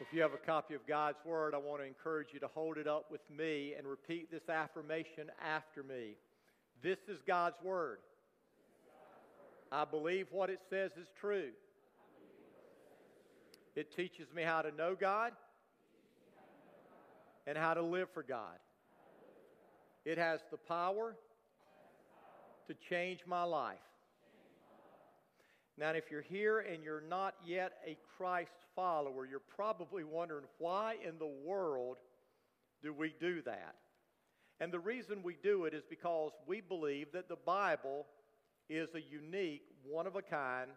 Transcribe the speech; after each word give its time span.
If 0.00 0.12
you 0.12 0.22
have 0.22 0.32
a 0.32 0.36
copy 0.36 0.74
of 0.74 0.86
God's 0.86 1.18
Word, 1.24 1.54
I 1.54 1.58
want 1.58 1.80
to 1.82 1.86
encourage 1.86 2.28
you 2.32 2.38
to 2.38 2.46
hold 2.46 2.78
it 2.78 2.86
up 2.86 3.10
with 3.10 3.20
me 3.36 3.74
and 3.76 3.84
repeat 3.84 4.30
this 4.30 4.48
affirmation 4.48 5.28
after 5.44 5.82
me. 5.82 6.14
This 6.82 6.98
is 7.08 7.18
God's 7.26 7.56
Word. 7.64 7.98
I 9.72 9.84
believe 9.84 10.28
what 10.30 10.50
it 10.50 10.60
says 10.70 10.92
is 10.92 11.08
true. 11.20 11.50
It 13.74 13.94
teaches 13.94 14.28
me 14.32 14.42
how 14.42 14.62
to 14.62 14.70
know 14.70 14.94
God 14.98 15.32
and 17.48 17.58
how 17.58 17.74
to 17.74 17.82
live 17.82 18.08
for 18.14 18.22
God. 18.22 18.58
It 20.04 20.16
has 20.16 20.38
the 20.52 20.58
power 20.58 21.16
to 22.68 22.74
change 22.88 23.20
my 23.26 23.42
life. 23.42 23.78
Now, 25.78 25.90
if 25.90 26.10
you're 26.10 26.22
here 26.22 26.58
and 26.58 26.82
you're 26.82 27.04
not 27.08 27.34
yet 27.46 27.74
a 27.86 27.96
Christ 28.16 28.50
follower, 28.74 29.24
you're 29.26 29.38
probably 29.38 30.02
wondering 30.02 30.44
why 30.58 30.96
in 31.06 31.18
the 31.18 31.32
world 31.44 31.98
do 32.82 32.92
we 32.92 33.14
do 33.20 33.42
that? 33.42 33.76
And 34.58 34.72
the 34.72 34.80
reason 34.80 35.22
we 35.22 35.36
do 35.40 35.66
it 35.66 35.74
is 35.74 35.84
because 35.88 36.32
we 36.48 36.60
believe 36.60 37.12
that 37.12 37.28
the 37.28 37.36
Bible 37.36 38.06
is 38.68 38.88
a 38.94 39.00
unique, 39.00 39.62
one 39.84 40.08
of 40.08 40.16
a 40.16 40.22
kind 40.22 40.70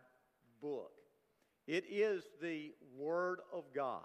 book. 0.62 0.92
It 1.68 1.86
is 1.90 2.24
the 2.40 2.72
Word 2.96 3.40
of 3.52 3.64
God. 3.74 4.02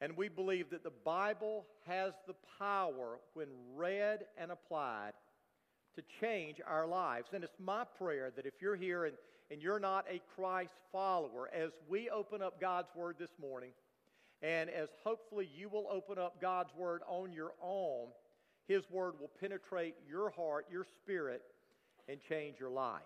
And 0.00 0.16
we 0.16 0.28
believe 0.28 0.70
that 0.70 0.84
the 0.84 0.92
Bible 1.04 1.66
has 1.86 2.12
the 2.28 2.34
power, 2.58 3.18
when 3.34 3.48
read 3.74 4.20
and 4.38 4.52
applied, 4.52 5.12
to 5.96 6.02
change 6.20 6.60
our 6.66 6.86
lives. 6.86 7.30
And 7.32 7.42
it's 7.42 7.58
my 7.58 7.84
prayer 7.98 8.32
that 8.36 8.46
if 8.46 8.54
you're 8.60 8.76
here 8.76 9.04
and 9.04 9.16
and 9.52 9.62
you're 9.62 9.78
not 9.78 10.06
a 10.10 10.20
Christ 10.34 10.72
follower, 10.90 11.50
as 11.54 11.72
we 11.86 12.08
open 12.08 12.40
up 12.40 12.58
God's 12.58 12.88
Word 12.96 13.16
this 13.18 13.30
morning, 13.38 13.72
and 14.40 14.70
as 14.70 14.88
hopefully 15.04 15.46
you 15.54 15.68
will 15.68 15.86
open 15.92 16.18
up 16.18 16.40
God's 16.40 16.70
Word 16.74 17.02
on 17.06 17.34
your 17.34 17.52
own, 17.62 18.08
His 18.66 18.82
Word 18.90 19.20
will 19.20 19.30
penetrate 19.40 19.94
your 20.08 20.30
heart, 20.30 20.66
your 20.72 20.86
spirit, 21.02 21.42
and 22.08 22.18
change 22.30 22.58
your 22.58 22.70
life. 22.70 23.02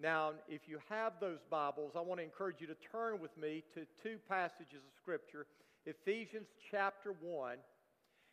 Now, 0.00 0.34
if 0.48 0.62
you 0.68 0.78
have 0.88 1.14
those 1.20 1.40
Bibles, 1.50 1.92
I 1.96 2.00
want 2.00 2.20
to 2.20 2.24
encourage 2.24 2.60
you 2.60 2.68
to 2.68 2.76
turn 2.92 3.20
with 3.20 3.36
me 3.36 3.64
to 3.74 3.80
two 4.04 4.18
passages 4.28 4.84
of 4.86 4.92
Scripture 5.02 5.46
Ephesians 5.84 6.46
chapter 6.70 7.12
1, 7.20 7.56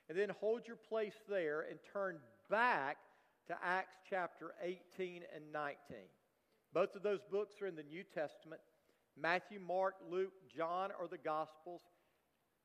and 0.07 0.15
then 0.15 0.29
hold 0.39 0.67
your 0.67 0.77
place 0.87 1.15
there 1.27 1.65
and 1.67 1.79
turn 1.91 2.17
back 2.47 2.97
to 3.47 3.55
Acts 3.63 3.95
chapter 4.07 4.53
18 4.61 5.23
and 5.35 5.43
19. 5.51 5.75
Both 6.73 6.95
of 6.95 7.03
those 7.03 7.19
books 7.31 7.61
are 7.61 7.67
in 7.67 7.75
the 7.75 7.83
New 7.83 8.03
Testament. 8.03 8.61
Matthew, 9.19 9.59
Mark, 9.59 9.95
Luke, 10.09 10.33
John 10.55 10.91
are 10.99 11.07
the 11.07 11.17
Gospels. 11.17 11.81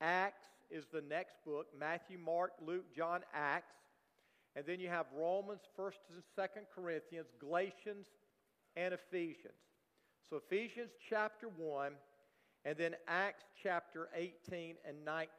Acts 0.01 0.45
is 0.69 0.85
the 0.91 1.01
next 1.01 1.35
book 1.45 1.67
Matthew, 1.77 2.17
Mark, 2.17 2.51
Luke, 2.65 2.85
John, 2.95 3.21
Acts. 3.33 3.75
And 4.55 4.65
then 4.65 4.79
you 4.79 4.87
have 4.87 5.05
Romans, 5.13 5.61
1st 5.77 5.99
and 6.13 6.23
2nd 6.37 6.65
Corinthians, 6.73 7.27
Galatians, 7.39 8.07
and 8.77 8.93
Ephesians. 8.93 9.53
So 10.29 10.37
Ephesians 10.37 10.91
chapter 11.09 11.49
1, 11.57 11.91
and 12.63 12.77
then 12.77 12.95
Acts 13.07 13.43
chapter 13.61 14.09
18 14.15 14.75
and 14.87 15.05
19. 15.05 15.29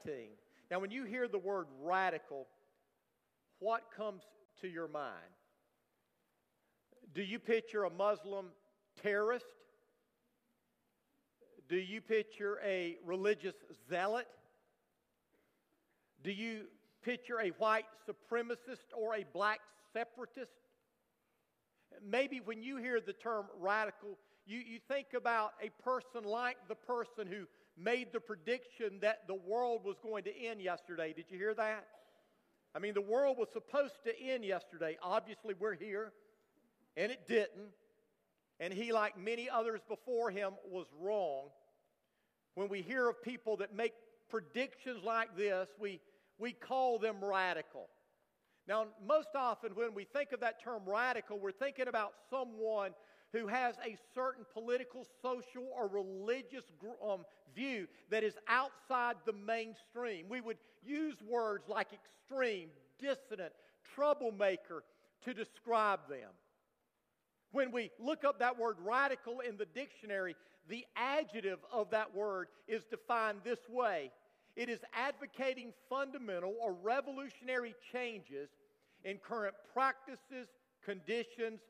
Now, 0.70 0.80
when 0.80 0.90
you 0.90 1.04
hear 1.04 1.28
the 1.28 1.38
word 1.38 1.66
radical, 1.82 2.46
what 3.58 3.84
comes 3.96 4.22
to 4.60 4.68
your 4.68 4.88
mind? 4.88 5.14
Do 7.16 7.22
you 7.22 7.38
picture 7.38 7.84
a 7.84 7.90
Muslim 7.90 8.48
terrorist? 9.02 9.46
Do 11.66 11.76
you 11.76 12.02
picture 12.02 12.60
a 12.62 12.98
religious 13.06 13.54
zealot? 13.88 14.26
Do 16.22 16.30
you 16.30 16.64
picture 17.02 17.40
a 17.40 17.48
white 17.56 17.86
supremacist 18.06 18.92
or 18.94 19.14
a 19.14 19.24
black 19.32 19.60
separatist? 19.94 20.52
Maybe 22.06 22.40
when 22.44 22.62
you 22.62 22.76
hear 22.76 23.00
the 23.00 23.14
term 23.14 23.46
radical, 23.58 24.18
you, 24.44 24.58
you 24.58 24.78
think 24.86 25.06
about 25.16 25.52
a 25.62 25.70
person 25.82 26.22
like 26.22 26.58
the 26.68 26.74
person 26.74 27.26
who 27.26 27.46
made 27.82 28.08
the 28.12 28.20
prediction 28.20 28.98
that 29.00 29.26
the 29.26 29.36
world 29.36 29.84
was 29.86 29.96
going 30.02 30.24
to 30.24 30.38
end 30.38 30.60
yesterday. 30.60 31.14
Did 31.16 31.30
you 31.30 31.38
hear 31.38 31.54
that? 31.54 31.86
I 32.74 32.78
mean, 32.78 32.92
the 32.92 33.00
world 33.00 33.38
was 33.38 33.48
supposed 33.54 34.04
to 34.04 34.12
end 34.20 34.44
yesterday. 34.44 34.98
Obviously, 35.02 35.54
we're 35.58 35.76
here 35.76 36.12
and 36.96 37.12
it 37.12 37.26
didn't. 37.26 37.72
And 38.58 38.72
he, 38.72 38.92
like 38.92 39.18
many 39.18 39.50
others 39.50 39.80
before 39.88 40.30
him, 40.30 40.52
was 40.70 40.86
wrong. 40.98 41.48
When 42.54 42.68
we 42.68 42.80
hear 42.80 43.08
of 43.08 43.22
people 43.22 43.58
that 43.58 43.74
make 43.74 43.92
predictions 44.30 45.04
like 45.04 45.36
this, 45.36 45.68
we, 45.78 46.00
we 46.38 46.52
call 46.52 46.98
them 46.98 47.16
radical. 47.22 47.88
Now, 48.66 48.86
most 49.06 49.28
often 49.34 49.74
when 49.74 49.94
we 49.94 50.04
think 50.04 50.32
of 50.32 50.40
that 50.40 50.62
term 50.62 50.82
radical, 50.86 51.38
we're 51.38 51.52
thinking 51.52 51.86
about 51.86 52.14
someone 52.30 52.92
who 53.32 53.46
has 53.46 53.76
a 53.84 53.96
certain 54.14 54.44
political, 54.52 55.06
social, 55.22 55.68
or 55.76 55.86
religious 55.88 56.64
um, 57.06 57.24
view 57.54 57.86
that 58.10 58.24
is 58.24 58.34
outside 58.48 59.16
the 59.26 59.32
mainstream. 59.32 60.26
We 60.28 60.40
would 60.40 60.56
use 60.82 61.16
words 61.28 61.68
like 61.68 61.88
extreme, 61.92 62.70
dissident, 62.98 63.52
troublemaker 63.94 64.82
to 65.24 65.34
describe 65.34 66.00
them. 66.08 66.30
When 67.56 67.72
we 67.72 67.90
look 67.98 68.22
up 68.22 68.40
that 68.40 68.58
word 68.58 68.76
radical 68.84 69.40
in 69.40 69.56
the 69.56 69.64
dictionary, 69.64 70.36
the 70.68 70.84
adjective 70.94 71.58
of 71.72 71.88
that 71.88 72.14
word 72.14 72.48
is 72.68 72.82
defined 72.90 73.38
this 73.44 73.60
way 73.70 74.10
it 74.56 74.68
is 74.68 74.80
advocating 74.92 75.72
fundamental 75.88 76.54
or 76.60 76.74
revolutionary 76.74 77.74
changes 77.90 78.50
in 79.04 79.16
current 79.16 79.54
practices, 79.72 80.48
conditions, 80.84 81.60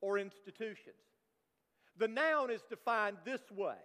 or 0.00 0.18
institutions. 0.18 0.96
The 1.98 2.08
noun 2.08 2.50
is 2.50 2.62
defined 2.68 3.18
this 3.24 3.42
way 3.56 3.78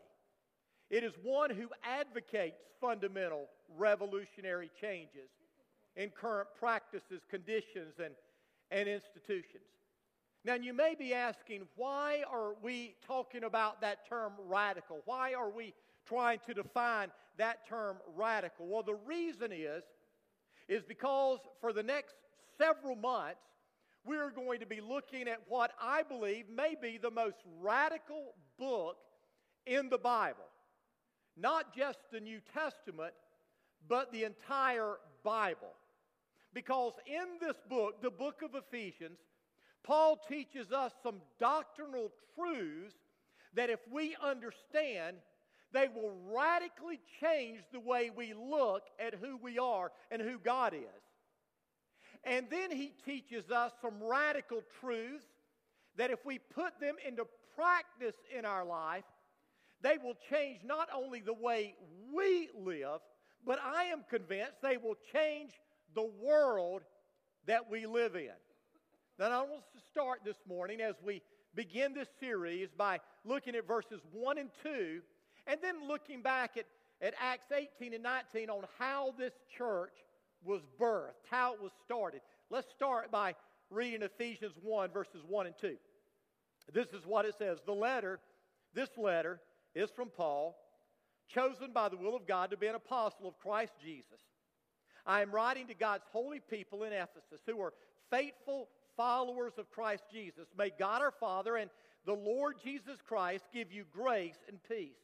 it 0.90 1.04
is 1.04 1.14
one 1.22 1.52
who 1.52 1.68
advocates 1.84 2.64
fundamental 2.82 3.46
revolutionary 3.78 4.72
changes 4.82 5.30
in 5.96 6.10
current 6.10 6.48
practices, 6.60 7.22
conditions, 7.30 7.94
and, 8.04 8.16
and 8.72 8.90
institutions. 8.90 9.62
Now, 10.46 10.56
you 10.56 10.74
may 10.74 10.96
be 10.96 11.14
asking, 11.14 11.62
why 11.76 12.24
are 12.30 12.54
we 12.62 12.96
talking 13.08 13.46
about 13.46 13.80
that 13.82 14.08
term 14.08 14.34
radical? 14.48 15.02
Why 15.06 15.34
are 15.34 15.50
we 15.50 15.74
trying 16.06 16.40
to 16.48 16.54
define 16.54 17.10
that 17.38 17.68
term 17.68 17.98
radical? 18.16 18.68
Well, 18.68 18.84
the 18.84 18.98
reason 19.06 19.52
is, 19.54 19.84
is 20.68 20.84
because 20.84 21.40
for 21.62 21.72
the 21.72 21.84
next 21.84 22.16
several 22.58 22.96
months, 22.96 23.40
we're 24.06 24.32
going 24.32 24.60
to 24.60 24.66
be 24.66 24.82
looking 24.82 25.30
at 25.30 25.40
what 25.48 25.72
I 25.82 26.04
believe 26.04 26.46
may 26.54 26.76
be 26.82 26.98
the 26.98 27.12
most 27.12 27.38
radical 27.62 28.34
book 28.60 28.98
in 29.66 29.90
the 29.90 29.98
Bible. 29.98 30.44
Not 31.38 31.74
just 31.76 32.00
the 32.12 32.20
New 32.20 32.42
Testament, 32.54 33.14
but 33.88 34.12
the 34.12 34.26
entire 34.26 34.98
Bible. 35.24 35.74
Because 36.54 36.94
in 37.08 37.40
this 37.40 37.56
book, 37.70 38.02
the 38.02 38.12
book 38.12 38.42
of 38.44 38.52
Ephesians, 38.56 39.18
Paul 39.84 40.18
teaches 40.28 40.72
us 40.72 40.92
some 41.04 41.22
doctrinal 41.40 42.12
truths 42.36 42.96
that 43.54 43.70
if 43.70 43.80
we 43.92 44.16
understand, 44.22 45.18
they 45.74 45.88
will 45.88 46.14
radically 46.32 47.00
change 47.20 47.60
the 47.72 47.80
way 47.80 48.12
we 48.16 48.34
look 48.34 48.84
at 49.00 49.16
who 49.16 49.38
we 49.38 49.60
are 49.60 49.92
and 50.12 50.22
who 50.22 50.38
God 50.40 50.74
is. 50.74 51.04
And 52.24 52.48
then 52.50 52.72
he 52.72 52.94
teaches 53.06 53.52
us 53.52 53.72
some 53.82 54.02
radical 54.02 54.62
truths 54.80 55.26
that 55.98 56.12
if 56.12 56.26
we 56.26 56.40
put 56.40 56.80
them 56.80 56.96
into 57.06 57.26
practice 57.56 58.16
in 58.36 58.46
our 58.46 58.66
life, 58.66 59.04
they 59.82 59.98
will 60.02 60.16
change 60.30 60.60
not 60.64 60.88
only 60.96 61.20
the 61.20 61.34
way 61.34 61.76
we 62.14 62.50
live, 62.58 63.02
but 63.46 63.60
I 63.62 63.86
am 63.86 64.04
convinced 64.10 64.62
they 64.62 64.78
will 64.78 64.96
change 65.12 65.52
the 65.94 66.10
world 66.22 66.84
that 67.46 67.70
we 67.70 67.86
live 67.86 68.16
in. 68.16 68.32
Now, 69.20 69.30
I 69.30 69.42
want 69.42 69.62
us 69.62 69.70
to 69.76 69.82
start 69.92 70.22
this 70.26 70.38
morning 70.50 70.82
as 70.82 70.96
we 71.06 71.22
begin 71.54 71.94
this 71.94 72.08
series 72.20 72.70
by 72.76 73.00
looking 73.24 73.56
at 73.56 73.68
verses 73.68 74.02
1 74.12 74.40
and 74.40 74.50
2, 74.64 75.02
and 75.46 75.60
then 75.62 75.88
looking 75.88 76.24
back 76.24 76.58
at, 76.58 76.66
at 77.00 77.14
Acts 77.22 77.52
18 77.52 77.94
and 77.94 78.02
19 78.02 78.50
on 78.50 78.64
how 78.80 79.14
this 79.16 79.34
church 79.56 79.94
was 80.44 80.62
birthed, 80.82 81.30
how 81.30 81.54
it 81.54 81.62
was 81.62 81.72
started. 81.86 82.22
Let's 82.50 82.72
start 82.72 83.12
by 83.12 83.36
reading 83.70 84.02
Ephesians 84.02 84.56
1, 84.64 84.90
verses 84.90 85.22
1 85.28 85.46
and 85.46 85.56
2. 85.62 85.76
This 86.74 86.88
is 86.88 87.06
what 87.06 87.26
it 87.26 87.36
says. 87.38 87.60
The 87.68 87.72
letter, 87.72 88.20
this 88.74 88.90
letter, 88.98 89.42
is 89.76 89.92
from 89.96 90.10
Paul, 90.10 90.56
chosen 91.28 91.72
by 91.72 91.88
the 91.90 91.98
will 91.98 92.16
of 92.16 92.26
God 92.26 92.50
to 92.50 92.58
be 92.58 92.66
an 92.66 92.74
apostle 92.74 93.28
of 93.28 93.38
Christ 93.38 93.74
Jesus. 93.80 94.22
I 95.06 95.22
am 95.22 95.30
writing 95.30 95.68
to 95.68 95.76
God's 95.76 96.06
holy 96.12 96.40
people 96.40 96.82
in 96.82 96.94
Ephesus 96.94 97.42
who 97.46 97.62
are 97.62 97.74
faithful 98.10 98.70
followers 98.96 99.54
of 99.58 99.72
Christ 99.72 100.04
Jesus. 100.12 100.48
May 100.58 100.72
God 100.78 101.02
our 101.02 101.12
Father 101.12 101.56
and 101.56 101.70
the 102.06 102.14
Lord 102.14 102.56
Jesus 102.64 102.98
Christ 103.06 103.46
give 103.54 103.72
you 103.72 103.86
grace 103.92 104.38
and 104.48 104.60
peace. 104.64 104.98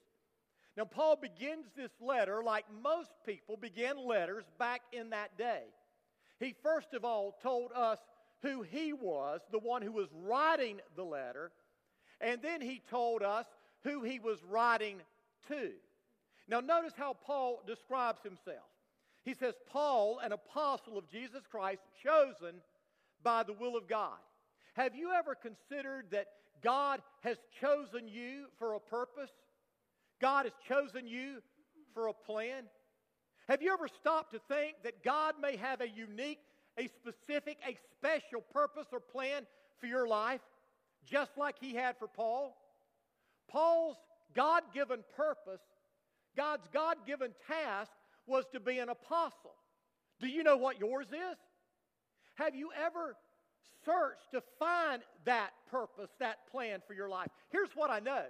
Now, 0.77 0.86
Paul 0.86 1.18
begins 1.18 1.65
this 1.75 1.91
letter 2.00 2.41
like 2.44 2.65
most 2.83 3.12
people 3.25 3.57
began 3.57 3.97
letters 3.97 4.45
back 4.57 4.81
in 4.94 5.09
that 5.09 5.38
day. 5.38 5.63
He 6.39 6.56
first 6.63 6.94
of 6.94 7.03
all 7.03 7.38
told 7.41 7.71
us 7.75 8.00
who 8.41 8.62
he 8.62 8.94
was, 8.94 9.41
the 9.51 9.59
one 9.59 9.81
who 9.81 9.91
was 9.91 10.07
writing 10.13 10.80
the 10.95 11.03
letter, 11.03 11.51
and 12.21 12.41
then 12.41 12.62
he 12.62 12.81
told 12.89 13.21
us 13.21 13.45
who 13.83 14.03
he 14.03 14.19
was 14.19 14.39
writing 14.44 15.01
to. 15.50 15.71
Now, 16.47 16.62
notice 16.62 16.94
how 16.97 17.15
Paul 17.25 17.62
describes 17.68 18.21
himself. 18.24 18.68
He 19.24 19.33
says, 19.33 19.53
Paul, 19.69 20.19
an 20.19 20.31
apostle 20.31 20.97
of 20.97 21.09
Jesus 21.09 21.44
Christ, 21.50 21.81
chosen 22.03 22.62
by 23.24 23.44
the 23.44 23.54
will 23.54 23.75
of 23.75 23.88
God. 23.88 24.18
Have 24.74 24.95
you 24.95 25.12
ever 25.12 25.36
considered 25.36 26.06
that 26.12 26.27
God 26.63 27.01
has 27.21 27.38
chosen 27.60 28.07
you 28.07 28.45
for 28.57 28.74
a 28.74 28.80
purpose? 28.80 29.31
God 30.21 30.45
has 30.45 30.54
chosen 30.68 31.07
you 31.07 31.42
for 31.94 32.07
a 32.07 32.13
plan? 32.13 32.63
Have 33.48 33.62
you 33.62 33.74
ever 33.74 33.88
stopped 33.88 34.33
to 34.33 34.39
think 34.48 34.75
that 34.83 35.04
God 35.04 35.36
may 35.42 35.57
have 35.57 35.81
a 35.81 35.89
unique, 35.89 36.39
a 36.77 36.88
specific, 36.88 37.57
a 37.68 37.77
special 37.98 38.42
purpose 38.54 38.86
or 38.92 39.00
plan 39.00 39.45
for 39.80 39.88
your 39.88 40.07
life, 40.07 40.42
just 41.06 41.31
like 41.38 41.56
He 41.60 41.74
had 41.74 41.98
for 41.98 42.07
Paul? 42.07 42.56
Paul's 43.50 43.98
God 44.36 44.63
given 44.74 45.04
purpose, 45.18 45.62
God's 46.38 46.68
God 46.72 46.98
given 47.07 47.31
task 47.48 47.92
was 48.27 48.45
to 48.54 48.60
be 48.60 48.77
an 48.77 48.89
apostle. 48.89 49.56
Do 50.19 50.27
you 50.27 50.44
know 50.44 50.57
what 50.57 50.80
yours 50.80 51.07
is? 51.07 51.38
Have 52.39 52.56
you 52.56 52.69
ever 52.86 53.18
searched 53.83 54.31
to 54.31 54.41
find 54.57 55.01
that 55.25 55.50
purpose, 55.69 56.09
that 56.19 56.38
plan 56.50 56.81
for 56.88 56.94
your 56.94 57.09
life? 57.09 57.27
Here's 57.50 57.69
what 57.75 57.89
I 57.89 58.00
know 58.00 58.24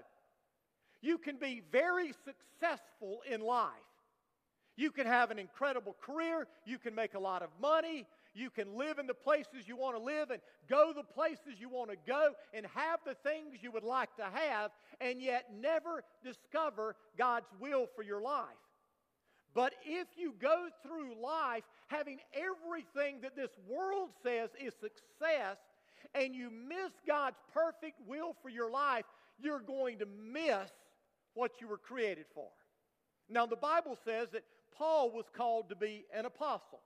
you 1.01 1.17
can 1.17 1.37
be 1.37 1.61
very 1.71 2.11
successful 2.25 3.21
in 3.29 3.39
life. 3.39 3.69
You 4.75 4.91
can 4.91 5.05
have 5.05 5.29
an 5.29 5.37
incredible 5.37 5.95
career, 6.01 6.47
you 6.65 6.79
can 6.79 6.95
make 6.95 7.13
a 7.13 7.19
lot 7.19 7.43
of 7.43 7.49
money, 7.61 8.07
you 8.33 8.49
can 8.49 8.75
live 8.75 8.97
in 8.97 9.05
the 9.05 9.13
places 9.13 9.67
you 9.67 9.77
want 9.77 9.95
to 9.95 10.01
live 10.01 10.31
and 10.31 10.41
go 10.67 10.91
the 10.91 11.03
places 11.03 11.59
you 11.59 11.69
want 11.69 11.91
to 11.91 11.97
go 12.07 12.31
and 12.53 12.65
have 12.73 12.99
the 13.05 13.15
things 13.23 13.59
you 13.61 13.71
would 13.71 13.83
like 13.83 14.13
to 14.15 14.23
have, 14.23 14.71
and 14.99 15.21
yet 15.21 15.45
never 15.55 16.03
discover 16.23 16.95
God's 17.17 17.47
will 17.59 17.85
for 17.95 18.01
your 18.01 18.21
life. 18.21 18.47
But 19.53 19.73
if 19.85 20.07
you 20.15 20.33
go 20.39 20.67
through 20.83 21.21
life 21.21 21.63
having 21.89 22.19
everything 22.33 23.21
that 23.21 23.35
this 23.35 23.51
world 23.67 24.09
says 24.23 24.49
is 24.59 24.73
success, 24.73 25.57
and 26.15 26.33
you 26.33 26.49
miss 26.49 26.91
God's 27.05 27.37
perfect 27.53 27.99
will 28.07 28.35
for 28.41 28.49
your 28.49 28.71
life, 28.71 29.05
you're 29.39 29.59
going 29.59 29.99
to 29.99 30.05
miss 30.05 30.69
what 31.33 31.59
you 31.59 31.67
were 31.67 31.77
created 31.77 32.25
for. 32.33 32.47
Now, 33.27 33.45
the 33.45 33.55
Bible 33.55 33.97
says 34.05 34.29
that 34.33 34.43
Paul 34.75 35.11
was 35.11 35.25
called 35.35 35.69
to 35.69 35.75
be 35.75 36.05
an 36.13 36.25
apostle. 36.25 36.79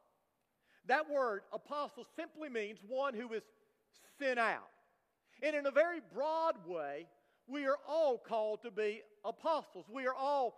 That 0.88 1.10
word, 1.10 1.42
apostle, 1.54 2.06
simply 2.16 2.50
means 2.50 2.80
one 2.88 3.14
who 3.14 3.32
is 3.34 3.44
sent 4.20 4.40
out. 4.40 4.70
And 5.42 5.56
in 5.56 5.66
a 5.66 5.72
very 5.72 6.00
broad 6.14 6.56
way, 6.66 7.08
we 7.48 7.66
are 7.66 7.78
all 7.88 8.18
called 8.18 8.62
to 8.64 8.72
be 8.72 9.02
apostles. 9.26 9.86
We 9.94 10.08
are 10.08 10.14
all 10.14 10.56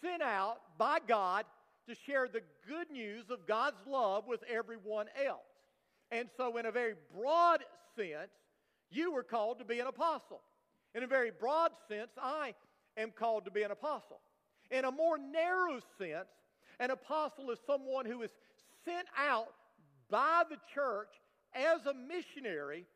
sent 0.00 0.22
out 0.22 0.58
by 0.78 0.98
God 1.06 1.44
to 1.88 1.94
share 2.06 2.28
the 2.28 2.42
good 2.66 2.90
news 2.90 3.24
of 3.30 3.46
God's 3.46 3.86
love 3.86 4.26
with 4.26 4.42
everyone 4.48 5.06
else. 5.26 5.40
And 6.10 6.28
so, 6.36 6.56
in 6.56 6.66
a 6.66 6.70
very 6.70 6.94
broad 7.14 7.64
sense, 7.96 8.30
you 8.90 9.12
were 9.12 9.22
called 9.22 9.58
to 9.58 9.64
be 9.64 9.80
an 9.80 9.86
apostle. 9.86 10.40
In 10.94 11.02
a 11.02 11.06
very 11.06 11.30
broad 11.30 11.72
sense, 11.88 12.10
I 12.20 12.54
am 12.96 13.10
called 13.10 13.44
to 13.46 13.50
be 13.50 13.62
an 13.62 13.70
apostle. 13.70 14.20
In 14.70 14.84
a 14.84 14.90
more 14.90 15.18
narrow 15.18 15.80
sense, 15.98 16.28
an 16.78 16.90
apostle 16.90 17.50
is 17.50 17.58
someone 17.66 18.06
who 18.06 18.22
is 18.22 18.30
sent 18.84 19.06
out 19.16 19.48
by 20.10 20.42
the 20.48 20.56
church 20.74 21.08
as 21.54 21.84
a 21.86 21.94
missionary 21.94 22.86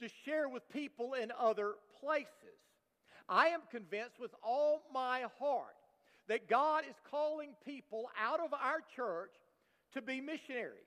to 0.00 0.08
share 0.24 0.48
with 0.48 0.68
people 0.70 1.14
in 1.14 1.32
other 1.38 1.72
places. 2.00 2.28
I 3.28 3.48
am 3.48 3.60
convinced 3.70 4.20
with 4.20 4.34
all 4.42 4.82
my 4.92 5.24
heart 5.38 5.76
that 6.28 6.48
God 6.48 6.84
is 6.88 6.96
calling 7.10 7.50
people 7.64 8.10
out 8.20 8.40
of 8.40 8.52
our 8.52 8.80
church 8.96 9.32
to 9.92 10.02
be 10.02 10.20
missionaries. 10.20 10.84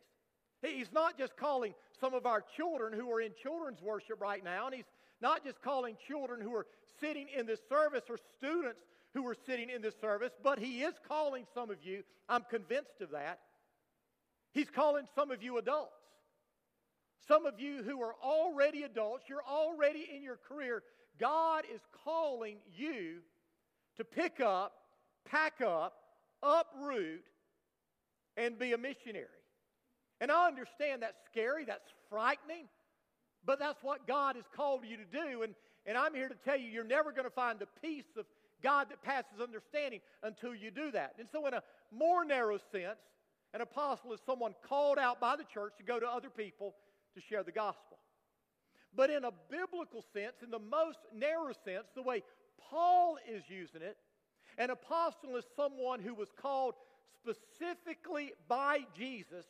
He's 0.61 0.91
not 0.91 1.17
just 1.17 1.37
calling 1.37 1.73
some 1.99 2.13
of 2.13 2.25
our 2.25 2.43
children 2.55 2.93
who 2.93 3.11
are 3.11 3.21
in 3.21 3.31
children's 3.41 3.81
worship 3.81 4.19
right 4.19 4.43
now, 4.43 4.65
and 4.65 4.75
He's 4.75 4.89
not 5.21 5.43
just 5.45 5.61
calling 5.61 5.95
children 6.07 6.41
who 6.41 6.55
are 6.55 6.65
sitting 6.99 7.27
in 7.35 7.45
this 7.45 7.59
service 7.69 8.03
or 8.09 8.17
students 8.37 8.79
who 9.13 9.25
are 9.27 9.35
sitting 9.45 9.69
in 9.69 9.81
this 9.81 9.95
service, 10.01 10.31
but 10.43 10.59
He 10.59 10.81
is 10.81 10.93
calling 11.07 11.45
some 11.53 11.69
of 11.69 11.77
you, 11.83 12.03
I'm 12.27 12.43
convinced 12.49 13.01
of 13.01 13.11
that. 13.11 13.39
He's 14.51 14.69
calling 14.69 15.05
some 15.15 15.31
of 15.31 15.43
you 15.43 15.57
adults. 15.57 15.91
Some 17.27 17.45
of 17.45 17.59
you 17.59 17.83
who 17.83 18.01
are 18.01 18.15
already 18.23 18.83
adults, 18.83 19.25
you're 19.27 19.43
already 19.47 20.07
in 20.15 20.23
your 20.23 20.37
career. 20.37 20.83
God 21.19 21.63
is 21.73 21.81
calling 22.03 22.57
you 22.75 23.19
to 23.97 24.03
pick 24.03 24.39
up, 24.39 24.73
pack 25.29 25.61
up, 25.61 25.93
uproot, 26.43 27.23
and 28.35 28.57
be 28.57 28.73
a 28.73 28.77
missionary. 28.77 29.27
And 30.19 30.31
I 30.31 30.47
understand 30.47 31.01
that's 31.01 31.19
scary, 31.29 31.65
that's 31.65 31.89
frightening, 32.09 32.65
but 33.45 33.59
that's 33.59 33.81
what 33.83 34.07
God 34.07 34.35
has 34.35 34.45
called 34.55 34.81
you 34.87 34.97
to 34.97 35.05
do. 35.05 35.43
And, 35.43 35.53
and 35.85 35.97
I'm 35.97 36.13
here 36.13 36.29
to 36.29 36.35
tell 36.45 36.57
you, 36.57 36.67
you're 36.67 36.83
never 36.83 37.11
going 37.11 37.25
to 37.25 37.29
find 37.29 37.59
the 37.59 37.67
peace 37.81 38.17
of 38.17 38.25
God 38.63 38.87
that 38.89 39.03
passes 39.03 39.39
understanding 39.41 39.99
until 40.23 40.55
you 40.55 40.71
do 40.71 40.91
that. 40.91 41.15
And 41.19 41.27
so, 41.31 41.45
in 41.45 41.53
a 41.53 41.61
more 41.91 42.25
narrow 42.25 42.57
sense, 42.71 42.99
an 43.53 43.61
apostle 43.61 44.13
is 44.13 44.19
someone 44.25 44.55
called 44.67 44.97
out 44.97 45.19
by 45.19 45.35
the 45.35 45.45
church 45.53 45.73
to 45.77 45.83
go 45.83 45.99
to 45.99 46.07
other 46.07 46.29
people 46.29 46.75
to 47.15 47.21
share 47.21 47.43
the 47.43 47.51
gospel. 47.51 47.97
But 48.95 49.09
in 49.09 49.23
a 49.23 49.31
biblical 49.49 50.03
sense, 50.13 50.35
in 50.43 50.49
the 50.49 50.59
most 50.59 50.99
narrow 51.13 51.53
sense, 51.63 51.85
the 51.95 52.01
way 52.01 52.23
Paul 52.69 53.17
is 53.29 53.43
using 53.47 53.81
it, 53.81 53.97
an 54.57 54.69
apostle 54.69 55.35
is 55.35 55.45
someone 55.55 56.01
who 56.01 56.13
was 56.13 56.29
called 56.39 56.75
specifically 57.21 58.33
by 58.47 58.79
Jesus 58.97 59.45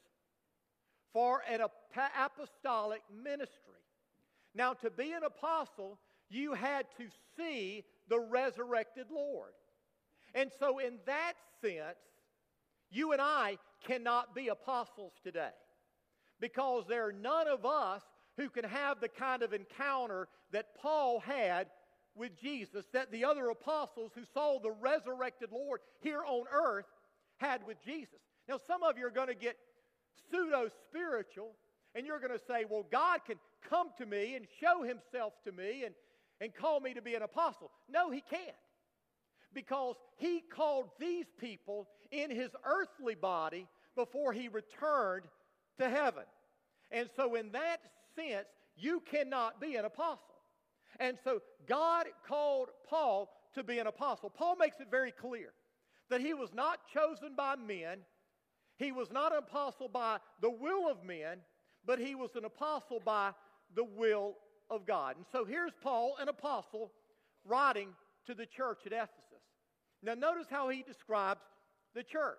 for 1.13 1.41
an 1.49 1.61
apostolic 2.23 3.01
ministry. 3.23 3.81
Now, 4.53 4.73
to 4.73 4.89
be 4.89 5.11
an 5.13 5.23
apostle, 5.23 5.99
you 6.29 6.53
had 6.53 6.85
to 6.97 7.05
see 7.37 7.83
the 8.09 8.19
resurrected 8.19 9.07
Lord. 9.11 9.53
And 10.33 10.51
so, 10.59 10.79
in 10.79 10.99
that 11.05 11.33
sense, 11.61 11.97
you 12.89 13.11
and 13.11 13.21
I 13.21 13.57
cannot 13.85 14.35
be 14.35 14.47
apostles 14.49 15.13
today 15.23 15.51
because 16.39 16.85
there 16.87 17.07
are 17.07 17.13
none 17.13 17.47
of 17.47 17.65
us 17.65 18.01
who 18.37 18.49
can 18.49 18.63
have 18.63 18.99
the 18.99 19.09
kind 19.09 19.41
of 19.41 19.53
encounter 19.53 20.27
that 20.51 20.75
Paul 20.79 21.19
had 21.19 21.67
with 22.17 22.39
Jesus, 22.39 22.85
that 22.93 23.11
the 23.11 23.25
other 23.25 23.49
apostles 23.49 24.11
who 24.15 24.23
saw 24.33 24.59
the 24.59 24.71
resurrected 24.71 25.49
Lord 25.51 25.81
here 26.01 26.23
on 26.25 26.45
earth 26.51 26.85
had 27.37 27.65
with 27.65 27.77
Jesus. 27.83 28.19
Now, 28.47 28.59
some 28.65 28.83
of 28.83 28.97
you 28.97 29.05
are 29.05 29.11
going 29.11 29.27
to 29.27 29.35
get 29.35 29.57
pseudo 30.31 30.69
spiritual 30.89 31.51
and 31.95 32.05
you're 32.05 32.19
going 32.19 32.37
to 32.37 32.45
say, 32.45 32.65
well, 32.69 32.85
God 32.91 33.21
can 33.25 33.37
come 33.69 33.89
to 33.97 34.05
me 34.05 34.35
and 34.35 34.45
show 34.61 34.83
himself 34.83 35.33
to 35.45 35.51
me 35.51 35.83
and, 35.85 35.95
and 36.39 36.53
call 36.53 36.79
me 36.79 36.93
to 36.93 37.01
be 37.01 37.15
an 37.15 37.23
apostle. 37.23 37.71
No, 37.89 38.11
he 38.11 38.21
can't. 38.21 38.55
Because 39.53 39.95
he 40.17 40.41
called 40.41 40.89
these 40.99 41.25
people 41.39 41.87
in 42.11 42.29
his 42.29 42.51
earthly 42.63 43.15
body 43.15 43.67
before 43.95 44.31
he 44.31 44.47
returned 44.47 45.23
to 45.79 45.89
heaven. 45.89 46.23
And 46.91 47.09
so, 47.15 47.35
in 47.35 47.51
that 47.53 47.77
sense, 48.15 48.47
you 48.75 49.01
cannot 49.11 49.59
be 49.59 49.75
an 49.75 49.85
apostle. 49.85 50.36
And 50.99 51.17
so, 51.23 51.41
God 51.67 52.07
called 52.27 52.69
Paul 52.89 53.29
to 53.53 53.63
be 53.63 53.79
an 53.79 53.87
apostle. 53.87 54.29
Paul 54.29 54.55
makes 54.55 54.79
it 54.79 54.87
very 54.89 55.11
clear 55.11 55.53
that 56.09 56.21
he 56.21 56.33
was 56.33 56.53
not 56.53 56.79
chosen 56.93 57.35
by 57.35 57.55
men, 57.55 57.99
he 58.77 58.91
was 58.91 59.11
not 59.11 59.31
an 59.31 59.39
apostle 59.39 59.87
by 59.87 60.17
the 60.41 60.49
will 60.49 60.89
of 60.89 61.03
men, 61.03 61.39
but 61.85 61.99
he 61.99 62.15
was 62.15 62.35
an 62.35 62.45
apostle 62.45 63.01
by 63.03 63.31
the 63.75 63.83
will 63.83 64.35
of 64.69 64.85
God. 64.85 65.17
And 65.17 65.25
so, 65.31 65.45
here's 65.45 65.73
Paul, 65.81 66.15
an 66.19 66.29
apostle, 66.29 66.91
writing 67.45 67.89
to 68.25 68.33
the 68.33 68.45
church 68.45 68.79
at 68.85 68.91
Ephesus. 68.91 69.23
Now, 70.03 70.13
notice 70.13 70.47
how 70.49 70.69
he 70.69 70.83
describes 70.83 71.41
the 71.95 72.03
church. 72.03 72.37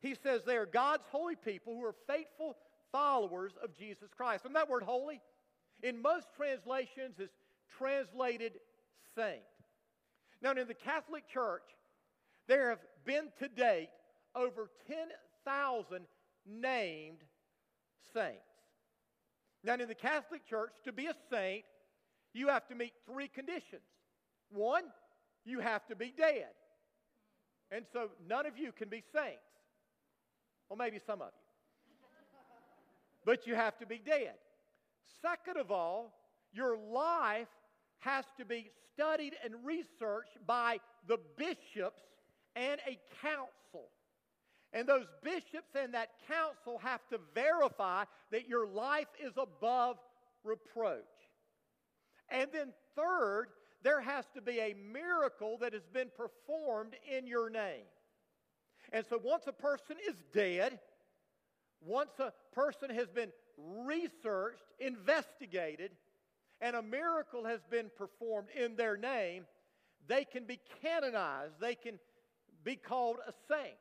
He 0.00 0.14
says 0.14 0.42
they 0.44 0.56
are 0.56 0.66
God's 0.66 1.04
holy 1.10 1.36
people 1.36 1.74
who 1.74 1.84
are 1.84 1.94
faithful 2.06 2.56
followers 2.90 3.52
of 3.62 3.72
Jesus 3.76 4.10
Christ. 4.14 4.44
And 4.44 4.54
that 4.56 4.68
word 4.68 4.82
holy, 4.82 5.20
in 5.82 6.02
most 6.02 6.26
translations, 6.36 7.18
is 7.18 7.30
translated 7.82 8.52
saint. 9.16 9.42
Now, 10.40 10.52
in 10.52 10.68
the 10.68 10.74
Catholic 10.74 11.28
Church, 11.28 11.62
there 12.48 12.70
have 12.70 12.80
been 13.04 13.28
to 13.38 13.48
date 13.48 13.88
over 14.34 14.70
10,000 14.86 16.06
named 16.46 17.18
saints. 18.14 18.38
Now, 19.64 19.74
in 19.74 19.88
the 19.88 19.94
Catholic 19.94 20.46
Church, 20.46 20.72
to 20.84 20.92
be 20.92 21.06
a 21.06 21.14
saint, 21.30 21.64
you 22.34 22.48
have 22.48 22.66
to 22.68 22.74
meet 22.74 22.92
three 23.06 23.28
conditions. 23.28 23.82
One, 24.50 24.84
you 25.44 25.60
have 25.60 25.86
to 25.86 25.96
be 25.96 26.12
dead. 26.16 26.48
And 27.70 27.84
so 27.92 28.10
none 28.28 28.46
of 28.46 28.58
you 28.58 28.72
can 28.72 28.88
be 28.88 29.02
saints. 29.14 29.42
Well, 30.68 30.76
maybe 30.76 30.98
some 31.04 31.22
of 31.22 31.28
you. 31.28 31.94
but 33.24 33.46
you 33.46 33.54
have 33.54 33.78
to 33.78 33.86
be 33.86 33.98
dead. 33.98 34.34
Second 35.20 35.56
of 35.58 35.70
all, 35.70 36.12
your 36.52 36.76
life 36.76 37.48
has 38.02 38.24
to 38.36 38.44
be 38.44 38.70
studied 38.92 39.34
and 39.44 39.54
researched 39.64 40.38
by 40.46 40.78
the 41.08 41.18
bishops 41.36 42.02
and 42.54 42.80
a 42.86 42.98
council. 43.22 43.88
And 44.72 44.88
those 44.88 45.06
bishops 45.22 45.74
and 45.74 45.94
that 45.94 46.10
council 46.28 46.80
have 46.82 47.00
to 47.10 47.18
verify 47.34 48.04
that 48.30 48.48
your 48.48 48.66
life 48.66 49.08
is 49.22 49.32
above 49.36 49.98
reproach. 50.44 51.04
And 52.28 52.48
then, 52.52 52.72
third, 52.96 53.48
there 53.82 54.00
has 54.00 54.24
to 54.34 54.40
be 54.40 54.58
a 54.58 54.74
miracle 54.92 55.58
that 55.60 55.72
has 55.72 55.86
been 55.92 56.10
performed 56.16 56.94
in 57.10 57.26
your 57.26 57.50
name. 57.50 57.84
And 58.92 59.04
so, 59.08 59.20
once 59.22 59.44
a 59.46 59.52
person 59.52 59.96
is 60.08 60.16
dead, 60.32 60.78
once 61.80 62.12
a 62.18 62.32
person 62.52 62.90
has 62.90 63.08
been 63.08 63.32
researched, 63.58 64.64
investigated, 64.78 65.92
and 66.62 66.76
a 66.76 66.82
miracle 66.82 67.44
has 67.44 67.60
been 67.68 67.90
performed 67.98 68.48
in 68.56 68.76
their 68.76 68.96
name, 68.96 69.44
they 70.06 70.24
can 70.24 70.44
be 70.44 70.60
canonized. 70.80 71.54
They 71.60 71.74
can 71.74 71.98
be 72.64 72.76
called 72.76 73.16
a 73.26 73.32
saint. 73.52 73.74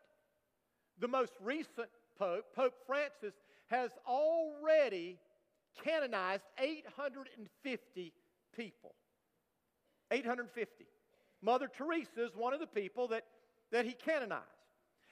The 0.99 1.07
most 1.07 1.33
recent 1.39 1.87
Pope, 2.17 2.45
Pope 2.55 2.73
Francis, 2.87 3.33
has 3.67 3.91
already 4.07 5.19
canonized 5.83 6.43
850 6.57 8.13
people. 8.55 8.95
850. 10.09 10.85
Mother 11.41 11.69
Teresa 11.75 12.25
is 12.25 12.35
one 12.35 12.53
of 12.53 12.59
the 12.59 12.67
people 12.67 13.07
that, 13.09 13.25
that 13.71 13.85
he 13.85 13.93
canonized. 13.93 14.41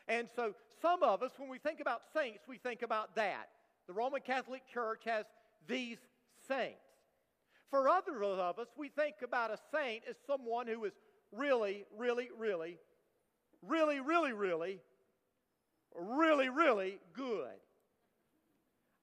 And 0.08 0.28
so, 0.36 0.56
some 0.82 1.04
of 1.04 1.22
us, 1.22 1.32
when 1.38 1.50
we 1.50 1.60
think 1.60 1.80
about 1.80 2.02
saints, 2.14 2.44
we 2.48 2.58
think 2.58 2.82
about 2.82 3.16
that. 3.16 3.50
The 3.88 3.94
Roman 3.94 4.22
Catholic 4.22 4.64
Church 4.72 5.04
has 5.06 5.26
these 5.68 6.00
saints. 6.48 6.89
For 7.70 7.88
others 7.88 8.22
of 8.22 8.60
us, 8.60 8.68
we 8.78 8.90
think 8.90 9.16
about 9.24 9.52
a 9.52 9.58
saint 9.74 10.04
as 10.10 10.16
someone 10.26 10.68
who 10.68 10.86
is 10.86 10.94
really, 11.32 11.86
really, 11.98 12.30
really, 12.38 12.78
really, 13.62 14.00
really, 14.00 14.34
really, 14.34 14.80
really, 15.96 16.50
really 16.50 17.00
good. 17.14 17.60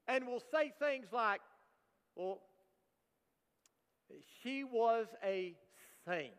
And 0.08 0.26
we'll 0.26 0.42
say 0.52 0.73
things 0.78 1.06
like, 1.12 1.40
well, 2.14 2.40
she 4.42 4.64
was 4.64 5.06
a 5.25 5.54
saint. 6.08 6.32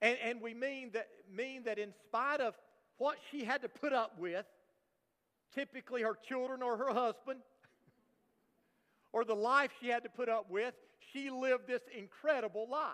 And, 0.00 0.18
and 0.22 0.40
we 0.40 0.54
mean 0.54 0.90
that, 0.92 1.08
mean 1.32 1.64
that 1.64 1.78
in 1.78 1.92
spite 2.06 2.40
of 2.40 2.54
what 2.98 3.16
she 3.30 3.44
had 3.44 3.62
to 3.62 3.68
put 3.68 3.92
up 3.92 4.18
with, 4.18 4.46
typically 5.54 6.02
her 6.02 6.16
children 6.28 6.62
or 6.62 6.76
her 6.76 6.92
husband, 6.92 7.40
or 9.14 9.24
the 9.24 9.34
life 9.34 9.70
she 9.80 9.86
had 9.86 10.02
to 10.02 10.08
put 10.08 10.28
up 10.28 10.50
with, 10.50 10.74
she 11.12 11.30
lived 11.30 11.68
this 11.68 11.82
incredible 11.96 12.66
life. 12.68 12.90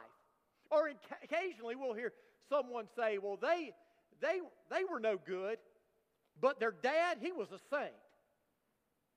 Or 0.71 0.91
occasionally 1.25 1.77
we'll 1.77 1.95
hear 1.95 2.13
someone 2.51 2.89
say, 2.95 3.17
well, 3.17 3.39
they, 3.41 3.73
they, 4.21 4.41
they 4.71 4.85
were 4.85 5.01
no 5.01 5.17
good, 5.17 5.57
but 6.39 6.61
their 6.61 6.75
dad, 6.83 7.17
he 7.23 7.33
was 7.33 7.49
a 7.53 7.59
saint. 7.75 7.95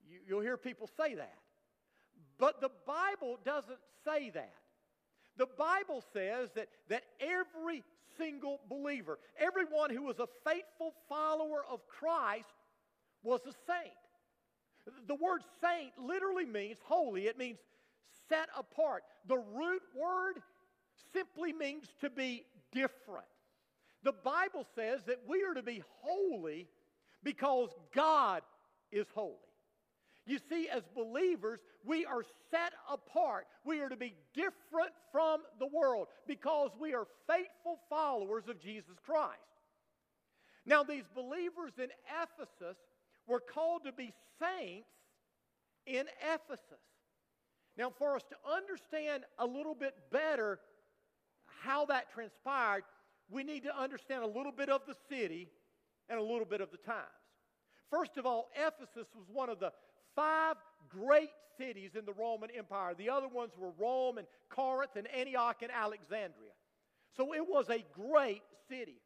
You, 0.09 0.19
you'll 0.25 0.41
hear 0.41 0.55
people 0.55 0.89
say 0.95 1.15
that. 1.15 1.35
But 2.39 2.61
the 2.61 2.71
Bible 2.87 3.37
doesn't 3.43 3.79
say 4.05 4.29
that. 4.29 4.53
The 5.35 5.47
Bible 5.57 6.01
says 6.13 6.51
that, 6.55 6.69
that 6.87 7.03
every 7.19 7.83
single 8.17 8.61
believer, 8.69 9.19
everyone 9.37 9.89
who 9.89 10.03
was 10.03 10.19
a 10.19 10.27
faithful 10.45 10.93
follower 11.09 11.65
of 11.69 11.85
Christ, 11.87 12.45
was 13.23 13.41
a 13.41 13.51
saint. 13.67 13.93
The 15.07 15.15
word 15.15 15.41
saint 15.61 15.91
literally 15.97 16.45
means 16.45 16.77
holy, 16.83 17.27
it 17.27 17.37
means 17.37 17.59
set 18.29 18.49
apart. 18.57 19.03
The 19.27 19.37
root 19.37 19.81
word 19.95 20.41
simply 21.13 21.53
means 21.53 21.87
to 22.01 22.09
be 22.09 22.43
different. 22.71 23.25
The 24.03 24.13
Bible 24.13 24.65
says 24.75 25.01
that 25.05 25.21
we 25.27 25.43
are 25.43 25.53
to 25.53 25.63
be 25.63 25.83
holy 26.01 26.67
because 27.23 27.69
God 27.93 28.41
is 28.91 29.07
holy. 29.13 29.37
You 30.25 30.39
see, 30.49 30.69
as 30.69 30.83
believers, 30.95 31.59
we 31.83 32.05
are 32.05 32.23
set 32.49 32.73
apart. 32.89 33.45
We 33.65 33.81
are 33.81 33.89
to 33.89 33.97
be 33.97 34.13
different 34.33 34.91
from 35.11 35.41
the 35.59 35.67
world 35.67 36.07
because 36.27 36.71
we 36.79 36.93
are 36.93 37.07
faithful 37.27 37.79
followers 37.89 38.45
of 38.47 38.61
Jesus 38.61 38.95
Christ. 39.05 39.39
Now, 40.65 40.83
these 40.83 41.03
believers 41.13 41.73
in 41.77 41.89
Ephesus 42.21 42.77
were 43.27 43.39
called 43.39 43.83
to 43.85 43.91
be 43.91 44.13
saints 44.39 44.89
in 45.85 46.05
Ephesus. 46.33 46.83
Now, 47.77 47.91
for 47.97 48.15
us 48.15 48.23
to 48.29 48.35
understand 48.55 49.23
a 49.39 49.45
little 49.45 49.75
bit 49.75 49.95
better 50.11 50.59
how 51.61 51.85
that 51.87 52.11
transpired, 52.13 52.83
we 53.29 53.43
need 53.43 53.63
to 53.63 53.75
understand 53.75 54.23
a 54.23 54.27
little 54.27 54.51
bit 54.51 54.69
of 54.69 54.81
the 54.87 54.95
city 55.09 55.49
and 56.09 56.19
a 56.19 56.23
little 56.23 56.45
bit 56.45 56.61
of 56.61 56.71
the 56.71 56.77
times. 56.77 57.07
First 57.89 58.17
of 58.17 58.25
all, 58.25 58.49
Ephesus 58.55 59.07
was 59.15 59.25
one 59.31 59.49
of 59.49 59.59
the 59.59 59.71
five 60.15 60.55
great 60.89 61.29
cities 61.57 61.91
in 61.97 62.05
the 62.05 62.13
Roman 62.13 62.49
Empire. 62.55 62.93
The 62.95 63.09
other 63.09 63.27
ones 63.27 63.53
were 63.57 63.71
Rome 63.79 64.17
and 64.17 64.27
Corinth 64.49 64.95
and 64.95 65.07
Antioch 65.07 65.57
and 65.61 65.71
Alexandria. 65.71 66.51
So 67.15 67.33
it 67.33 67.47
was 67.47 67.69
a 67.69 67.85
great 67.93 68.43
city. 68.69 69.01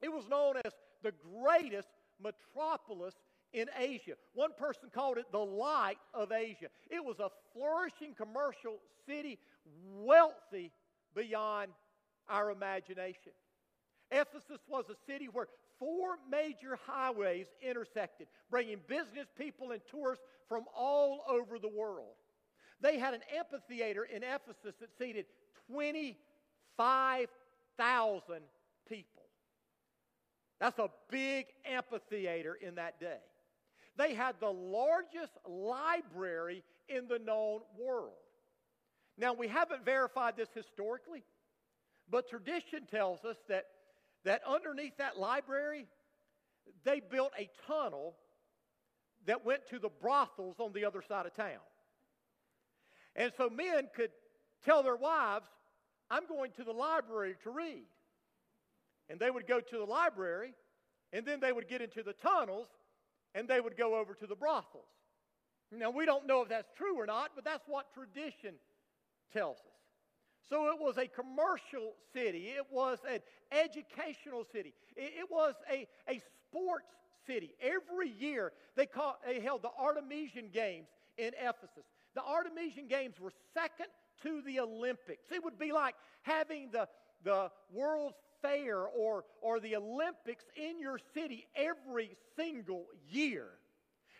It 0.00 0.12
was 0.12 0.28
known 0.28 0.56
as 0.64 0.72
the 1.02 1.12
greatest 1.42 1.88
metropolis 2.22 3.14
in 3.52 3.68
Asia. 3.76 4.14
One 4.34 4.52
person 4.56 4.88
called 4.92 5.18
it 5.18 5.30
the 5.30 5.38
light 5.38 5.98
of 6.14 6.32
Asia. 6.32 6.66
It 6.90 7.04
was 7.04 7.20
a 7.20 7.28
flourishing 7.52 8.14
commercial 8.14 8.78
city, 9.06 9.38
wealthy 9.94 10.72
beyond 11.14 11.70
our 12.28 12.50
imagination. 12.50 13.30
Ephesus 14.10 14.58
was 14.68 14.86
a 14.90 14.96
city 15.06 15.28
where 15.32 15.46
four 15.78 16.16
major 16.30 16.78
highways 16.86 17.46
intersected, 17.60 18.26
bringing 18.50 18.80
business 18.86 19.26
people 19.36 19.72
and 19.72 19.82
tourists 19.90 20.24
from 20.48 20.64
all 20.76 21.24
over 21.28 21.58
the 21.58 21.68
world. 21.68 22.14
They 22.80 22.98
had 22.98 23.14
an 23.14 23.22
amphitheater 23.36 24.04
in 24.04 24.22
Ephesus 24.22 24.76
that 24.80 24.96
seated 24.98 25.26
25,000 25.70 28.42
people. 28.88 29.22
That's 30.60 30.78
a 30.78 30.90
big 31.10 31.46
amphitheater 31.64 32.54
in 32.54 32.76
that 32.76 33.00
day. 33.00 33.18
They 33.96 34.14
had 34.14 34.36
the 34.40 34.52
largest 34.52 35.32
library 35.46 36.62
in 36.88 37.08
the 37.08 37.18
known 37.18 37.60
world. 37.78 38.14
Now, 39.18 39.34
we 39.34 39.48
haven't 39.48 39.84
verified 39.84 40.36
this 40.36 40.48
historically, 40.54 41.22
but 42.10 42.28
tradition 42.28 42.86
tells 42.90 43.24
us 43.24 43.36
that 43.48 43.66
that 44.24 44.42
underneath 44.46 44.96
that 44.98 45.18
library, 45.18 45.86
they 46.84 47.00
built 47.00 47.32
a 47.38 47.50
tunnel 47.66 48.14
that 49.26 49.44
went 49.44 49.68
to 49.70 49.78
the 49.78 49.88
brothels 49.88 50.56
on 50.58 50.72
the 50.72 50.84
other 50.84 51.02
side 51.02 51.26
of 51.26 51.34
town. 51.34 51.60
And 53.14 53.32
so 53.36 53.50
men 53.50 53.88
could 53.94 54.10
tell 54.64 54.82
their 54.82 54.96
wives, 54.96 55.46
I'm 56.10 56.26
going 56.26 56.52
to 56.52 56.64
the 56.64 56.72
library 56.72 57.36
to 57.44 57.50
read. 57.50 57.84
And 59.08 59.18
they 59.20 59.30
would 59.30 59.46
go 59.46 59.60
to 59.60 59.78
the 59.78 59.84
library, 59.84 60.54
and 61.12 61.26
then 61.26 61.40
they 61.40 61.52
would 61.52 61.68
get 61.68 61.82
into 61.82 62.02
the 62.02 62.14
tunnels, 62.14 62.68
and 63.34 63.48
they 63.48 63.60
would 63.60 63.76
go 63.76 63.96
over 63.96 64.14
to 64.14 64.26
the 64.26 64.36
brothels. 64.36 64.86
Now, 65.70 65.90
we 65.90 66.04
don't 66.04 66.26
know 66.26 66.42
if 66.42 66.48
that's 66.48 66.70
true 66.76 66.98
or 66.98 67.06
not, 67.06 67.30
but 67.34 67.44
that's 67.44 67.66
what 67.66 67.92
tradition 67.94 68.54
tells 69.32 69.56
us. 69.56 69.72
So 70.50 70.68
it 70.68 70.78
was 70.78 70.98
a 70.98 71.06
commercial 71.06 71.94
city, 72.12 72.48
it 72.48 72.66
was 72.70 72.98
an 73.08 73.20
educational 73.50 74.44
city, 74.52 74.74
it, 74.96 75.30
was 75.30 75.54
a, 75.70 75.86
a 76.08 76.20
sports 76.50 76.88
city. 77.26 77.54
Every 77.62 78.10
year 78.10 78.52
they, 78.76 78.84
call, 78.84 79.18
they 79.26 79.40
held 79.40 79.62
the 79.62 79.70
Artemision 79.80 80.52
Games 80.52 80.88
in 81.16 81.32
Ephesus. 81.38 81.84
The 82.14 82.20
Artemision 82.20 82.88
Games 82.88 83.14
were 83.18 83.32
second 83.54 83.86
to 84.24 84.42
the 84.42 84.60
Olympics. 84.60 85.30
It 85.30 85.42
would 85.42 85.58
be 85.58 85.72
like 85.72 85.94
having 86.22 86.70
the, 86.70 86.86
the 87.24 87.50
World's 87.72 88.18
Fair 88.42 88.80
or, 88.80 89.24
or 89.40 89.60
the 89.60 89.76
Olympics 89.76 90.44
in 90.56 90.78
your 90.78 90.98
city 91.14 91.46
every 91.54 92.16
single 92.36 92.86
year. 93.08 93.46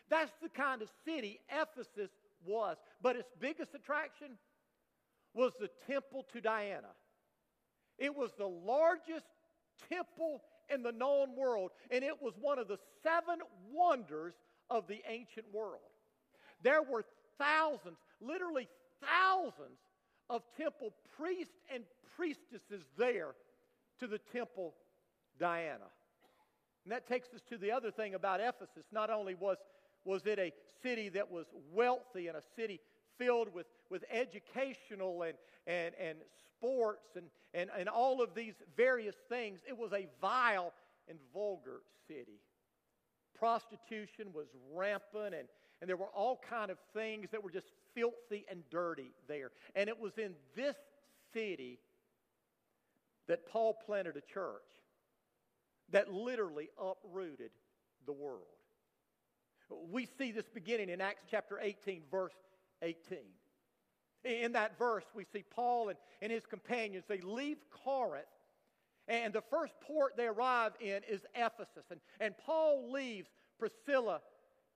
That's 0.09 0.33
the 0.43 0.49
kind 0.49 0.83
of 0.83 0.89
city 1.05 1.41
Ephesus 1.51 2.11
was. 2.45 2.77
But 3.03 3.17
its 3.17 3.31
biggest 3.41 3.75
attraction 3.75 4.39
was 5.35 5.53
the 5.61 5.71
temple 5.87 6.27
to 6.33 6.41
Diana. 6.41 6.91
It 7.99 8.15
was 8.15 8.31
the 8.39 8.47
largest 8.47 9.27
temple 9.89 10.43
in 10.73 10.83
the 10.83 10.93
known 10.93 11.37
world, 11.37 11.71
and 11.91 12.05
it 12.05 12.21
was 12.21 12.35
one 12.41 12.59
of 12.59 12.69
the 12.69 12.79
seven 13.03 13.41
wonders 13.71 14.35
of 14.71 14.87
the 14.87 15.03
ancient 15.09 15.47
world. 15.53 15.81
There 16.63 16.83
were 16.83 17.05
thousands, 17.39 17.99
literally 18.21 18.69
thousands, 19.01 19.79
of 20.31 20.43
temple 20.57 20.95
priests 21.19 21.53
and 21.73 21.85
priestesses 22.17 22.87
there 22.97 23.35
to 24.03 24.09
the 24.09 24.19
temple 24.19 24.75
Diana. 25.39 25.87
And 26.85 26.93
that 26.93 27.07
takes 27.07 27.33
us 27.33 27.41
to 27.49 27.57
the 27.57 27.71
other 27.71 27.93
thing 27.93 28.15
about 28.15 28.41
Ephesus. 28.41 28.85
Not 28.91 29.11
only 29.11 29.35
was, 29.35 29.59
was 30.05 30.27
it 30.27 30.41
a 30.41 30.53
city 30.83 31.09
that 31.11 31.31
was 31.31 31.47
wealthy 31.73 32.27
and 32.27 32.37
a 32.37 32.43
city 32.57 32.81
filled 33.17 33.55
with, 33.55 33.67
with 33.91 34.05
educational 34.11 35.23
and, 35.23 35.35
and, 35.69 35.95
and 36.01 36.19
sports 36.49 37.15
and, 37.17 37.27
and, 37.55 37.71
and 37.79 37.89
all 37.89 38.21
of 38.21 38.35
these 38.35 38.55
various 38.77 39.15
things, 39.29 39.61
it 39.69 39.79
was 39.79 39.93
a 39.93 40.09
vile 40.21 40.73
and 41.09 41.19
vulgar 41.33 41.83
city. 42.09 42.41
Prostitution 43.39 44.33
was 44.35 44.49
rampant 44.75 45.35
and, 45.35 45.47
and 45.81 45.89
there 45.89 45.97
were 45.97 46.07
all 46.07 46.41
kind 46.49 46.73
of 46.73 46.79
things 46.93 47.29
that 47.31 47.43
were 47.43 47.51
just 47.51 47.69
filthy 47.95 48.45
and 48.51 48.63
dirty 48.71 49.13
there. 49.29 49.53
And 49.77 49.89
it 49.89 50.01
was 50.01 50.19
in 50.19 50.35
this 50.57 50.77
city 51.33 51.79
that 53.33 53.47
Paul 53.47 53.73
planted 53.73 54.19
a 54.19 54.21
church 54.21 54.61
that 55.91 56.13
literally 56.13 56.69
uprooted 56.79 57.51
the 58.05 58.13
world. 58.13 58.43
We 59.91 60.07
see 60.19 60.33
this 60.33 60.51
beginning 60.53 60.91
in 60.91 61.01
Acts 61.01 61.23
chapter 61.31 61.59
18, 61.59 62.03
verse 62.11 62.35
18. 62.83 63.21
In 64.25 64.53
that 64.53 64.79
verse, 64.79 65.05
we 65.15 65.25
see 65.33 65.45
Paul 65.49 65.89
and, 65.89 65.99
and 66.21 66.31
his 66.31 66.45
companions, 66.45 67.05
they 67.09 67.23
leave 67.23 67.57
Corinth, 67.71 68.27
and 69.09 69.33
the 69.33 69.41
first 69.41 69.73
port 69.81 70.13
they 70.15 70.27
arrive 70.27 70.73
in 70.79 71.01
is 71.09 71.23
Ephesus. 71.35 71.87
And, 71.91 72.01
and 72.21 72.35
Paul 72.37 72.93
leaves 72.93 73.31
Priscilla 73.59 74.21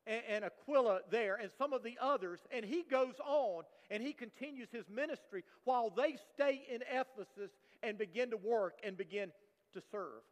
and, 0.07 0.23
and 0.27 0.45
Aquila 0.47 1.01
there 1.11 1.35
and 1.35 1.51
some 1.59 1.75
of 1.75 1.83
the 1.83 1.99
others, 2.01 2.41
and 2.51 2.65
he 2.65 2.85
goes 2.91 3.17
on 3.23 3.65
and 3.91 4.03
he 4.03 4.15
continues 4.15 4.69
his 4.73 4.89
ministry 4.89 5.45
while 5.65 5.91
they 5.91 6.17
stay 6.35 6.65
in 6.73 6.81
Ephesus 6.91 7.51
and 7.83 7.99
begin 7.99 8.31
to 8.31 8.37
work 8.37 8.79
and 8.85 8.97
begin 8.97 9.31
to 9.73 9.83
serve. 9.91 10.23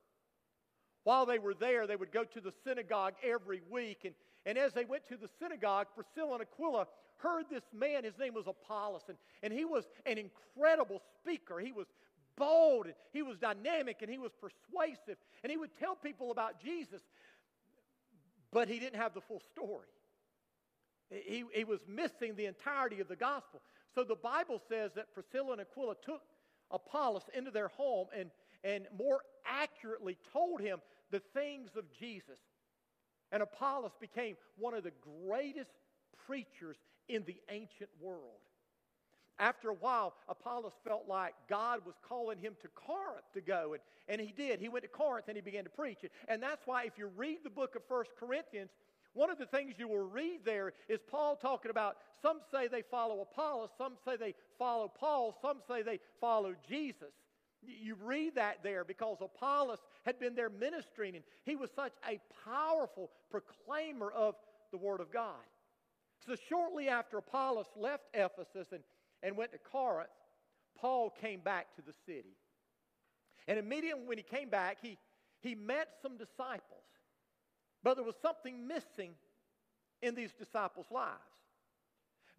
While 1.05 1.27
they 1.27 1.39
were 1.39 1.55
there, 1.55 1.87
they 1.87 1.97
would 1.97 2.13
go 2.13 2.25
to 2.25 2.41
the 2.41 2.53
synagogue 2.65 3.15
every 3.23 3.61
week. 3.71 4.01
And, 4.05 4.15
and 4.47 4.57
as 4.57 4.73
they 4.73 4.85
went 4.85 5.07
to 5.09 5.17
the 5.17 5.29
synagogue, 5.39 5.89
Priscilla 5.95 6.35
and 6.35 6.43
Aquila 6.43 6.87
heard 7.19 7.45
this 7.51 7.65
man. 7.73 8.05
His 8.05 8.19
name 8.19 8.35
was 8.35 8.47
Apollos. 8.47 9.03
And, 9.09 9.19
and 9.43 9.53
he 9.53 9.65
was 9.65 9.85
an 10.07 10.19
incredible 10.19 11.03
speaker. 11.21 11.59
He 11.59 11.73
was 11.73 11.87
bold, 12.37 12.87
and 12.87 12.95
he 13.13 13.23
was 13.23 13.37
dynamic, 13.39 13.99
and 14.01 14.11
he 14.11 14.19
was 14.19 14.33
persuasive. 14.41 15.19
And 15.43 15.51
he 15.51 15.57
would 15.57 15.71
tell 15.79 15.95
people 15.95 16.31
about 16.31 16.63
Jesus 16.63 17.03
but 18.55 18.69
he 18.69 18.79
didn't 18.79 19.01
have 19.01 19.13
the 19.13 19.21
full 19.21 19.43
story. 19.53 19.89
He, 21.11 21.45
he 21.53 21.65
was 21.65 21.81
missing 21.87 22.37
the 22.37 22.47
entirety 22.47 23.01
of 23.01 23.09
the 23.09 23.17
gospel. 23.17 23.61
So 23.95 24.05
the 24.05 24.15
Bible 24.15 24.63
says 24.69 24.93
that 24.95 25.13
Priscilla 25.13 25.53
and 25.53 25.61
Aquila 25.61 25.97
took 26.03 26.23
Apollos 26.75 27.23
into 27.33 27.51
their 27.51 27.69
home 27.69 28.09
and, 28.17 28.31
and 28.63 28.87
more 28.99 29.23
accurately 29.47 30.19
told 30.33 30.61
him 30.61 30.81
the 31.11 31.21
things 31.33 31.71
of 31.77 31.85
Jesus. 31.99 32.39
And 33.33 33.43
Apollos 33.43 33.93
became 34.01 34.37
one 34.59 34.75
of 34.75 34.85
the 34.85 34.93
greatest 35.27 35.71
preachers 36.27 36.77
in 37.09 37.25
the 37.25 37.37
ancient 37.49 37.91
world. 38.01 38.41
After 39.39 39.71
a 39.71 39.75
while, 39.75 40.15
Apollos 40.29 40.73
felt 40.87 41.09
like 41.09 41.35
God 41.49 41.81
was 41.85 41.97
calling 42.09 42.39
him 42.39 42.55
to 42.63 42.69
Corinth 42.69 43.25
to 43.35 43.41
go, 43.41 43.73
and, 43.73 43.83
and 44.09 44.21
he 44.21 44.33
did. 44.33 44.61
He 44.61 44.69
went 44.69 44.85
to 44.85 44.89
Corinth 44.89 45.27
and 45.27 45.37
he 45.37 45.43
began 45.43 45.65
to 45.65 45.71
preach. 45.71 45.99
And 46.29 46.41
that's 46.41 46.65
why, 46.67 46.85
if 46.85 46.97
you 46.97 47.09
read 47.17 47.39
the 47.43 47.51
book 47.51 47.75
of 47.75 47.83
First 47.89 48.13
Corinthians, 48.19 48.71
one 49.15 49.31
of 49.31 49.39
the 49.39 49.47
things 49.47 49.75
you 49.79 49.89
will 49.89 50.07
read 50.07 50.41
there 50.45 50.73
is 50.89 51.01
Paul 51.09 51.37
talking 51.37 51.71
about 51.71 51.97
some 52.21 52.39
say 52.53 52.69
they 52.69 52.83
follow 52.83 53.21
Apollos, 53.21 53.71
some 53.79 53.95
say 54.05 54.17
they 54.17 54.35
follow 54.59 54.89
Paul, 54.89 55.37
some 55.41 55.59
say 55.69 55.83
they 55.83 56.01
follow 56.21 56.55
Jesus. 56.69 57.13
You 57.63 57.97
read 58.03 58.35
that 58.35 58.63
there 58.63 58.85
because 58.85 59.19
Apollos 59.21 59.79
had 60.05 60.21
been 60.21 60.35
there 60.35 60.51
ministering, 60.51 61.17
and 61.17 61.25
he 61.45 61.57
was 61.57 61.71
such 61.75 61.93
a 62.09 62.21
powerful 62.45 63.11
proclaimer 63.31 64.11
of 64.11 64.35
the 64.71 64.77
Word 64.77 65.01
of 65.01 65.11
God. 65.11 65.41
So, 66.27 66.37
shortly 66.49 66.89
after 66.89 67.17
Apollos 67.17 67.67
left 67.77 68.05
Ephesus 68.15 68.69
and 68.73 68.83
and 69.25 69.37
went 69.37 69.53
to 69.53 69.59
Corinth, 69.59 70.11
Paul 70.79 71.11
came 71.11 71.41
back 71.41 71.75
to 71.77 71.83
the 71.83 71.95
city. 72.07 72.37
And 73.49 73.59
immediately 73.59 74.05
when 74.05 74.19
he 74.19 74.25
came 74.25 74.51
back, 74.51 74.79
he, 74.83 74.99
he 75.41 75.55
met 75.55 75.89
some 76.03 76.19
disciples. 76.19 76.84
But 77.85 77.97
there 77.97 78.05
was 78.05 78.17
something 78.23 78.67
missing 78.67 79.13
in 80.03 80.15
these 80.15 80.33
disciples' 80.33 80.87
lives. 80.91 81.21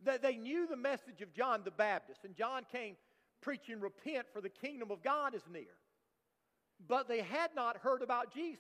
That 0.03 0.21
they 0.21 0.36
knew 0.36 0.67
the 0.67 0.75
message 0.75 1.21
of 1.21 1.34
John 1.34 1.62
the 1.63 1.71
Baptist, 1.71 2.25
and 2.25 2.36
John 2.36 2.63
came 2.69 2.95
preaching, 3.41 3.79
Repent, 3.79 4.25
for 4.34 4.41
the 4.41 4.49
kingdom 4.49 4.91
of 4.91 5.03
God 5.03 5.36
is 5.36 5.43
near. 5.49 5.77
But 6.88 7.08
they 7.08 7.21
had 7.21 7.51
not 7.55 7.77
heard 7.77 8.01
about 8.01 8.34
Jesus. 8.34 8.60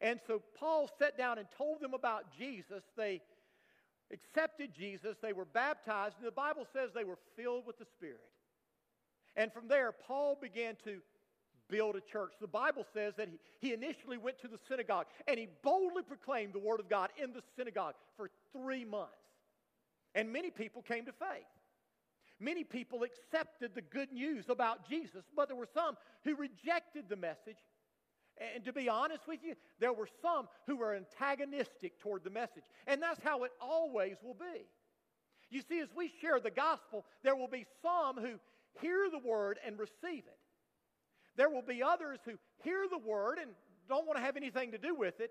And 0.00 0.20
so 0.26 0.40
Paul 0.58 0.88
sat 0.98 1.18
down 1.18 1.38
and 1.38 1.48
told 1.56 1.80
them 1.80 1.92
about 1.92 2.26
Jesus. 2.38 2.84
They 2.96 3.20
accepted 4.12 4.72
Jesus, 4.72 5.16
they 5.20 5.32
were 5.32 5.44
baptized, 5.44 6.16
and 6.18 6.26
the 6.26 6.32
Bible 6.32 6.66
says 6.72 6.90
they 6.94 7.04
were 7.04 7.18
filled 7.36 7.66
with 7.66 7.78
the 7.78 7.84
Spirit. 7.84 8.30
And 9.36 9.52
from 9.52 9.68
there, 9.68 9.92
Paul 9.92 10.38
began 10.40 10.76
to 10.84 11.00
build 11.68 11.96
a 11.96 12.00
church. 12.00 12.32
The 12.40 12.46
Bible 12.46 12.84
says 12.92 13.14
that 13.16 13.28
he, 13.28 13.38
he 13.60 13.74
initially 13.74 14.18
went 14.18 14.38
to 14.40 14.48
the 14.48 14.58
synagogue 14.68 15.06
and 15.26 15.38
he 15.38 15.48
boldly 15.62 16.02
proclaimed 16.02 16.52
the 16.52 16.58
Word 16.58 16.80
of 16.80 16.88
God 16.88 17.10
in 17.22 17.32
the 17.32 17.42
synagogue 17.56 17.94
for 18.16 18.30
three 18.52 18.84
months. 18.84 19.12
And 20.14 20.32
many 20.32 20.50
people 20.50 20.82
came 20.82 21.04
to 21.06 21.12
faith. 21.12 21.46
Many 22.40 22.64
people 22.64 23.02
accepted 23.02 23.74
the 23.74 23.82
good 23.82 24.12
news 24.12 24.48
about 24.48 24.88
Jesus, 24.88 25.24
but 25.34 25.48
there 25.48 25.56
were 25.56 25.68
some 25.74 25.96
who 26.24 26.36
rejected 26.36 27.08
the 27.08 27.16
message 27.16 27.56
and 28.54 28.64
to 28.64 28.72
be 28.72 28.88
honest 28.88 29.26
with 29.26 29.40
you, 29.42 29.54
there 29.80 29.92
were 29.92 30.08
some 30.22 30.48
who 30.66 30.76
were 30.76 30.94
antagonistic 30.94 31.98
toward 32.00 32.24
the 32.24 32.30
message. 32.30 32.62
And 32.86 33.02
that's 33.02 33.22
how 33.22 33.44
it 33.44 33.52
always 33.60 34.16
will 34.22 34.34
be. 34.34 34.66
You 35.50 35.62
see, 35.68 35.80
as 35.80 35.88
we 35.96 36.12
share 36.20 36.40
the 36.40 36.50
gospel, 36.50 37.04
there 37.22 37.34
will 37.34 37.48
be 37.48 37.66
some 37.82 38.16
who 38.16 38.38
hear 38.80 39.08
the 39.10 39.18
word 39.18 39.58
and 39.66 39.78
receive 39.78 40.24
it. 40.26 40.38
There 41.38 41.48
will 41.48 41.62
be 41.62 41.82
others 41.82 42.18
who 42.24 42.32
hear 42.64 42.86
the 42.90 42.98
word 42.98 43.38
and 43.40 43.52
don't 43.88 44.06
want 44.06 44.18
to 44.18 44.24
have 44.24 44.36
anything 44.36 44.72
to 44.72 44.78
do 44.78 44.94
with 44.94 45.20
it. 45.20 45.30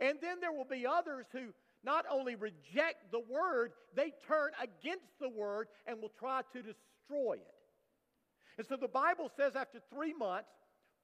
And 0.00 0.18
then 0.20 0.40
there 0.40 0.52
will 0.52 0.64
be 0.64 0.86
others 0.86 1.26
who 1.32 1.52
not 1.84 2.06
only 2.10 2.34
reject 2.34 3.12
the 3.12 3.20
word, 3.20 3.72
they 3.94 4.12
turn 4.26 4.50
against 4.60 5.18
the 5.20 5.28
word 5.28 5.68
and 5.86 6.00
will 6.00 6.12
try 6.18 6.40
to 6.54 6.62
destroy 6.62 7.34
it. 7.34 7.54
And 8.56 8.66
so 8.66 8.76
the 8.76 8.88
Bible 8.88 9.30
says 9.36 9.54
after 9.54 9.80
three 9.92 10.14
months, 10.14 10.48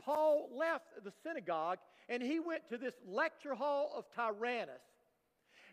Paul 0.03 0.48
left 0.57 1.05
the 1.05 1.12
synagogue 1.22 1.79
and 2.09 2.22
he 2.22 2.40
went 2.40 2.66
to 2.70 2.79
this 2.79 2.94
lecture 3.07 3.55
hall 3.55 3.92
of 3.94 4.07
Tyrannus. 4.16 4.81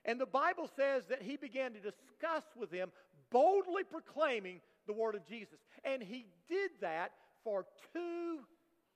And 0.04 0.20
the 0.20 0.26
Bible 0.26 0.70
says 0.76 1.04
that 1.10 1.22
he 1.22 1.38
began 1.38 1.72
to 1.72 1.80
discuss 1.80 2.44
with 2.60 2.70
them, 2.70 2.92
boldly 3.32 3.84
proclaiming 3.84 4.60
the 4.88 4.94
word 4.94 5.16
of 5.16 5.26
Jesus. 5.26 5.60
And 5.86 6.04
he 6.04 6.26
did 6.50 6.72
that 6.82 7.12
for 7.44 7.66
two 7.94 8.40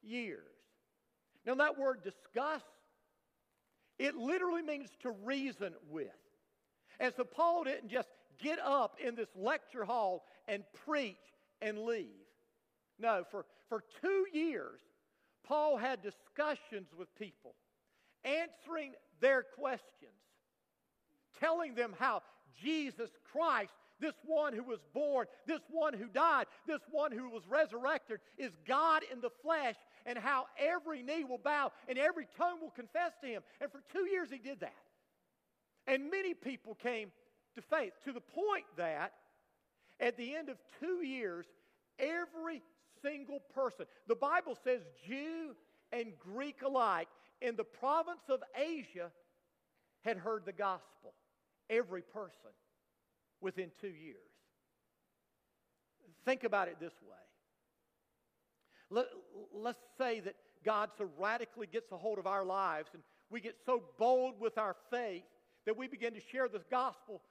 years. 0.04 0.44
Now, 1.46 1.56
that 1.56 1.78
word 1.78 2.04
discuss, 2.04 2.62
it 3.98 4.16
literally 4.16 4.62
means 4.62 4.90
to 5.02 5.12
reason 5.12 5.74
with. 5.90 6.08
And 7.00 7.14
so 7.16 7.24
Paul 7.24 7.64
didn't 7.64 7.90
just 7.90 8.10
get 8.42 8.60
up 8.60 8.98
in 9.04 9.16
this 9.16 9.30
lecture 9.36 9.86
hall 9.86 10.26
and 10.48 10.64
preach 10.86 11.16
and 11.62 11.80
leave. 11.80 12.08
No, 13.00 13.24
for, 13.32 13.46
for 13.70 13.84
two 14.02 14.26
years, 14.32 14.80
Paul 15.44 15.78
had 15.78 16.02
discussions 16.02 16.90
with 16.98 17.14
people, 17.16 17.56
answering 18.24 18.94
their 19.20 19.44
questions, 19.44 20.12
telling 21.40 21.74
them 21.74 21.96
how 21.98 22.22
Jesus 22.62 23.10
Christ, 23.32 23.72
this 24.00 24.14
one 24.26 24.54
who 24.54 24.64
was 24.64 24.80
born, 24.94 25.28
this 25.48 25.62
one 25.70 25.94
who 25.94 26.08
died, 26.08 26.46
this 26.68 26.82
one 26.92 27.12
who 27.12 27.30
was 27.30 27.44
resurrected, 27.50 28.20
is 28.38 28.52
God 28.68 29.04
in 29.12 29.22
the 29.22 29.32
flesh, 29.44 29.76
and 30.06 30.18
how 30.18 30.46
every 30.58 31.02
knee 31.02 31.24
will 31.24 31.38
bow 31.38 31.72
and 31.88 31.98
every 31.98 32.28
tongue 32.38 32.62
will 32.62 32.72
confess 32.72 33.12
to 33.22 33.28
him. 33.28 33.42
And 33.60 33.72
for 33.72 33.82
two 33.92 34.06
years 34.10 34.30
he 34.32 34.38
did 34.38 34.60
that. 34.62 34.74
And 35.88 36.12
many 36.12 36.34
people 36.34 36.76
came 36.76 37.12
to 37.56 37.62
faith 37.62 37.94
to 38.06 38.14
the 38.14 38.22
point 38.22 38.66
that 38.78 39.14
at 40.00 40.18
the 40.18 40.36
end 40.36 40.50
of 40.50 40.58
two 40.80 41.06
years, 41.06 41.46
every 42.00 42.62
single 43.02 43.40
person. 43.54 43.86
The 44.08 44.16
Bible 44.16 44.58
says 44.64 44.82
Jew 45.08 45.56
and 45.92 46.14
Greek 46.20 46.62
alike 46.66 47.08
in 47.42 47.56
the 47.56 47.64
province 47.64 48.24
of 48.30 48.42
Asia 48.56 49.12
had 50.04 50.18
heard 50.18 50.46
the 50.46 50.54
gospel. 50.54 51.14
Every 51.70 52.02
person 52.02 52.52
within 53.40 53.72
two 53.80 53.88
years. 53.88 54.18
Think 56.26 56.44
about 56.44 56.68
it 56.68 56.78
this 56.80 56.94
way. 57.02 57.18
Let, 58.92 59.06
let's 59.54 59.80
say 59.98 60.20
that 60.20 60.36
God 60.64 60.90
so 60.98 61.10
radically 61.18 61.66
gets 61.66 61.92
a 61.92 61.98
hold 61.98 62.20
of 62.20 62.28
our 62.28 62.46
lives 62.46 62.90
and 62.94 63.02
we 63.32 63.40
get 63.40 63.56
so 63.66 63.84
bold 63.98 64.36
with 64.40 64.58
our 64.58 64.76
faith 64.92 65.24
that 65.66 65.76
we 65.76 65.88
begin 65.88 66.14
to 66.14 66.20
share 66.20 66.50
the 66.50 66.62
gospel 66.70 67.22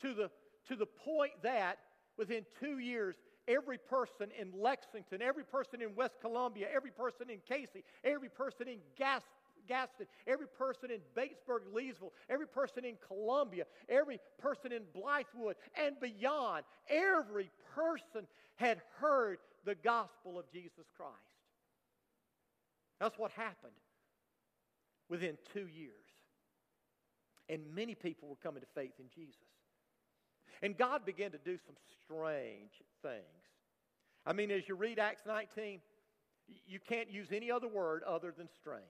to 0.00 0.14
the, 0.14 0.30
to 0.68 0.76
the 0.76 0.86
point 0.86 1.32
that 1.42 1.78
within 2.16 2.44
two 2.58 2.78
years 2.78 3.16
every 3.46 3.78
person 3.78 4.28
in 4.38 4.52
Lexington, 4.58 5.20
every 5.20 5.44
person 5.44 5.82
in 5.82 5.94
West 5.94 6.14
Columbia, 6.20 6.68
every 6.74 6.90
person 6.90 7.28
in 7.28 7.38
Cayce, 7.46 7.82
every 8.02 8.28
person 8.28 8.66
in 8.66 8.78
Gas, 8.96 9.22
Gaston, 9.68 10.06
every 10.26 10.46
person 10.46 10.90
in 10.90 11.00
Batesburg, 11.16 11.60
Leesville, 11.74 12.12
every 12.28 12.46
person 12.46 12.84
in 12.84 12.94
Columbia, 13.06 13.64
every 13.88 14.18
person 14.38 14.72
in 14.72 14.82
Blythewood, 14.96 15.54
and 15.78 15.98
beyond, 16.00 16.64
every 16.88 17.50
person 17.74 18.26
had 18.56 18.80
heard 18.98 19.38
the 19.64 19.74
gospel 19.74 20.38
of 20.38 20.50
Jesus 20.50 20.86
Christ. 20.96 21.14
That's 22.98 23.18
what 23.18 23.30
happened 23.32 23.72
within 25.08 25.36
two 25.52 25.66
years. 25.66 25.94
And 27.48 27.62
many 27.74 27.94
people 27.94 28.28
were 28.28 28.36
coming 28.42 28.60
to 28.60 28.68
faith 28.74 28.92
in 28.98 29.06
Jesus. 29.14 29.36
And 30.62 30.76
God 30.76 31.04
began 31.04 31.30
to 31.32 31.38
do 31.38 31.58
some 31.66 31.76
strange 32.04 32.82
things. 33.02 33.24
I 34.26 34.32
mean, 34.32 34.50
as 34.50 34.68
you 34.68 34.74
read 34.74 34.98
Acts 34.98 35.22
19, 35.26 35.80
you 36.66 36.78
can't 36.78 37.10
use 37.10 37.28
any 37.32 37.50
other 37.50 37.68
word 37.68 38.02
other 38.04 38.32
than 38.36 38.48
strange. 38.60 38.84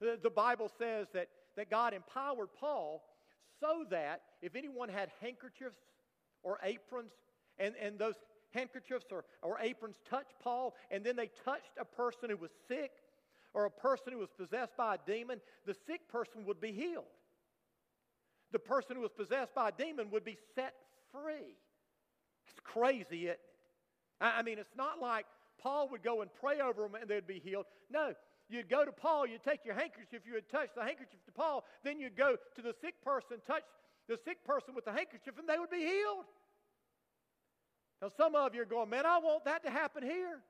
The, 0.00 0.30
Bible 0.30 0.70
says 0.78 1.06
that, 1.12 1.28
that 1.56 1.70
God 1.70 1.92
empowered 1.92 2.48
Paul 2.58 3.02
so 3.60 3.84
that 3.90 4.22
if 4.40 4.56
anyone 4.56 4.88
had 4.88 5.10
handkerchiefs 5.20 5.76
or 6.42 6.58
aprons, 6.62 7.12
and, 7.58 7.74
and 7.80 7.98
those 7.98 8.14
handkerchiefs 8.52 9.06
or, 9.10 9.24
or 9.42 9.58
aprons 9.60 9.96
touched 10.08 10.34
Paul, 10.42 10.74
and 10.90 11.04
then 11.04 11.16
they 11.16 11.30
touched 11.44 11.72
a 11.78 11.84
person 11.84 12.30
who 12.30 12.36
was 12.36 12.50
sick 12.68 12.92
or 13.54 13.64
a 13.64 13.70
person 13.70 14.12
who 14.12 14.18
was 14.18 14.30
possessed 14.36 14.76
by 14.76 14.94
a 14.94 14.98
demon, 15.06 15.40
the 15.66 15.74
sick 15.86 16.08
person 16.08 16.44
would 16.46 16.60
be 16.60 16.72
healed. 16.72 17.04
The 18.52 18.58
person 18.58 18.96
who 18.96 19.02
was 19.02 19.12
possessed 19.12 19.54
by 19.54 19.68
a 19.68 19.72
demon 19.72 20.10
would 20.10 20.24
be 20.24 20.36
set 20.54 20.74
free. 21.12 21.56
It's 22.48 22.60
crazy, 22.62 23.24
isn't 23.24 23.30
it? 23.30 23.40
I 24.20 24.42
mean, 24.42 24.58
it's 24.58 24.76
not 24.76 25.00
like 25.00 25.26
Paul 25.58 25.88
would 25.90 26.02
go 26.02 26.20
and 26.20 26.30
pray 26.40 26.60
over 26.60 26.82
them 26.82 26.94
and 26.94 27.08
they'd 27.08 27.26
be 27.26 27.40
healed. 27.42 27.66
No, 27.90 28.14
you'd 28.48 28.68
go 28.68 28.84
to 28.84 28.92
Paul, 28.92 29.26
you'd 29.26 29.42
take 29.42 29.64
your 29.64 29.74
handkerchief, 29.74 30.22
you 30.26 30.34
would 30.34 30.48
touch 30.48 30.70
the 30.74 30.82
handkerchief 30.82 31.24
to 31.24 31.32
Paul, 31.32 31.64
then 31.84 31.98
you'd 31.98 32.16
go 32.16 32.36
to 32.56 32.62
the 32.62 32.74
sick 32.80 33.02
person, 33.02 33.38
touch 33.46 33.62
the 34.08 34.18
sick 34.24 34.44
person 34.44 34.74
with 34.74 34.84
the 34.84 34.92
handkerchief, 34.92 35.38
and 35.38 35.48
they 35.48 35.58
would 35.58 35.70
be 35.70 35.78
healed. 35.78 36.26
Now, 38.02 38.08
some 38.16 38.34
of 38.34 38.54
you 38.54 38.62
are 38.62 38.66
going, 38.66 38.88
man, 38.88 39.04
I 39.04 39.18
want 39.18 39.44
that 39.44 39.64
to 39.64 39.70
happen 39.70 40.02
here. 40.02 40.40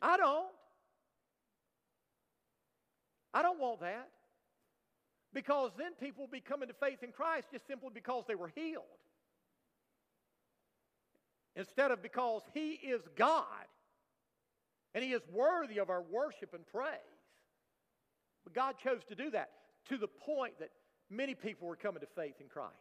I 0.00 0.16
don't. 0.16 0.48
I 3.34 3.42
don't 3.42 3.60
want 3.60 3.80
that. 3.80 4.08
Because 5.34 5.72
then 5.76 5.92
people 6.00 6.24
will 6.24 6.30
be 6.30 6.40
coming 6.40 6.68
to 6.68 6.74
faith 6.74 7.02
in 7.02 7.12
Christ 7.12 7.48
just 7.52 7.66
simply 7.66 7.90
because 7.92 8.24
they 8.26 8.34
were 8.34 8.50
healed. 8.54 8.84
Instead 11.54 11.90
of 11.90 12.02
because 12.02 12.42
He 12.54 12.70
is 12.70 13.02
God 13.16 13.44
and 14.94 15.04
He 15.04 15.12
is 15.12 15.22
worthy 15.30 15.78
of 15.78 15.90
our 15.90 16.02
worship 16.02 16.54
and 16.54 16.66
praise. 16.66 16.88
But 18.44 18.54
God 18.54 18.76
chose 18.82 19.02
to 19.10 19.14
do 19.14 19.30
that 19.30 19.50
to 19.90 19.98
the 19.98 20.08
point 20.08 20.54
that 20.60 20.70
many 21.10 21.34
people 21.34 21.68
were 21.68 21.76
coming 21.76 22.00
to 22.00 22.06
faith 22.16 22.40
in 22.40 22.48
Christ. 22.48 22.72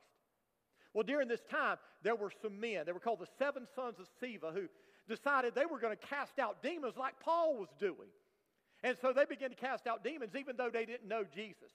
Well, 0.95 1.03
during 1.03 1.27
this 1.27 1.43
time, 1.51 1.75
there 2.03 2.15
were 2.15 2.31
some 2.41 2.57
men, 2.57 2.83
they 2.85 2.93
were 2.93 3.01
called 3.01 3.19
the 3.19 3.27
seven 3.37 3.67
sons 3.75 3.97
of 3.99 4.07
Sceva, 4.21 4.53
who 4.53 4.69
decided 5.09 5.53
they 5.53 5.65
were 5.65 5.77
going 5.77 5.95
to 5.95 6.07
cast 6.07 6.39
out 6.39 6.63
demons 6.63 6.95
like 6.97 7.19
Paul 7.19 7.57
was 7.57 7.67
doing. 7.77 8.09
And 8.81 8.97
so 9.01 9.11
they 9.11 9.25
began 9.25 9.49
to 9.49 9.55
cast 9.57 9.87
out 9.87 10.05
demons 10.05 10.31
even 10.39 10.55
though 10.55 10.69
they 10.71 10.85
didn't 10.85 11.07
know 11.07 11.25
Jesus. 11.35 11.71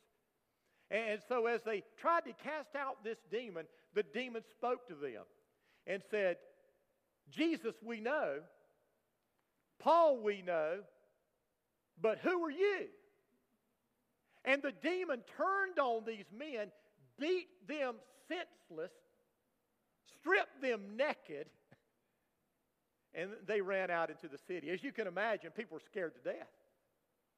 And 0.90 1.20
so 1.28 1.46
as 1.46 1.60
they 1.62 1.82
tried 1.98 2.24
to 2.24 2.32
cast 2.32 2.74
out 2.74 3.04
this 3.04 3.18
demon, 3.30 3.66
the 3.94 4.02
demon 4.02 4.42
spoke 4.50 4.88
to 4.88 4.94
them 4.94 5.22
and 5.86 6.02
said, 6.10 6.38
Jesus 7.30 7.74
we 7.84 8.00
know, 8.00 8.38
Paul 9.78 10.18
we 10.22 10.40
know, 10.40 10.78
but 12.00 12.18
who 12.18 12.42
are 12.42 12.50
you? 12.50 12.86
And 14.46 14.62
the 14.62 14.72
demon 14.72 15.20
turned 15.36 15.78
on 15.78 16.04
these 16.06 16.24
men, 16.36 16.68
beat 17.18 17.48
them 17.68 17.96
senseless, 18.26 18.92
stripped 20.20 20.60
them 20.62 20.96
naked, 20.96 21.46
and 23.14 23.30
they 23.46 23.60
ran 23.60 23.90
out 23.90 24.10
into 24.10 24.28
the 24.28 24.38
city. 24.38 24.70
As 24.70 24.82
you 24.82 24.92
can 24.92 25.06
imagine, 25.06 25.50
people 25.50 25.76
were 25.76 25.82
scared 25.84 26.14
to 26.14 26.20
death. 26.20 26.48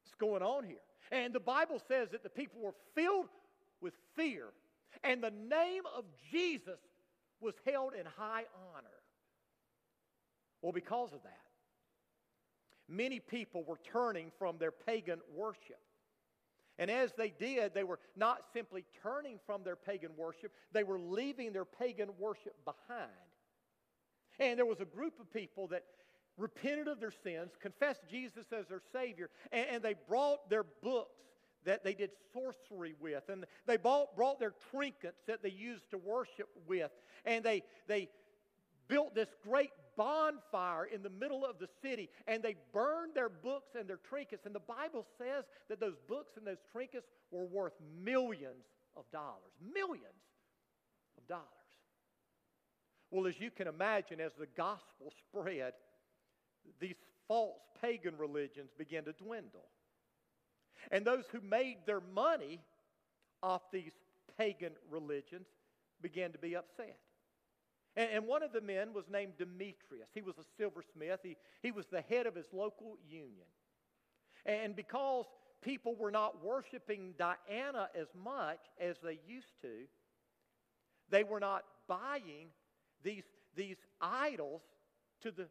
What's 0.03 0.15
going 0.19 0.43
on 0.43 0.63
here? 0.63 0.77
And 1.11 1.33
the 1.33 1.39
Bible 1.39 1.81
says 1.87 2.09
that 2.11 2.23
the 2.23 2.29
people 2.29 2.61
were 2.61 2.75
filled 2.95 3.27
with 3.81 3.93
fear, 4.15 4.47
and 5.03 5.23
the 5.23 5.31
name 5.31 5.83
of 5.95 6.05
Jesus 6.31 6.79
was 7.41 7.55
held 7.65 7.93
in 7.93 8.05
high 8.05 8.45
honor. 8.75 8.87
Well, 10.61 10.71
because 10.71 11.11
of 11.11 11.23
that, 11.23 11.39
many 12.87 13.19
people 13.19 13.63
were 13.63 13.79
turning 13.91 14.31
from 14.39 14.57
their 14.57 14.71
pagan 14.71 15.19
worship. 15.35 15.79
And 16.79 16.89
as 16.89 17.13
they 17.13 17.29
did, 17.29 17.73
they 17.73 17.83
were 17.83 17.99
not 18.15 18.43
simply 18.53 18.85
turning 19.01 19.39
from 19.45 19.63
their 19.63 19.75
pagan 19.75 20.11
worship, 20.17 20.51
they 20.71 20.83
were 20.83 20.99
leaving 20.99 21.53
their 21.53 21.65
pagan 21.65 22.09
worship 22.17 22.55
behind. 22.65 23.11
And 24.39 24.57
there 24.57 24.65
was 24.65 24.79
a 24.79 24.85
group 24.85 25.19
of 25.19 25.31
people 25.31 25.67
that 25.67 25.83
repented 26.37 26.87
of 26.87 26.99
their 26.99 27.13
sins, 27.23 27.51
confessed 27.61 28.01
Jesus 28.09 28.45
as 28.51 28.67
their 28.67 28.81
Savior, 28.91 29.29
and, 29.51 29.67
and 29.69 29.83
they 29.83 29.93
brought 30.07 30.49
their 30.49 30.63
books 30.63 31.19
that 31.65 31.83
they 31.83 31.93
did 31.93 32.09
sorcery 32.33 32.95
with, 32.99 33.29
and 33.29 33.45
they 33.65 33.77
bought, 33.77 34.15
brought 34.15 34.39
their 34.39 34.53
trinkets 34.71 35.21
that 35.27 35.41
they 35.43 35.49
used 35.49 35.89
to 35.91 35.97
worship 35.97 36.49
with, 36.67 36.91
and 37.25 37.43
they, 37.43 37.63
they 37.87 38.09
built 38.87 39.15
this 39.15 39.29
great 39.47 39.71
bonfire 39.95 40.85
in 40.85 41.03
the 41.03 41.09
middle 41.09 41.45
of 41.45 41.59
the 41.59 41.67
city, 41.81 42.09
and 42.27 42.41
they 42.41 42.55
burned 42.71 43.13
their 43.13 43.29
books 43.29 43.71
and 43.77 43.87
their 43.87 43.99
trinkets. 44.09 44.45
And 44.45 44.53
the 44.53 44.59
Bible 44.59 45.05
says 45.17 45.45
that 45.69 45.79
those 45.79 45.97
books 46.07 46.37
and 46.37 46.45
those 46.45 46.63
trinkets 46.71 47.07
were 47.31 47.45
worth 47.45 47.73
millions 48.03 48.65
of 48.95 49.09
dollars. 49.11 49.53
Millions 49.73 50.05
of 51.17 51.27
dollars. 51.27 51.43
Well, 53.11 53.27
as 53.27 53.39
you 53.39 53.51
can 53.51 53.67
imagine, 53.67 54.19
as 54.19 54.33
the 54.33 54.47
gospel 54.57 55.13
spread, 55.29 55.73
these 56.79 56.95
false 57.27 57.61
pagan 57.81 58.17
religions 58.17 58.71
began 58.77 59.03
to 59.05 59.13
dwindle. 59.13 59.65
And 60.91 61.05
those 61.05 61.25
who 61.31 61.39
made 61.41 61.77
their 61.85 62.01
money 62.13 62.59
off 63.41 63.61
these 63.71 63.91
pagan 64.37 64.73
religions 64.89 65.47
began 66.01 66.31
to 66.31 66.39
be 66.39 66.55
upset. 66.55 66.97
And, 67.95 68.09
and, 68.11 68.27
one 68.27 68.41
of 68.43 68.51
the 68.51 68.61
men 68.61 68.93
was 68.93 69.05
named 69.09 69.33
Demetrius. 69.37 70.09
He 70.13 70.21
was 70.21 70.37
a 70.37 70.43
silversmith, 70.57 71.19
he, 71.23 71.37
he 71.61 71.71
was 71.71 71.85
the 71.87 72.01
head 72.01 72.25
of 72.25 72.35
his 72.35 72.47
local 72.51 72.97
union. 73.07 73.47
And 74.45 74.75
because 74.75 75.25
people 75.61 75.95
were 75.95 76.11
not 76.11 76.43
worshiping 76.43 77.13
Diana 77.17 77.89
as 77.95 78.07
much 78.15 78.59
as 78.79 78.97
they 79.03 79.19
used 79.27 79.61
to, 79.61 79.87
they 81.09 81.23
were 81.23 81.39
not 81.39 81.63
buying 81.87 82.47
these, 83.03 83.23
these 83.55 83.77
idols 84.01 84.61
to 85.21 85.31
the 85.31 85.47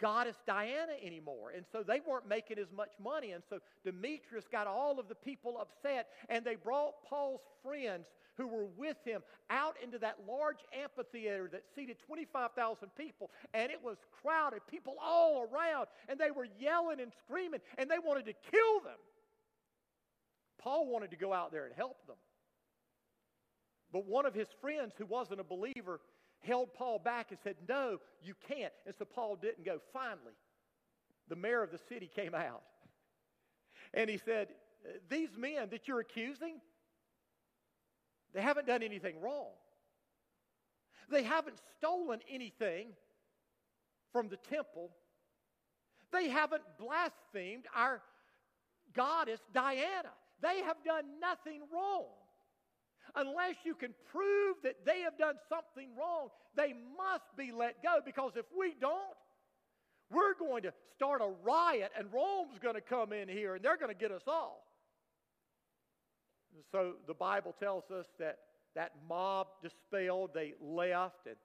goddess 0.00 0.36
Diana 0.46 0.92
anymore. 1.02 1.52
And 1.54 1.64
so 1.70 1.82
they 1.82 2.00
weren't 2.00 2.28
making 2.28 2.58
as 2.58 2.72
much 2.74 2.92
money. 3.02 3.32
And 3.32 3.42
so 3.48 3.58
Demetrius 3.84 4.46
got 4.50 4.66
all 4.66 4.98
of 4.98 5.08
the 5.08 5.14
people 5.14 5.58
upset, 5.60 6.08
and 6.28 6.44
they 6.44 6.56
brought 6.56 7.02
Paul's 7.08 7.42
friends 7.62 8.06
who 8.36 8.46
were 8.46 8.66
with 8.76 8.96
him 9.04 9.22
out 9.50 9.76
into 9.82 9.98
that 9.98 10.16
large 10.26 10.60
amphitheater 10.82 11.48
that 11.52 11.64
seated 11.74 11.98
25,000 12.06 12.88
people, 12.96 13.30
and 13.52 13.70
it 13.70 13.82
was 13.82 13.98
crowded, 14.22 14.60
people 14.66 14.96
all 15.02 15.42
around, 15.42 15.86
and 16.08 16.18
they 16.18 16.30
were 16.30 16.46
yelling 16.58 17.00
and 17.00 17.12
screaming, 17.26 17.60
and 17.76 17.90
they 17.90 17.98
wanted 17.98 18.24
to 18.24 18.32
kill 18.50 18.80
them. 18.82 18.98
Paul 20.58 20.86
wanted 20.86 21.10
to 21.10 21.16
go 21.16 21.32
out 21.32 21.52
there 21.52 21.66
and 21.66 21.74
help 21.76 22.06
them. 22.06 22.16
But 23.92 24.06
one 24.06 24.24
of 24.24 24.34
his 24.34 24.48
friends 24.60 24.92
who 24.96 25.06
wasn't 25.06 25.40
a 25.40 25.44
believer 25.44 26.00
held 26.42 26.72
Paul 26.74 26.98
back 26.98 27.30
and 27.30 27.38
said, 27.42 27.56
No, 27.68 27.98
you 28.22 28.34
can't. 28.48 28.72
And 28.86 28.94
so 28.98 29.04
Paul 29.04 29.36
didn't 29.36 29.64
go. 29.64 29.78
Finally, 29.92 30.34
the 31.28 31.36
mayor 31.36 31.62
of 31.62 31.70
the 31.70 31.80
city 31.88 32.10
came 32.14 32.34
out. 32.34 32.62
And 33.94 34.08
he 34.08 34.18
said, 34.18 34.48
These 35.08 35.36
men 35.36 35.68
that 35.70 35.86
you're 35.86 36.00
accusing, 36.00 36.60
they 38.32 38.40
haven't 38.40 38.66
done 38.66 38.82
anything 38.82 39.20
wrong. 39.20 39.50
They 41.10 41.22
haven't 41.24 41.56
stolen 41.76 42.20
anything 42.30 42.88
from 44.12 44.28
the 44.28 44.36
temple. 44.36 44.90
They 46.12 46.28
haven't 46.28 46.62
blasphemed 46.78 47.64
our 47.74 48.00
goddess 48.94 49.40
Diana. 49.52 50.10
They 50.40 50.62
have 50.62 50.76
done 50.84 51.04
nothing 51.20 51.62
wrong 51.72 52.06
unless 53.14 53.56
you 53.64 53.74
can 53.74 53.94
prove 54.12 54.56
that 54.62 54.84
they 54.84 55.00
have 55.00 55.18
done 55.18 55.34
something 55.48 55.90
wrong, 55.98 56.28
they 56.56 56.72
must 56.96 57.36
be 57.36 57.52
let 57.52 57.82
go 57.82 57.98
because 58.04 58.32
if 58.36 58.46
we 58.58 58.74
don't, 58.80 59.16
we're 60.10 60.34
going 60.34 60.62
to 60.64 60.72
start 60.96 61.20
a 61.22 61.30
riot 61.44 61.92
and 61.96 62.12
Rome's 62.12 62.58
going 62.60 62.74
to 62.74 62.80
come 62.80 63.12
in 63.12 63.28
here 63.28 63.54
and 63.54 63.64
they're 63.64 63.76
going 63.76 63.94
to 63.94 63.98
get 63.98 64.10
us 64.10 64.22
all. 64.26 64.66
So 66.72 66.94
the 67.06 67.14
Bible 67.14 67.54
tells 67.58 67.84
us 67.90 68.06
that 68.18 68.38
that 68.74 68.92
mob 69.08 69.48
dispelled, 69.62 70.30
they 70.34 70.54
left, 70.60 71.26
and 71.26 71.36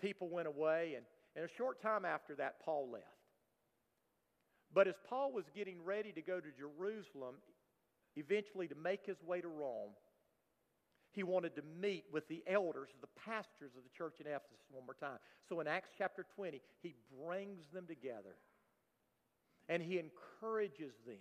people 0.00 0.28
went 0.28 0.48
away, 0.48 0.94
and, 0.96 1.04
and 1.36 1.44
a 1.44 1.54
short 1.56 1.80
time 1.80 2.04
after 2.04 2.34
that, 2.36 2.56
Paul 2.64 2.90
left. 2.92 3.04
But 4.74 4.88
as 4.88 4.94
Paul 5.08 5.32
was 5.32 5.44
getting 5.54 5.82
ready 5.84 6.12
to 6.12 6.22
go 6.22 6.40
to 6.40 6.48
Jerusalem, 6.58 7.36
eventually 8.16 8.66
to 8.68 8.74
make 8.74 9.06
his 9.06 9.16
way 9.22 9.40
to 9.40 9.48
Rome, 9.48 9.90
he 11.16 11.22
wanted 11.22 11.56
to 11.56 11.62
meet 11.80 12.04
with 12.12 12.28
the 12.28 12.44
elders, 12.46 12.90
the 13.00 13.08
pastors 13.24 13.72
of 13.74 13.82
the 13.82 13.96
church 13.96 14.20
in 14.20 14.26
Ephesus 14.26 14.60
one 14.70 14.84
more 14.84 14.94
time. 14.94 15.18
So 15.48 15.60
in 15.60 15.66
Acts 15.66 15.88
chapter 15.96 16.26
20, 16.36 16.60
he 16.82 16.94
brings 17.24 17.64
them 17.72 17.86
together 17.88 18.36
and 19.66 19.82
he 19.82 19.98
encourages 19.98 20.92
them. 21.06 21.16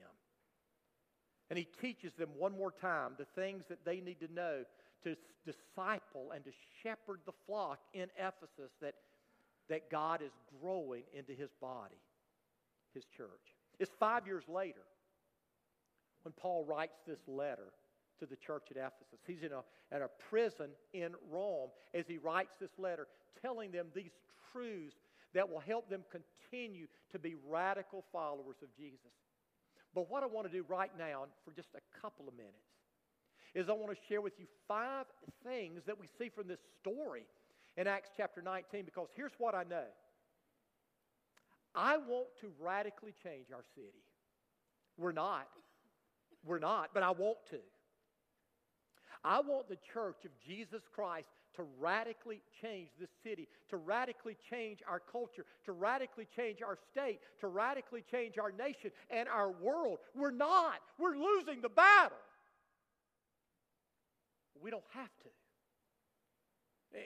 And 1.49 1.57
he 1.57 1.65
teaches 1.79 2.13
them 2.13 2.29
one 2.37 2.57
more 2.57 2.71
time 2.71 3.13
the 3.17 3.41
things 3.41 3.63
that 3.69 3.85
they 3.85 4.01
need 4.01 4.19
to 4.19 4.33
know 4.33 4.65
to 5.03 5.15
disciple 5.45 6.31
and 6.35 6.43
to 6.43 6.51
shepherd 6.83 7.21
the 7.25 7.31
flock 7.45 7.79
in 7.93 8.09
Ephesus 8.17 8.73
that, 8.81 8.95
that 9.69 9.89
God 9.89 10.21
is 10.21 10.31
growing 10.61 11.03
into 11.17 11.31
his 11.31 11.51
body, 11.61 12.01
his 12.93 13.05
church. 13.15 13.55
It's 13.79 13.91
five 13.97 14.27
years 14.27 14.43
later 14.49 14.81
when 16.23 16.33
Paul 16.33 16.65
writes 16.65 16.97
this 17.07 17.19
letter 17.27 17.71
to 18.19 18.25
the 18.25 18.35
church 18.35 18.67
at 18.71 18.77
Ephesus. 18.77 19.19
He's 19.27 19.43
in 19.43 19.51
a, 19.51 19.61
at 19.93 20.01
a 20.01 20.09
prison 20.29 20.69
in 20.93 21.11
Rome 21.31 21.69
as 21.93 22.05
he 22.07 22.17
writes 22.17 22.55
this 22.59 22.71
letter, 22.77 23.07
telling 23.41 23.71
them 23.71 23.87
these 23.93 24.11
truths 24.51 24.95
that 25.33 25.49
will 25.49 25.59
help 25.59 25.89
them 25.89 26.03
continue 26.11 26.87
to 27.11 27.19
be 27.19 27.35
radical 27.49 28.03
followers 28.11 28.57
of 28.63 28.69
Jesus. 28.77 29.11
But 29.93 30.09
what 30.09 30.23
I 30.23 30.25
want 30.27 30.47
to 30.47 30.53
do 30.53 30.65
right 30.67 30.91
now, 30.97 31.25
for 31.43 31.51
just 31.51 31.69
a 31.75 32.01
couple 32.01 32.27
of 32.27 32.35
minutes, 32.35 32.55
is 33.53 33.69
I 33.69 33.73
want 33.73 33.91
to 33.91 33.97
share 34.09 34.21
with 34.21 34.33
you 34.37 34.45
five 34.67 35.05
things 35.43 35.81
that 35.87 35.97
we 35.99 36.07
see 36.19 36.29
from 36.29 36.47
this 36.47 36.59
story 36.81 37.25
in 37.77 37.87
Acts 37.87 38.09
chapter 38.15 38.41
19 38.41 38.83
because 38.85 39.07
here's 39.15 39.31
what 39.37 39.55
I 39.55 39.63
know. 39.63 39.85
I 41.73 41.97
want 41.97 42.27
to 42.41 42.51
radically 42.59 43.13
change 43.23 43.47
our 43.53 43.63
city. 43.75 44.03
We're 44.97 45.11
not. 45.11 45.47
We're 46.45 46.59
not, 46.59 46.89
but 46.93 47.03
I 47.03 47.11
want 47.11 47.37
to. 47.49 47.57
I 49.25 49.41
want 49.41 49.67
the 49.67 49.77
church 49.91 50.23
of 50.23 50.31
Jesus 50.47 50.83
Christ 50.93 51.27
to 51.55 51.63
radically 51.79 52.41
change 52.61 52.89
this 52.99 53.09
city, 53.23 53.47
to 53.69 53.77
radically 53.77 54.37
change 54.49 54.79
our 54.87 54.99
culture, 54.99 55.45
to 55.65 55.71
radically 55.71 56.27
change 56.35 56.61
our 56.61 56.77
state, 56.91 57.19
to 57.39 57.47
radically 57.47 58.03
change 58.11 58.37
our 58.37 58.51
nation 58.51 58.91
and 59.09 59.27
our 59.27 59.51
world. 59.51 59.97
We're 60.15 60.31
not. 60.31 60.79
We're 60.99 61.17
losing 61.17 61.61
the 61.61 61.69
battle. 61.69 62.17
We 64.61 64.69
don't 64.69 64.83
have 64.93 65.09
to. 65.23 65.29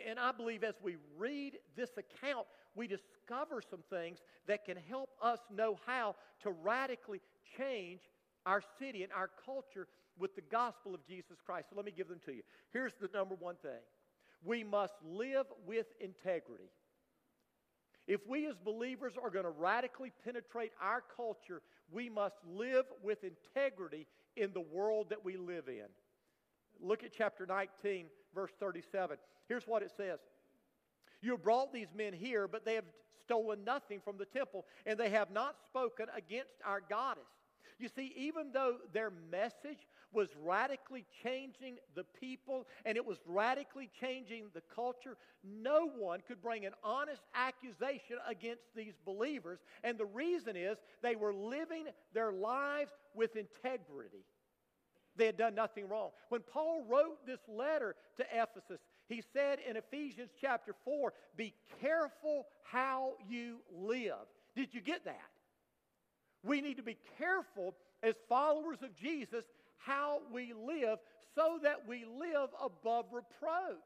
And 0.08 0.20
I 0.20 0.32
believe 0.32 0.64
as 0.64 0.76
we 0.84 0.98
read 1.18 1.58
this 1.76 1.92
account, 1.98 2.46
we 2.76 2.88
discover 2.88 3.62
some 3.68 3.84
things 3.90 4.20
that 4.48 4.66
can 4.66 4.78
help 4.90 5.10
us 5.22 5.40
know 5.56 5.80
how 5.86 6.16
to 6.44 6.52
radically 6.52 7.22
change 7.58 8.02
our 8.46 8.62
city 8.80 9.04
and 9.04 9.12
our 9.14 9.30
culture 9.46 9.88
with 10.20 10.36
the 10.36 10.42
gospel 10.42 10.94
of 10.94 11.06
Jesus 11.08 11.38
Christ. 11.46 11.68
So 11.70 11.76
let 11.76 11.86
me 11.86 11.94
give 11.96 12.08
them 12.08 12.20
to 12.26 12.34
you. 12.34 12.42
Here's 12.72 12.94
the 13.00 13.10
number 13.14 13.36
one 13.36 13.56
thing 13.56 13.80
we 14.44 14.64
must 14.64 14.94
live 15.04 15.46
with 15.66 15.88
integrity. 16.00 16.72
If 18.08 18.26
we 18.28 18.48
as 18.48 18.56
believers 18.58 19.14
are 19.22 19.30
going 19.30 19.46
to 19.46 19.52
radically 19.52 20.12
penetrate 20.24 20.72
our 20.82 21.04
culture, 21.16 21.62
we 21.92 22.10
must 22.10 22.36
live 22.48 22.86
with 23.04 23.20
integrity 23.24 24.08
in 24.36 24.52
the 24.54 24.62
world 24.62 25.10
that 25.10 25.24
we 25.24 25.38
live 25.38 25.68
in. 25.68 25.86
Look 26.82 27.04
at 27.04 27.12
chapter 27.16 27.46
19, 27.46 28.08
verse 28.34 28.52
37. 28.60 29.18
Here's 29.48 29.68
what 29.68 29.84
it 29.84 29.92
says 29.96 30.20
You 31.22 31.38
brought 31.38 31.74
these 31.74 31.90
men 31.96 32.14
here, 32.14 32.48
but 32.48 32.66
they 32.66 32.76
have 32.76 32.86
stolen 33.24 33.64
nothing 33.64 34.00
from 34.04 34.18
the 34.18 34.26
temple, 34.26 34.66
and 34.86 34.98
they 34.98 35.10
have 35.10 35.30
not 35.30 35.56
spoken 35.66 36.08
against 36.16 36.56
our 36.66 36.82
goddess. 36.82 37.28
You 37.78 37.90
see, 37.96 38.14
even 38.18 38.52
though 38.52 38.78
their 38.92 39.12
message 39.32 39.88
was 40.14 40.30
radically 40.44 41.06
changing 41.24 41.78
the 41.96 42.04
people 42.20 42.68
and 42.86 42.98
it 42.98 43.06
was 43.06 43.18
radically 43.26 43.90
changing 44.00 44.46
the 44.54 44.62
culture, 44.74 45.18
no 45.44 45.88
one 45.88 46.22
could 46.28 46.42
bring 46.42 46.66
an 46.66 46.74
honest 46.84 47.22
accusation 47.36 48.18
against 48.28 48.64
these 48.76 48.94
believers. 49.06 49.60
And 49.84 49.98
the 49.98 50.06
reason 50.06 50.56
is 50.56 50.78
they 51.02 51.16
were 51.16 51.34
living 51.34 51.86
their 52.14 52.32
lives 52.32 52.92
with 53.14 53.36
integrity. 53.36 54.26
They 55.16 55.26
had 55.26 55.38
done 55.38 55.56
nothing 55.56 55.90
wrong. 55.90 56.12
When 56.30 56.42
Paul 56.42 56.86
wrote 56.88 57.26
this 57.26 57.42
letter 57.48 57.96
to 58.18 58.26
Ephesus, 58.32 58.80
he 59.08 59.24
said 59.34 59.60
in 59.68 59.76
Ephesians 59.76 60.30
chapter 60.40 60.74
4 60.86 61.14
be 61.36 61.54
careful 61.82 62.46
how 62.64 63.14
you 63.28 63.60
live. 63.72 64.14
Did 64.56 64.74
you 64.74 64.82
get 64.82 65.06
that? 65.06 65.30
We 66.44 66.62
need 66.62 66.78
to 66.78 66.84
be 66.84 66.98
careful 67.18 67.76
as 68.02 68.16
followers 68.30 68.82
of 68.82 68.96
Jesus 68.96 69.44
how 69.80 70.20
we 70.32 70.54
live 70.54 71.00
so 71.36 71.60
that 71.64 71.88
we 71.88 72.06
live 72.06 72.50
above 72.64 73.06
reproach, 73.12 73.78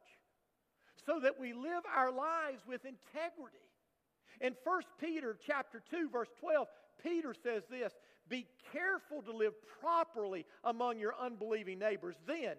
so 1.05 1.19
that 1.19 1.39
we 1.39 1.53
live 1.53 1.83
our 1.95 2.11
lives 2.11 2.61
with 2.67 2.81
integrity. 2.85 3.57
In 4.41 4.55
1 4.63 4.81
Peter 4.99 5.37
chapter 5.45 5.81
2 5.91 6.09
verse 6.09 6.29
12, 6.39 6.67
Peter 7.03 7.33
says 7.43 7.63
this, 7.69 7.93
be 8.29 8.47
careful 8.71 9.21
to 9.23 9.35
live 9.35 9.53
properly 9.81 10.45
among 10.63 10.97
your 10.97 11.13
unbelieving 11.19 11.79
neighbors. 11.79 12.15
Then, 12.25 12.55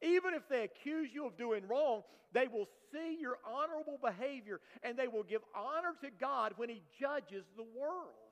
even 0.00 0.34
if 0.34 0.48
they 0.48 0.62
accuse 0.62 1.10
you 1.12 1.26
of 1.26 1.36
doing 1.36 1.66
wrong, 1.68 2.02
they 2.32 2.46
will 2.46 2.66
see 2.92 3.18
your 3.20 3.38
honorable 3.44 3.98
behavior 4.02 4.60
and 4.82 4.96
they 4.96 5.08
will 5.08 5.24
give 5.24 5.42
honor 5.54 5.94
to 6.02 6.10
God 6.20 6.52
when 6.56 6.68
He 6.68 6.82
judges 7.00 7.44
the 7.56 7.66
world. 7.78 8.27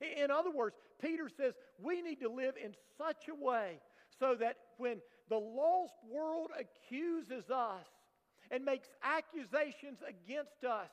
In 0.00 0.30
other 0.30 0.50
words, 0.50 0.76
Peter 1.00 1.28
says 1.28 1.54
we 1.78 2.02
need 2.02 2.20
to 2.20 2.28
live 2.28 2.54
in 2.62 2.74
such 2.98 3.28
a 3.28 3.44
way 3.44 3.80
so 4.18 4.34
that 4.38 4.56
when 4.78 5.00
the 5.28 5.36
lost 5.36 5.94
world 6.10 6.50
accuses 6.58 7.50
us 7.50 7.86
and 8.50 8.64
makes 8.64 8.88
accusations 9.02 9.98
against 10.06 10.64
us, 10.64 10.88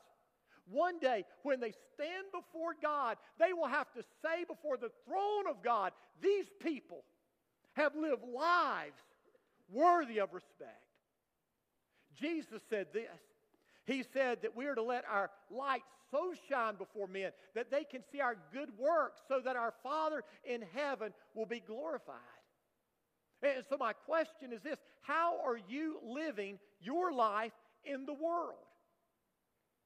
one 0.65 0.99
day 0.99 1.25
when 1.43 1.59
they 1.59 1.73
stand 1.93 2.25
before 2.31 2.73
God, 2.81 3.17
they 3.39 3.53
will 3.53 3.67
have 3.67 3.91
to 3.93 4.01
say 4.21 4.45
before 4.47 4.77
the 4.77 4.91
throne 5.05 5.47
of 5.49 5.61
God, 5.61 5.91
these 6.21 6.45
people 6.61 7.03
have 7.73 7.95
lived 7.95 8.23
lives 8.23 9.01
worthy 9.69 10.19
of 10.19 10.33
respect. 10.33 10.83
Jesus 12.19 12.61
said 12.69 12.87
this. 12.93 13.09
He 13.85 14.03
said 14.13 14.41
that 14.43 14.55
we 14.55 14.67
are 14.67 14.75
to 14.75 14.83
let 14.83 15.03
our 15.09 15.29
light 15.49 15.81
so 16.09 16.33
shine 16.49 16.75
before 16.75 17.07
men 17.07 17.31
that 17.55 17.71
they 17.71 17.83
can 17.83 18.01
see 18.11 18.21
our 18.21 18.37
good 18.53 18.69
works 18.77 19.21
so 19.27 19.41
that 19.43 19.55
our 19.55 19.73
Father 19.83 20.23
in 20.43 20.63
heaven 20.73 21.13
will 21.33 21.45
be 21.45 21.59
glorified. 21.59 22.17
And 23.41 23.65
so, 23.69 23.77
my 23.77 23.93
question 23.93 24.53
is 24.53 24.61
this 24.61 24.79
How 25.01 25.39
are 25.45 25.57
you 25.67 25.99
living 26.03 26.59
your 26.79 27.11
life 27.11 27.51
in 27.83 28.05
the 28.05 28.13
world? 28.13 28.55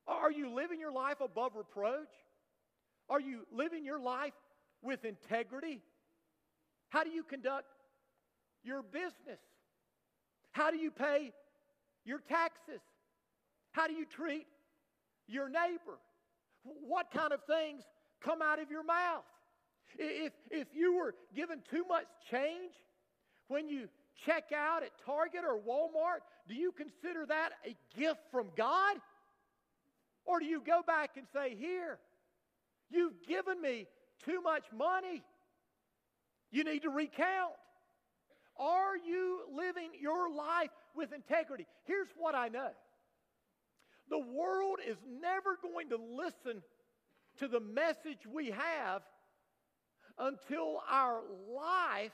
Are 0.07 0.31
you 0.31 0.53
living 0.53 0.79
your 0.79 0.91
life 0.91 1.19
above 1.21 1.55
reproach? 1.55 2.13
Are 3.09 3.19
you 3.19 3.45
living 3.51 3.83
your 3.83 3.99
life 3.99 4.33
with 4.81 5.05
integrity? 5.05 5.81
How 6.89 7.03
do 7.03 7.09
you 7.09 7.23
conduct 7.23 7.67
your 8.63 8.83
business? 8.83 9.39
How 10.51 10.71
do 10.71 10.77
you 10.77 10.91
pay 10.91 11.31
your 12.05 12.19
taxes? 12.19 12.81
How 13.77 13.87
do 13.87 13.93
you 13.93 14.05
treat 14.05 14.47
your 15.27 15.47
neighbor? 15.47 15.99
what 16.87 17.11
kind 17.11 17.31
of 17.31 17.39
things 17.45 17.83
come 18.21 18.41
out 18.41 18.61
of 18.61 18.69
your 18.69 18.83
mouth. 18.83 19.23
If, 19.97 20.33
if 20.51 20.67
you 20.73 20.97
were 20.97 21.15
given 21.35 21.59
too 21.69 21.85
much 21.87 22.05
change 22.29 22.73
when 23.47 23.69
you 23.69 23.87
check 24.25 24.45
out 24.55 24.83
at 24.83 24.91
Target 25.05 25.41
or 25.47 25.59
Walmart, 25.59 26.21
do 26.47 26.55
you 26.55 26.71
consider 26.71 27.25
that 27.27 27.51
a 27.65 27.75
gift 27.97 28.19
from 28.31 28.47
God? 28.57 28.97
Or 30.25 30.39
do 30.39 30.45
you 30.45 30.61
go 30.65 30.81
back 30.85 31.11
and 31.15 31.25
say, 31.33 31.55
Here, 31.55 31.99
you've 32.89 33.13
given 33.27 33.61
me 33.61 33.87
too 34.25 34.41
much 34.41 34.63
money. 34.75 35.23
You 36.51 36.63
need 36.63 36.81
to 36.81 36.89
recount. 36.89 37.53
Are 38.59 38.97
you 38.97 39.41
living 39.55 39.91
your 40.01 40.29
life 40.33 40.71
with 40.95 41.13
integrity? 41.13 41.65
Here's 41.85 42.07
what 42.17 42.35
I 42.35 42.49
know 42.49 42.71
the 44.09 44.19
world 44.19 44.79
is 44.85 44.97
never 45.21 45.57
going 45.61 45.89
to 45.89 45.97
listen 45.97 46.63
to 47.39 47.47
the 47.47 47.59
message 47.59 48.25
we 48.31 48.51
have 48.51 49.01
until 50.17 50.81
our 50.89 51.21
life 51.53 52.11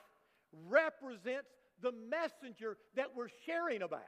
represents 0.68 1.50
the 1.82 1.92
messenger 1.92 2.78
that 2.96 3.16
we're 3.16 3.30
sharing 3.46 3.82
about. 3.82 4.02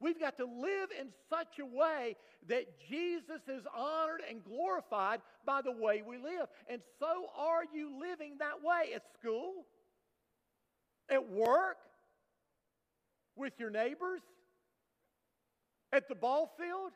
We've 0.00 0.18
got 0.18 0.38
to 0.38 0.46
live 0.46 0.88
in 0.98 1.08
such 1.28 1.58
a 1.60 1.66
way 1.66 2.16
that 2.48 2.64
Jesus 2.88 3.42
is 3.48 3.62
honored 3.76 4.22
and 4.28 4.42
glorified 4.42 5.20
by 5.44 5.60
the 5.60 5.72
way 5.72 6.02
we 6.06 6.16
live. 6.16 6.46
And 6.70 6.80
so 6.98 7.26
are 7.36 7.64
you 7.74 8.00
living 8.00 8.36
that 8.38 8.64
way 8.64 8.94
at 8.94 9.02
school, 9.18 9.66
at 11.10 11.28
work, 11.30 11.76
with 13.36 13.52
your 13.58 13.70
neighbors, 13.70 14.20
at 15.92 16.08
the 16.08 16.14
ball 16.14 16.50
field, 16.58 16.92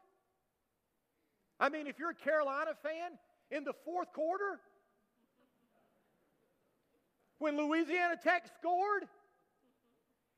I 1.58 1.68
mean, 1.68 1.86
if 1.86 1.98
you're 1.98 2.10
a 2.10 2.14
Carolina 2.14 2.72
fan, 2.82 3.18
in 3.50 3.64
the 3.64 3.74
fourth 3.84 4.12
quarter, 4.12 4.60
when 7.38 7.56
Louisiana 7.56 8.16
Tech 8.22 8.48
scored 8.58 9.04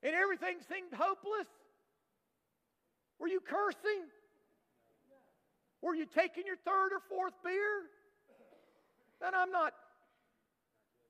and 0.03 0.14
everything 0.14 0.57
seemed 0.69 0.92
hopeless, 0.92 1.47
were 3.19 3.29
you 3.29 3.40
cursing? 3.40 4.05
Were 5.83 5.95
you 5.95 6.07
taking 6.07 6.45
your 6.47 6.57
third 6.57 6.92
or 6.92 7.01
fourth 7.09 7.35
beer? 7.45 7.83
And 9.25 9.35
I'm 9.35 9.51
not 9.51 9.73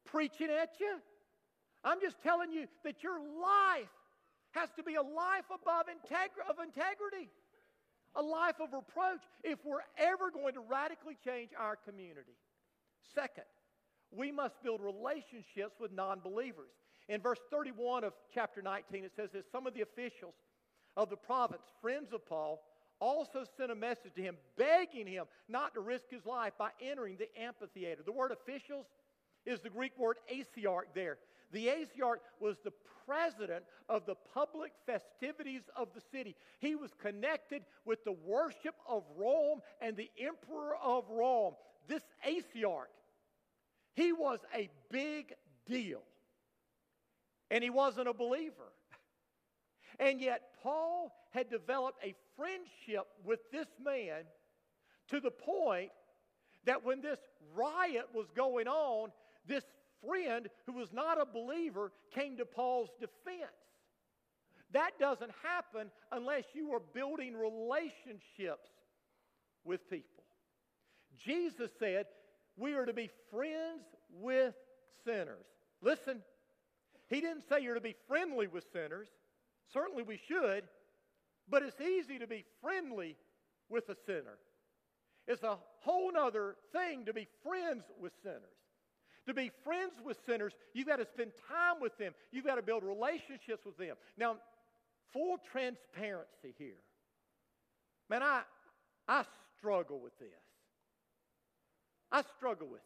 preaching 0.05 0.49
at 0.51 0.75
you. 0.79 0.99
I'm 1.83 2.01
just 2.01 2.21
telling 2.23 2.53
you 2.53 2.67
that 2.85 3.03
your 3.03 3.19
life 3.19 3.89
has 4.53 4.69
to 4.77 4.83
be 4.83 4.95
a 4.95 5.03
life 5.03 5.45
above 5.53 5.87
of 5.87 6.57
integrity, 6.65 7.29
a 8.17 8.23
life 8.23 8.57
of 8.61 8.73
reproach 8.73 9.21
if 9.45 9.59
we're 9.65 9.85
ever 9.99 10.31
going 10.31 10.55
to 10.55 10.61
radically 10.61 11.17
change 11.25 11.51
our 11.59 11.77
community. 11.77 12.37
Second, 13.15 13.45
we 14.11 14.33
must 14.33 14.63
build 14.63 14.81
relationships 14.81 15.77
with 15.81 15.93
non 15.93 16.21
believers. 16.21 16.71
In 17.09 17.21
verse 17.21 17.39
31 17.51 18.05
of 18.05 18.13
chapter 18.35 18.63
19, 18.63 19.05
it 19.05 19.13
says 19.15 19.31
this 19.33 19.45
Some 19.51 19.67
of 19.67 19.75
the 19.75 19.83
officials 19.83 20.35
of 20.97 21.11
the 21.11 21.17
province, 21.17 21.63
friends 21.81 22.13
of 22.13 22.27
Paul, 22.27 22.63
also 22.99 23.45
sent 23.57 23.71
a 23.71 23.75
message 23.75 24.15
to 24.17 24.23
him, 24.23 24.37
begging 24.57 25.07
him 25.07 25.27
not 25.49 25.75
to 25.75 25.81
risk 25.81 26.05
his 26.11 26.25
life 26.25 26.55
by 26.59 26.71
entering 26.81 27.17
the 27.19 27.29
amphitheater. 27.41 28.03
The 28.03 28.13
word 28.13 28.33
officials 28.33 28.87
is 29.45 29.61
the 29.61 29.71
Greek 29.71 29.93
word 29.99 30.17
asiarch 30.33 30.95
there. 30.95 31.19
The 31.53 31.69
asiarch 31.69 32.21
was 32.41 32.57
the 32.65 32.73
president 33.07 33.65
of 33.89 34.05
the 34.05 34.17
public 34.35 34.73
festivities 34.85 35.63
of 35.77 35.89
the 35.95 36.01
city. 36.13 36.35
He 36.59 36.75
was 36.75 36.91
connected 37.01 37.63
with 37.85 38.05
the 38.05 38.13
worship 38.13 38.75
of 38.89 39.05
Rome 39.17 39.61
and 39.81 39.97
the 39.97 40.11
emperor 40.19 40.77
of 40.83 41.05
Rome. 41.09 41.55
This 41.87 42.03
asiarch, 42.27 42.91
he 43.95 44.13
was 44.13 44.41
a 44.55 44.69
big 44.91 45.35
deal. 45.67 46.03
And 47.51 47.63
he 47.63 47.71
wasn't 47.71 48.09
a 48.09 48.13
believer. 48.13 48.73
And 50.01 50.21
yet, 50.21 50.43
Paul 50.63 51.15
had 51.31 51.49
developed 51.49 52.05
a 52.05 52.15
friendship 52.37 53.07
with 53.25 53.41
this 53.53 53.69
man 53.83 54.25
to 55.09 55.21
the 55.21 55.31
point 55.31 55.91
that 56.65 56.85
when 56.85 57.01
this 57.01 57.21
riot 57.55 58.09
was 58.13 58.27
going 58.35 58.67
on, 58.67 59.11
this 59.47 59.65
friend 60.07 60.49
who 60.67 60.73
was 60.73 60.93
not 60.93 61.21
a 61.21 61.27
believer 61.27 61.93
came 62.15 62.37
to 62.37 62.45
Paul's 62.45 62.91
defense. 63.01 63.51
That 64.73 64.99
doesn't 64.99 65.31
happen 65.43 65.91
unless 66.13 66.45
you 66.53 66.73
are 66.73 66.83
building 66.93 67.35
relationships 67.37 68.71
with 69.65 69.89
people. 69.89 70.25
Jesus 71.25 71.71
said, 71.79 72.07
We 72.57 72.75
are 72.75 72.85
to 72.85 72.93
be 72.93 73.11
friends 73.31 73.85
with 74.13 74.55
sinners. 75.05 75.47
Listen, 75.83 76.23
he 77.09 77.21
didn't 77.21 77.45
say 77.49 77.61
you're 77.61 77.75
to 77.75 77.81
be 77.81 77.97
friendly 78.09 78.49
with 78.49 78.65
sinners. 78.73 79.09
Certainly 79.73 80.03
we 80.03 80.21
should, 80.29 80.65
but 81.49 81.63
it's 81.63 81.81
easy 81.81 82.19
to 82.19 82.27
be 82.27 82.45
friendly 82.61 83.17
with 83.69 83.89
a 83.89 83.97
sinner. 84.07 84.39
It's 85.27 85.43
a 85.43 85.59
whole 85.81 86.17
other 86.17 86.57
thing 86.73 87.05
to 87.07 87.13
be 87.13 87.27
friends 87.43 87.85
with 88.01 88.13
sinners. 88.23 88.56
To 89.27 89.35
be 89.35 89.51
friends 89.65 89.95
with 90.05 90.19
sinners, 90.25 90.53
you've 90.73 90.87
got 90.87 90.97
to 90.97 91.07
spend 91.07 91.33
time 91.49 91.81
with 91.81 91.97
them. 91.99 92.13
You've 92.31 92.47
got 92.47 92.57
to 92.57 92.63
build 92.63 92.85
relationships 92.85 93.65
with 93.65 93.77
them. 93.77 93.97
Now, 94.17 94.37
full 95.13 95.39
transparency 95.51 96.55
here. 96.59 96.79
Man, 98.09 98.23
I, 98.23 98.43
I 99.09 99.25
struggle 99.59 99.99
with 99.99 100.17
this. 100.19 100.29
I 102.13 102.23
struggle 102.37 102.69
with 102.69 102.81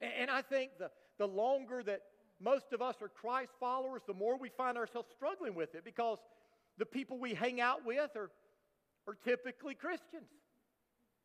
it. 0.00 0.04
And, 0.04 0.12
and 0.22 0.30
I 0.30 0.42
think 0.42 0.72
the, 0.78 0.90
the 1.18 1.26
longer 1.26 1.82
that 1.84 2.02
most 2.40 2.72
of 2.72 2.82
us 2.82 2.96
are 3.00 3.08
Christ 3.08 3.52
followers, 3.58 4.02
the 4.06 4.14
more 4.14 4.36
we 4.36 4.50
find 4.50 4.76
ourselves 4.76 5.08
struggling 5.16 5.54
with 5.54 5.74
it 5.74 5.84
because 5.84 6.18
the 6.76 6.86
people 6.86 7.18
we 7.18 7.34
hang 7.34 7.60
out 7.60 7.84
with 7.84 8.14
are, 8.14 8.30
are 9.06 9.16
typically 9.24 9.74
Christians. 9.74 10.30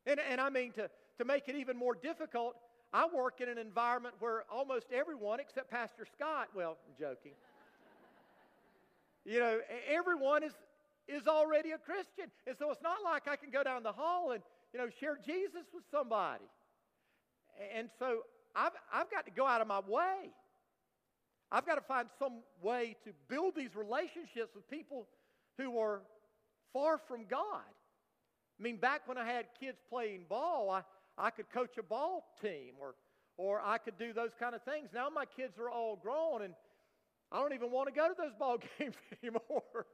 And, 0.06 0.18
and 0.20 0.40
I 0.40 0.50
mean, 0.50 0.72
to, 0.72 0.90
to 1.18 1.24
make 1.24 1.48
it 1.48 1.54
even 1.56 1.76
more 1.76 1.94
difficult, 1.94 2.56
I 2.94 3.08
work 3.12 3.40
in 3.40 3.48
an 3.48 3.58
environment 3.58 4.14
where 4.20 4.44
almost 4.48 4.86
everyone, 4.92 5.40
except 5.40 5.68
Pastor 5.68 6.06
Scott, 6.16 6.48
well, 6.54 6.78
I'm 6.86 6.94
joking, 6.96 7.32
you 9.24 9.40
know, 9.40 9.58
everyone 9.88 10.44
is, 10.44 10.52
is 11.08 11.26
already 11.26 11.72
a 11.72 11.78
Christian. 11.78 12.26
And 12.46 12.56
so 12.56 12.70
it's 12.70 12.82
not 12.82 12.98
like 13.04 13.26
I 13.26 13.34
can 13.34 13.50
go 13.50 13.64
down 13.64 13.82
the 13.82 13.92
hall 13.92 14.30
and, 14.30 14.42
you 14.72 14.78
know, 14.78 14.88
share 15.00 15.18
Jesus 15.26 15.64
with 15.74 15.82
somebody. 15.90 16.44
And 17.74 17.88
so 17.98 18.20
I've, 18.54 18.72
I've 18.92 19.10
got 19.10 19.24
to 19.24 19.32
go 19.32 19.44
out 19.44 19.60
of 19.60 19.66
my 19.66 19.80
way. 19.80 20.30
I've 21.50 21.66
got 21.66 21.74
to 21.74 21.80
find 21.80 22.08
some 22.18 22.42
way 22.62 22.96
to 23.04 23.10
build 23.28 23.56
these 23.56 23.74
relationships 23.74 24.54
with 24.54 24.70
people 24.70 25.08
who 25.58 25.78
are 25.80 26.02
far 26.72 27.00
from 27.08 27.24
God. 27.28 27.64
I 28.58 28.62
mean, 28.62 28.76
back 28.76 29.08
when 29.08 29.18
I 29.18 29.26
had 29.26 29.46
kids 29.58 29.78
playing 29.90 30.26
ball, 30.28 30.70
I, 30.70 30.82
I 31.16 31.30
could 31.30 31.50
coach 31.50 31.76
a 31.78 31.82
ball 31.82 32.24
team 32.42 32.74
or, 32.80 32.94
or 33.36 33.60
I 33.64 33.78
could 33.78 33.98
do 33.98 34.12
those 34.12 34.30
kind 34.38 34.54
of 34.54 34.62
things. 34.62 34.90
Now 34.92 35.08
my 35.14 35.24
kids 35.24 35.58
are 35.58 35.70
all 35.70 35.96
grown 35.96 36.42
and 36.42 36.54
I 37.32 37.38
don't 37.38 37.54
even 37.54 37.70
want 37.70 37.88
to 37.88 37.94
go 37.94 38.08
to 38.08 38.14
those 38.16 38.34
ball 38.38 38.58
games 38.78 38.96
anymore. 39.22 39.86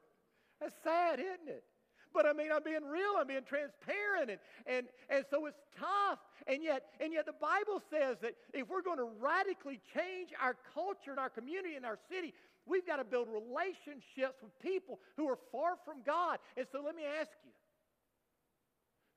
That's 0.60 0.74
sad, 0.84 1.20
isn't 1.20 1.48
it? 1.48 1.64
But 2.12 2.26
I 2.26 2.32
mean, 2.32 2.50
I'm 2.52 2.62
being 2.64 2.84
real, 2.84 3.14
I'm 3.18 3.28
being 3.28 3.46
transparent, 3.46 4.30
and, 4.30 4.40
and, 4.66 4.86
and 5.08 5.24
so 5.30 5.46
it's 5.46 5.60
tough. 5.78 6.18
And 6.48 6.62
yet, 6.62 6.86
and 6.98 7.12
yet 7.12 7.24
the 7.24 7.38
Bible 7.38 7.80
says 7.88 8.16
that 8.22 8.34
if 8.52 8.68
we're 8.68 8.82
going 8.82 8.98
to 8.98 9.08
radically 9.20 9.78
change 9.94 10.30
our 10.42 10.56
culture 10.74 11.12
and 11.14 11.20
our 11.20 11.30
community 11.30 11.76
and 11.76 11.86
our 11.86 11.98
city, 12.10 12.34
we've 12.66 12.86
got 12.86 12.96
to 12.96 13.04
build 13.04 13.28
relationships 13.30 14.42
with 14.42 14.50
people 14.58 14.98
who 15.16 15.28
are 15.28 15.38
far 15.52 15.78
from 15.84 16.02
God. 16.04 16.38
And 16.56 16.66
so 16.72 16.82
let 16.84 16.96
me 16.96 17.02
ask 17.06 17.30
you, 17.44 17.52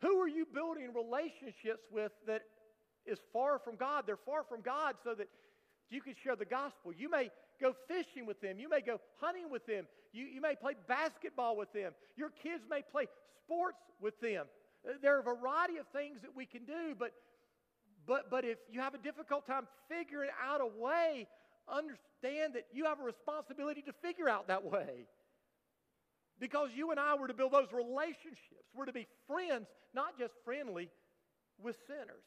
who 0.03 0.19
are 0.19 0.27
you 0.27 0.45
building 0.45 0.89
relationships 0.93 1.83
with 1.89 2.11
that 2.27 2.43
is 3.05 3.17
far 3.31 3.57
from 3.57 3.77
God? 3.77 4.03
They're 4.05 4.17
far 4.17 4.43
from 4.43 4.61
God 4.61 4.95
so 5.03 5.15
that 5.15 5.29
you 5.89 6.01
can 6.01 6.13
share 6.23 6.35
the 6.35 6.45
gospel. 6.45 6.91
You 6.91 7.09
may 7.09 7.31
go 7.61 7.73
fishing 7.87 8.25
with 8.25 8.41
them. 8.41 8.59
You 8.59 8.69
may 8.69 8.81
go 8.81 8.99
hunting 9.21 9.49
with 9.49 9.65
them. 9.65 9.85
You, 10.11 10.25
you 10.25 10.41
may 10.41 10.55
play 10.55 10.73
basketball 10.87 11.55
with 11.55 11.71
them. 11.71 11.93
Your 12.17 12.29
kids 12.29 12.63
may 12.69 12.81
play 12.81 13.07
sports 13.45 13.79
with 14.01 14.19
them. 14.19 14.45
Uh, 14.85 14.93
there 15.01 15.15
are 15.15 15.19
a 15.19 15.23
variety 15.23 15.77
of 15.77 15.87
things 15.93 16.19
that 16.21 16.35
we 16.35 16.45
can 16.45 16.65
do, 16.65 16.95
but, 16.99 17.13
but, 18.05 18.29
but 18.29 18.43
if 18.43 18.57
you 18.69 18.81
have 18.81 18.93
a 18.93 18.97
difficult 18.97 19.47
time 19.47 19.67
figuring 19.87 20.31
out 20.43 20.59
a 20.59 20.67
way, 20.67 21.27
understand 21.69 22.55
that 22.55 22.67
you 22.73 22.85
have 22.85 22.99
a 22.99 23.03
responsibility 23.03 23.81
to 23.83 23.93
figure 24.01 24.27
out 24.27 24.49
that 24.49 24.65
way. 24.65 25.07
Because 26.43 26.71
you 26.75 26.91
and 26.91 26.99
I 26.99 27.15
were 27.15 27.29
to 27.29 27.33
build 27.33 27.53
those 27.53 27.71
relationships. 27.71 28.67
We're 28.75 28.83
to 28.83 28.91
be 28.91 29.07
friends, 29.27 29.65
not 29.93 30.19
just 30.19 30.33
friendly 30.43 30.89
with 31.57 31.77
sinners. 31.87 32.25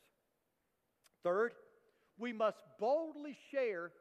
Third, 1.22 1.52
we 2.16 2.33
must 2.33 2.57
boldly 2.81 3.37
share 3.50 3.92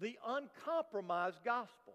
the 0.00 0.18
uncompromised 0.26 1.44
gospel. 1.44 1.94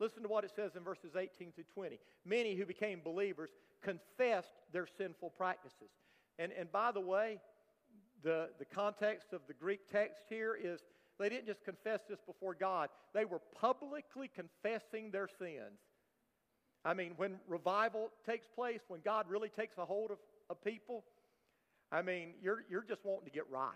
Listen 0.00 0.24
to 0.24 0.28
what 0.28 0.42
it 0.42 0.50
says 0.56 0.74
in 0.74 0.82
verses 0.82 1.14
18 1.14 1.52
through 1.52 1.66
20. 1.72 2.00
Many 2.24 2.56
who 2.56 2.66
became 2.66 3.00
believers 3.04 3.50
confessed 3.80 4.56
their 4.72 4.88
sinful 4.98 5.30
practices. 5.30 5.90
And, 6.36 6.50
and 6.50 6.72
by 6.72 6.90
the 6.90 7.00
way, 7.00 7.38
the, 8.24 8.48
the 8.58 8.64
context 8.64 9.32
of 9.32 9.42
the 9.46 9.54
Greek 9.54 9.88
text 9.88 10.24
here 10.28 10.58
is 10.60 10.80
they 11.20 11.28
didn't 11.28 11.46
just 11.46 11.64
confess 11.64 12.00
this 12.08 12.18
before 12.26 12.56
God, 12.58 12.88
they 13.14 13.24
were 13.24 13.40
publicly 13.54 14.28
confessing 14.34 15.12
their 15.12 15.28
sins. 15.38 15.78
I 16.84 16.94
mean, 16.94 17.12
when 17.16 17.38
revival 17.48 18.10
takes 18.26 18.46
place, 18.54 18.80
when 18.88 19.00
God 19.04 19.26
really 19.28 19.48
takes 19.48 19.78
a 19.78 19.84
hold 19.84 20.10
of, 20.10 20.18
of 20.48 20.62
people, 20.62 21.04
I 21.90 22.02
mean, 22.02 22.34
you're, 22.42 22.64
you're 22.70 22.84
just 22.84 23.04
wanting 23.04 23.26
to 23.26 23.30
get 23.30 23.50
right. 23.50 23.72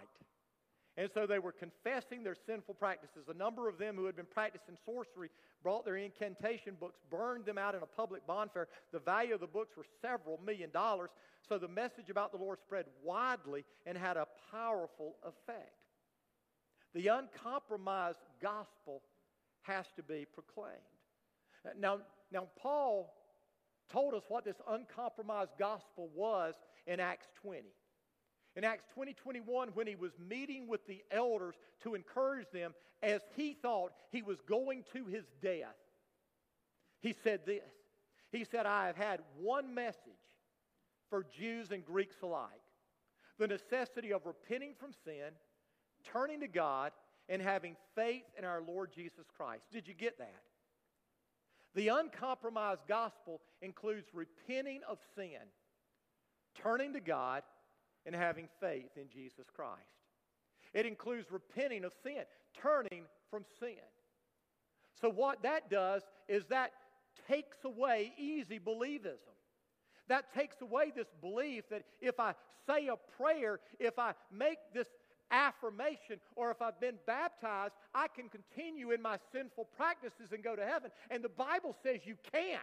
And 0.97 1.09
so 1.14 1.27
they 1.27 1.39
were 1.39 1.53
confessing 1.53 2.22
their 2.22 2.37
sinful 2.47 2.74
practices. 2.74 3.24
A 3.29 3.35
number 3.35 3.68
of 3.68 3.79
them 3.79 3.97
who 3.97 4.05
had 4.05 4.14
been 4.14 4.27
practicing 4.27 4.77
sorcery 4.85 5.31
brought 5.62 5.87
their 5.87 5.97
incantation 5.97 6.77
books, 6.79 6.99
burned 7.11 7.47
them 7.47 7.57
out 7.57 7.74
in 7.74 7.83
a 7.83 7.87
public 7.87 8.27
bonfire. 8.27 8.68
The 8.93 8.99
value 8.99 9.35
of 9.35 9.41
the 9.41 9.47
books 9.47 9.74
were 9.77 9.87
several 10.03 10.39
million 10.45 10.70
dollars. 10.70 11.11
So 11.49 11.57
the 11.57 11.68
message 11.68 12.11
about 12.11 12.31
the 12.31 12.39
Lord 12.39 12.59
spread 12.61 12.85
widely 13.03 13.64
and 13.87 13.97
had 13.97 14.18
a 14.18 14.27
powerful 14.51 15.16
effect. 15.24 15.72
The 16.95 17.09
uncompromised 17.09 18.18
gospel 18.43 19.01
has 19.62 19.87
to 19.97 20.03
be 20.03 20.27
proclaimed. 20.35 20.77
Now, 21.79 22.01
now 22.33 22.49
Paul 22.57 23.12
told 23.91 24.14
us 24.14 24.22
what 24.28 24.45
this 24.45 24.57
uncompromised 24.68 25.53
gospel 25.59 26.09
was 26.14 26.55
in 26.87 27.01
Acts 27.01 27.28
20. 27.43 27.62
In 28.55 28.64
Acts 28.64 28.85
20 28.95 29.14
21, 29.14 29.68
when 29.74 29.87
he 29.87 29.95
was 29.95 30.12
meeting 30.18 30.68
with 30.68 30.87
the 30.87 31.03
elders 31.11 31.55
to 31.83 31.95
encourage 31.95 32.51
them 32.53 32.74
as 33.03 33.20
he 33.37 33.55
thought 33.55 33.93
he 34.11 34.22
was 34.22 34.39
going 34.47 34.85
to 34.93 35.07
his 35.07 35.24
death, 35.43 35.76
he 37.01 37.14
said 37.24 37.41
this. 37.47 37.70
He 38.30 38.45
said, 38.45 38.64
I 38.66 38.87
have 38.87 38.97
had 38.97 39.20
one 39.39 39.74
message 39.74 39.99
for 41.11 41.26
Jews 41.39 41.70
and 41.70 41.85
Greeks 41.85 42.16
alike. 42.22 42.49
The 43.39 43.47
necessity 43.47 44.12
of 44.12 44.24
repenting 44.24 44.74
from 44.78 44.93
sin, 45.05 45.33
turning 46.12 46.41
to 46.41 46.49
God, 46.49 46.93
and 47.28 47.43
having 47.43 47.76
faith 47.95 48.24
in 48.39 48.45
our 48.45 48.62
Lord 48.62 48.91
Jesus 48.95 49.26
Christ. 49.37 49.64
Did 49.70 49.89
you 49.89 49.95
get 49.95 50.18
that? 50.18 50.43
The 51.75 51.89
uncompromised 51.89 52.83
gospel 52.87 53.41
includes 53.61 54.09
repenting 54.12 54.81
of 54.89 54.99
sin, 55.14 55.41
turning 56.55 56.93
to 56.93 57.01
God, 57.01 57.43
and 58.05 58.14
having 58.14 58.49
faith 58.61 58.91
in 58.97 59.09
Jesus 59.09 59.47
Christ. 59.55 59.81
It 60.75 60.87
includes 60.87 61.31
repenting 61.31 61.85
of 61.85 61.93
sin, 62.03 62.25
turning 62.61 63.05
from 63.31 63.45
sin. 63.61 63.79
So, 65.01 65.09
what 65.09 65.43
that 65.43 65.70
does 65.70 66.03
is 66.29 66.45
that 66.47 66.73
takes 67.29 67.64
away 67.64 68.12
easy 68.18 68.59
believism. 68.59 69.37
That 70.09 70.33
takes 70.35 70.61
away 70.61 70.93
this 70.95 71.09
belief 71.20 71.68
that 71.70 71.85
if 72.01 72.18
I 72.18 72.35
say 72.66 72.89
a 72.89 72.97
prayer, 73.16 73.61
if 73.79 73.99
I 73.99 74.14
make 74.31 74.59
this 74.75 74.89
affirmation, 75.33 76.20
or 76.37 76.51
if 76.51 76.62
I've 76.62 76.80
been 76.80 76.99
baptized, 77.07 77.74
I 77.95 78.07
can 78.09 78.28
continue 78.28 78.93
in 78.93 79.03
my 79.03 79.18
sinful 79.33 79.68
practices 79.76 80.33
and 80.33 80.45
go 80.45 80.55
to 80.55 80.64
heaven. 80.64 80.91
And 81.11 81.24
the 81.24 81.28
Bible 81.30 81.74
says 81.83 82.01
you 82.05 82.16
can't. 82.30 82.61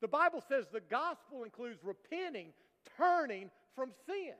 The 0.00 0.08
Bible 0.08 0.42
says 0.48 0.64
the 0.72 0.80
gospel 0.80 1.44
includes 1.44 1.78
repenting, 1.84 2.48
turning 2.96 3.50
from 3.76 3.92
sin. 4.06 4.34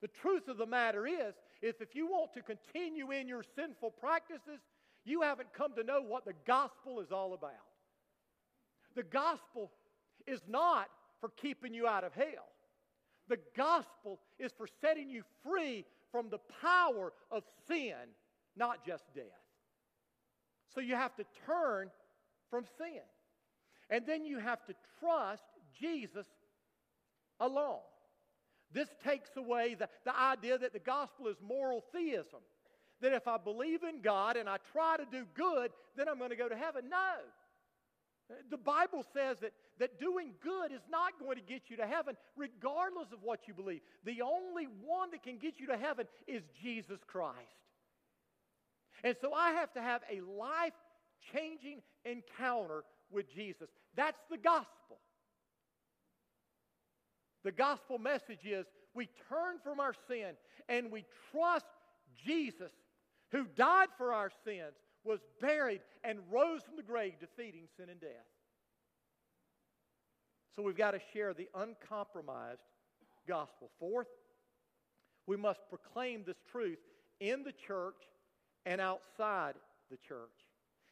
The 0.00 0.08
truth 0.08 0.48
of 0.48 0.58
the 0.58 0.66
matter 0.66 1.06
is, 1.06 1.34
is 1.60 1.74
if 1.80 1.94
you 1.94 2.06
want 2.06 2.32
to 2.34 2.42
continue 2.42 3.10
in 3.10 3.28
your 3.28 3.44
sinful 3.56 3.92
practices, 3.92 4.60
you 5.04 5.22
haven't 5.22 5.52
come 5.52 5.74
to 5.74 5.82
know 5.82 6.02
what 6.02 6.24
the 6.24 6.34
gospel 6.46 7.00
is 7.00 7.10
all 7.10 7.34
about. 7.34 7.52
The 8.94 9.02
gospel 9.02 9.70
is 10.26 10.40
not 10.48 10.88
for 11.20 11.30
keeping 11.30 11.74
you 11.74 11.86
out 11.86 12.04
of 12.04 12.14
hell. 12.14 12.48
The 13.28 13.38
gospel 13.56 14.20
is 14.38 14.52
for 14.52 14.66
setting 14.80 15.10
you 15.10 15.22
free 15.44 15.84
from 16.10 16.30
the 16.30 16.40
power 16.62 17.12
of 17.30 17.44
sin, 17.66 17.94
not 18.56 18.86
just 18.86 19.04
death. 19.14 19.24
So 20.74 20.80
you 20.80 20.94
have 20.94 21.14
to 21.16 21.24
turn 21.46 21.90
from 22.50 22.64
sin. 22.78 23.02
And 23.90 24.06
then 24.06 24.24
you 24.24 24.38
have 24.38 24.64
to 24.66 24.74
trust 25.00 25.44
Jesus 25.78 26.26
alone. 27.40 27.80
This 28.72 28.88
takes 29.02 29.30
away 29.36 29.74
the, 29.74 29.88
the 30.04 30.18
idea 30.18 30.58
that 30.58 30.72
the 30.72 30.78
gospel 30.78 31.28
is 31.28 31.36
moral 31.46 31.82
theism. 31.92 32.40
That 33.00 33.12
if 33.12 33.28
I 33.28 33.38
believe 33.38 33.82
in 33.82 34.02
God 34.02 34.36
and 34.36 34.48
I 34.48 34.56
try 34.72 34.96
to 34.96 35.06
do 35.10 35.24
good, 35.34 35.70
then 35.96 36.08
I'm 36.08 36.18
going 36.18 36.30
to 36.30 36.36
go 36.36 36.48
to 36.48 36.56
heaven. 36.56 36.84
No. 36.90 37.14
The 38.50 38.58
Bible 38.58 39.04
says 39.14 39.38
that, 39.40 39.52
that 39.78 39.98
doing 39.98 40.32
good 40.42 40.72
is 40.72 40.82
not 40.90 41.18
going 41.18 41.36
to 41.36 41.42
get 41.42 41.62
you 41.68 41.76
to 41.78 41.86
heaven, 41.86 42.16
regardless 42.36 43.10
of 43.12 43.22
what 43.22 43.48
you 43.48 43.54
believe. 43.54 43.80
The 44.04 44.20
only 44.22 44.66
one 44.84 45.10
that 45.12 45.22
can 45.22 45.38
get 45.38 45.54
you 45.58 45.66
to 45.68 45.76
heaven 45.76 46.06
is 46.26 46.42
Jesus 46.62 46.98
Christ. 47.06 47.36
And 49.02 49.16
so 49.20 49.32
I 49.32 49.52
have 49.52 49.72
to 49.74 49.80
have 49.80 50.02
a 50.10 50.20
life 50.20 50.74
changing 51.32 51.80
encounter 52.04 52.84
with 53.10 53.32
Jesus. 53.34 53.68
That's 53.96 54.20
the 54.30 54.36
gospel. 54.36 54.98
The 57.44 57.52
gospel 57.52 57.98
message 57.98 58.44
is 58.44 58.66
we 58.94 59.08
turn 59.28 59.58
from 59.62 59.80
our 59.80 59.94
sin 60.08 60.34
and 60.68 60.90
we 60.90 61.04
trust 61.30 61.66
Jesus, 62.26 62.72
who 63.30 63.46
died 63.56 63.88
for 63.96 64.12
our 64.12 64.30
sins, 64.44 64.74
was 65.04 65.20
buried, 65.40 65.80
and 66.04 66.18
rose 66.30 66.62
from 66.62 66.76
the 66.76 66.82
grave, 66.82 67.14
defeating 67.20 67.68
sin 67.76 67.88
and 67.88 68.00
death. 68.00 68.10
So 70.54 70.62
we've 70.62 70.76
got 70.76 70.90
to 70.92 71.00
share 71.12 71.34
the 71.34 71.48
uncompromised 71.54 72.62
gospel. 73.26 73.70
Fourth, 73.78 74.08
we 75.26 75.36
must 75.36 75.60
proclaim 75.68 76.24
this 76.26 76.38
truth 76.50 76.78
in 77.20 77.44
the 77.44 77.52
church 77.52 78.02
and 78.66 78.80
outside 78.80 79.54
the 79.90 79.96
church. 79.96 80.47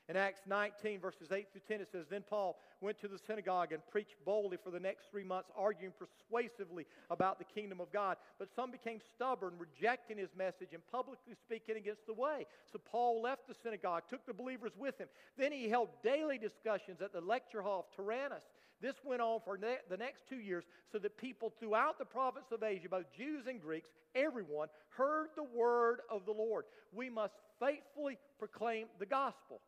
In 0.09 0.15
Acts 0.15 0.43
19, 0.47 1.01
verses 1.01 1.33
8 1.33 1.49
through 1.51 1.63
10, 1.67 1.81
it 1.81 1.89
says, 1.91 2.07
Then 2.09 2.23
Paul 2.29 2.61
went 2.81 3.01
to 3.01 3.09
the 3.09 3.19
synagogue 3.27 3.73
and 3.73 3.83
preached 3.91 4.15
boldly 4.25 4.57
for 4.57 4.71
the 4.71 4.79
next 4.79 5.11
three 5.11 5.25
months, 5.25 5.51
arguing 5.57 5.93
persuasively 5.99 6.87
about 7.11 7.41
the 7.41 7.45
kingdom 7.45 7.81
of 7.81 7.91
God. 7.93 8.17
But 8.39 8.49
some 8.55 8.71
became 8.71 9.01
stubborn, 9.17 9.55
rejecting 9.59 10.17
his 10.17 10.31
message 10.39 10.69
and 10.73 10.87
publicly 10.93 11.35
speaking 11.35 11.77
against 11.77 12.07
the 12.07 12.15
way. 12.15 12.47
So 12.73 12.79
Paul 12.79 13.21
left 13.21 13.49
the 13.49 13.55
synagogue, 13.61 14.05
took 14.09 14.25
the 14.27 14.33
believers 14.33 14.71
with 14.79 14.97
him. 14.97 15.09
Then 15.37 15.51
he 15.51 15.69
held 15.69 15.89
daily 16.05 16.39
discussions 16.39 17.03
at 17.03 17.13
the 17.13 17.21
lecture 17.21 17.63
hall 17.63 17.89
of 17.91 17.97
Tyrannus. 17.97 18.45
This 18.81 18.97
went 19.05 19.23
on 19.23 19.41
for 19.45 19.59
ne- 19.59 19.79
the 19.91 19.97
next 19.97 20.29
two 20.29 20.37
years 20.37 20.65
so 20.93 20.99
that 20.99 21.17
people 21.17 21.53
throughout 21.59 21.99
the 21.99 22.05
province 22.05 22.47
of 22.53 22.63
Asia, 22.63 22.89
both 22.89 23.11
Jews 23.17 23.47
and 23.49 23.61
Greeks, 23.61 23.89
everyone, 24.15 24.69
heard 24.91 25.31
the 25.35 25.43
word 25.43 26.01
of 26.09 26.27
the 26.27 26.33
Lord. 26.33 26.67
We 26.93 27.11
must 27.11 27.35
faithfully 27.59 28.19
proclaim 28.39 28.87
the 29.01 29.07
gospel 29.07 29.61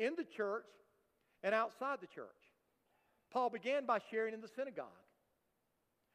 in 0.00 0.14
the 0.16 0.24
church 0.24 0.64
and 1.44 1.54
outside 1.54 1.98
the 2.00 2.06
church. 2.06 2.26
Paul 3.30 3.50
began 3.50 3.86
by 3.86 4.00
sharing 4.10 4.34
in 4.34 4.40
the 4.40 4.48
synagogue. 4.48 4.86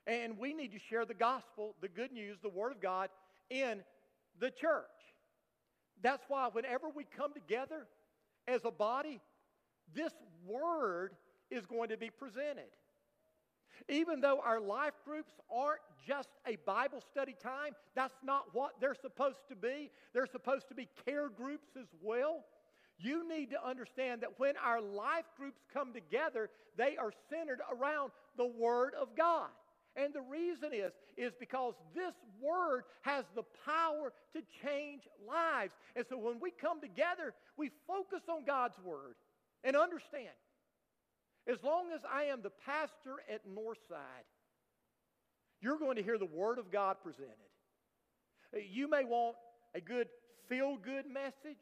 And 0.08 0.38
we 0.38 0.54
need 0.54 0.72
to 0.74 0.80
share 0.80 1.06
the 1.06 1.14
gospel, 1.14 1.76
the 1.82 1.88
good 1.88 2.12
news, 2.12 2.38
the 2.42 2.50
word 2.50 2.72
of 2.72 2.82
God 2.82 3.10
in 3.50 3.84
the 4.40 4.52
church. 4.52 4.84
That's 6.02 6.24
why 6.28 6.50
whenever 6.52 6.90
we 6.94 7.06
come 7.18 7.34
together 7.34 7.88
as 8.48 8.62
a 8.66 8.72
body, 8.72 9.22
this 9.94 10.14
word 10.46 11.14
is 11.50 11.66
going 11.66 11.90
to 11.90 11.98
be 11.98 12.10
presented. 12.10 12.70
Even 13.90 14.22
though 14.22 14.40
our 14.44 14.60
life 14.60 14.94
groups 15.04 15.34
aren't 15.54 15.82
just 16.08 16.30
a 16.48 16.58
Bible 16.66 17.02
study 17.12 17.36
time, 17.42 17.74
that's 17.96 18.16
not 18.24 18.46
what 18.54 18.72
they're 18.80 18.96
supposed 18.96 19.48
to 19.50 19.56
be. 19.56 19.92
They're 20.14 20.28
supposed 20.28 20.68
to 20.70 20.76
be 20.76 20.88
care 21.06 21.30
groups 21.30 21.70
as 21.80 21.88
well. 22.02 22.46
You 22.98 23.28
need 23.28 23.52
to 23.52 23.68
understand 23.68 24.22
that 24.22 24.40
when 24.40 24.56
our 24.58 24.82
life 24.82 25.26
groups 25.38 25.60
come 25.74 25.94
together, 25.94 26.50
they 26.78 26.98
are 26.98 27.12
centered 27.30 27.60
around 27.72 28.12
the 28.38 28.46
Word 28.46 28.94
of 29.00 29.16
God. 29.18 29.50
And 29.96 30.14
the 30.14 30.22
reason 30.22 30.72
is, 30.74 30.92
is 31.16 31.32
because 31.40 31.74
this 31.94 32.14
word 32.42 32.84
has 33.04 33.24
the 33.34 33.44
power 33.66 34.12
to 34.34 34.42
change 34.62 35.04
lives. 35.26 35.74
And 35.96 36.06
so 36.10 36.18
when 36.18 36.40
we 36.42 36.52
come 36.52 36.82
together, 36.82 37.34
we 37.56 37.72
focus 37.88 38.22
on 38.30 38.44
God's 38.46 38.78
word 38.84 39.16
and 39.64 39.78
understand. 39.78 40.36
As 41.48 41.64
long 41.64 41.92
as 41.94 42.02
I 42.12 42.26
am 42.26 42.42
the 42.42 42.52
pastor 42.66 43.24
at 43.32 43.48
Northside, 43.48 44.28
you're 45.62 45.80
going 45.80 45.96
to 45.96 46.04
hear 46.04 46.18
the 46.18 46.26
word 46.26 46.60
of 46.60 46.72
God 46.72 46.98
presented. 47.02 47.32
You 48.70 48.90
may 48.90 49.06
want 49.06 49.38
a 49.74 49.80
good 49.80 50.08
feel 50.50 50.78
good 50.78 51.06
message. 51.08 51.62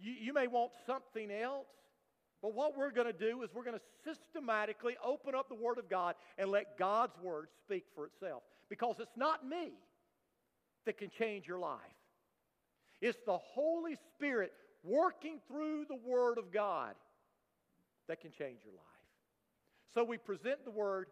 You, 0.00 0.12
you 0.12 0.32
may 0.32 0.46
want 0.46 0.72
something 0.86 1.30
else. 1.30 1.66
But 2.42 2.54
what 2.54 2.76
we're 2.76 2.90
going 2.90 3.06
to 3.06 3.12
do 3.12 3.42
is 3.42 3.50
we're 3.54 3.64
going 3.64 3.78
to 3.78 4.12
systematically 4.12 4.96
open 5.04 5.34
up 5.34 5.48
the 5.48 5.54
Word 5.54 5.78
of 5.78 5.90
God 5.90 6.14
and 6.38 6.50
let 6.50 6.78
God's 6.78 7.12
Word 7.22 7.48
speak 7.64 7.84
for 7.94 8.06
itself. 8.06 8.42
Because 8.70 8.96
it's 8.98 9.16
not 9.16 9.46
me 9.46 9.72
that 10.86 10.96
can 10.96 11.10
change 11.18 11.46
your 11.46 11.58
life, 11.58 11.78
it's 13.00 13.18
the 13.26 13.38
Holy 13.38 13.96
Spirit 14.14 14.52
working 14.82 15.38
through 15.48 15.84
the 15.86 15.96
Word 15.96 16.38
of 16.38 16.50
God 16.50 16.94
that 18.08 18.20
can 18.20 18.30
change 18.30 18.60
your 18.64 18.72
life. 18.72 18.84
So 19.92 20.02
we 20.04 20.16
present 20.16 20.64
the 20.64 20.70
Word 20.70 21.08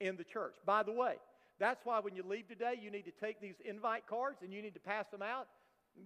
in 0.00 0.16
the 0.16 0.24
church. 0.24 0.54
By 0.64 0.84
the 0.84 0.92
way, 0.92 1.14
that's 1.58 1.80
why 1.84 1.98
when 1.98 2.14
you 2.14 2.22
leave 2.22 2.48
today, 2.48 2.74
you 2.80 2.90
need 2.90 3.04
to 3.04 3.10
take 3.10 3.40
these 3.40 3.56
invite 3.64 4.06
cards 4.06 4.38
and 4.42 4.52
you 4.52 4.62
need 4.62 4.74
to 4.74 4.80
pass 4.80 5.06
them 5.10 5.22
out 5.22 5.48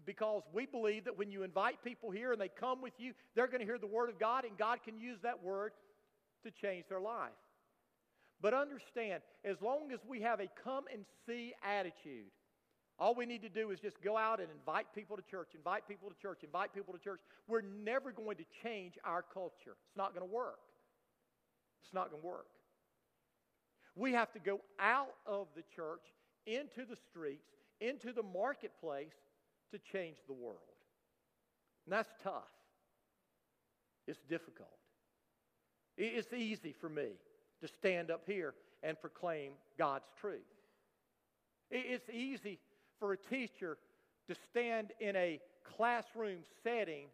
because 0.05 0.43
we 0.53 0.67
believe 0.67 1.05
that 1.05 1.19
when 1.19 1.31
you 1.31 1.43
invite 1.43 1.83
people 1.85 2.11
here 2.11 2.33
and 2.33 2.41
they 2.41 2.49
come 2.49 2.81
with 2.81 2.95
you, 2.99 3.13
they're 3.35 3.47
going 3.47 3.61
to 3.61 3.67
hear 3.67 3.79
the 3.79 3.87
Word 3.87 4.11
of 4.11 4.19
God, 4.19 4.45
and 4.45 4.57
God 4.57 4.79
can 4.85 4.99
use 4.99 5.19
that 5.23 5.43
Word 5.43 5.73
to 6.45 6.51
change 6.51 6.87
their 6.89 7.01
life. 7.01 7.31
But 8.41 8.55
understand, 8.55 9.23
as 9.45 9.57
long 9.63 9.93
as 9.93 10.01
we 10.07 10.21
have 10.21 10.41
a 10.41 10.49
come 10.63 10.85
and 10.93 11.05
see 11.27 11.55
attitude, 11.63 12.31
all 12.99 13.15
we 13.15 13.27
need 13.27 13.43
to 13.43 13.49
do 13.49 13.71
is 13.71 13.81
just 13.81 14.01
go 14.03 14.17
out 14.17 14.41
and 14.41 14.49
invite 14.51 14.87
people 14.95 15.17
to 15.17 15.23
church, 15.23 15.49
invite 15.55 15.89
people 15.89 16.09
to 16.09 16.17
church, 16.21 16.41
invite 16.45 16.75
people 16.75 16.93
to 16.95 17.01
church. 17.01 17.21
We're 17.49 17.63
never 17.63 18.13
going 18.13 18.37
to 18.37 18.45
change 18.63 18.95
our 19.05 19.23
culture. 19.23 19.77
It's 19.89 19.97
not 19.97 20.15
going 20.15 20.27
to 20.27 20.33
work. 20.33 20.61
It's 21.83 21.93
not 21.93 22.11
going 22.11 22.23
to 22.23 22.27
work. 22.27 22.47
We 23.97 24.13
have 24.13 24.33
to 24.33 24.39
go 24.39 24.61
out 24.79 25.15
of 25.27 25.49
the 25.57 25.63
church 25.75 26.03
into 26.47 26.85
the 26.89 26.97
streets, 27.11 27.49
into 27.81 28.13
the 28.13 28.23
marketplace, 28.23 29.15
to 29.73 29.79
change 29.93 30.17
the 30.27 30.33
world. 30.33 30.59
And 31.87 31.93
that's 31.93 32.13
tough. 32.23 32.51
It's 34.07 34.21
difficult. 34.29 34.69
It's 35.97 36.33
easy 36.33 36.73
for 36.73 36.89
me 36.89 37.09
to 37.61 37.69
stand 37.69 38.11
up 38.11 38.23
here 38.27 38.55
and 38.83 39.01
proclaim 39.01 39.53
God's 39.79 40.07
truth. 40.21 40.41
It's 41.71 42.09
easy 42.11 42.59
for 42.99 43.13
a 43.13 43.17
teacher 43.17 43.79
to 44.29 44.35
stand 44.51 44.93
in 45.01 45.17
a 45.17 45.41
classroom 45.77 46.41
setting 46.63 47.07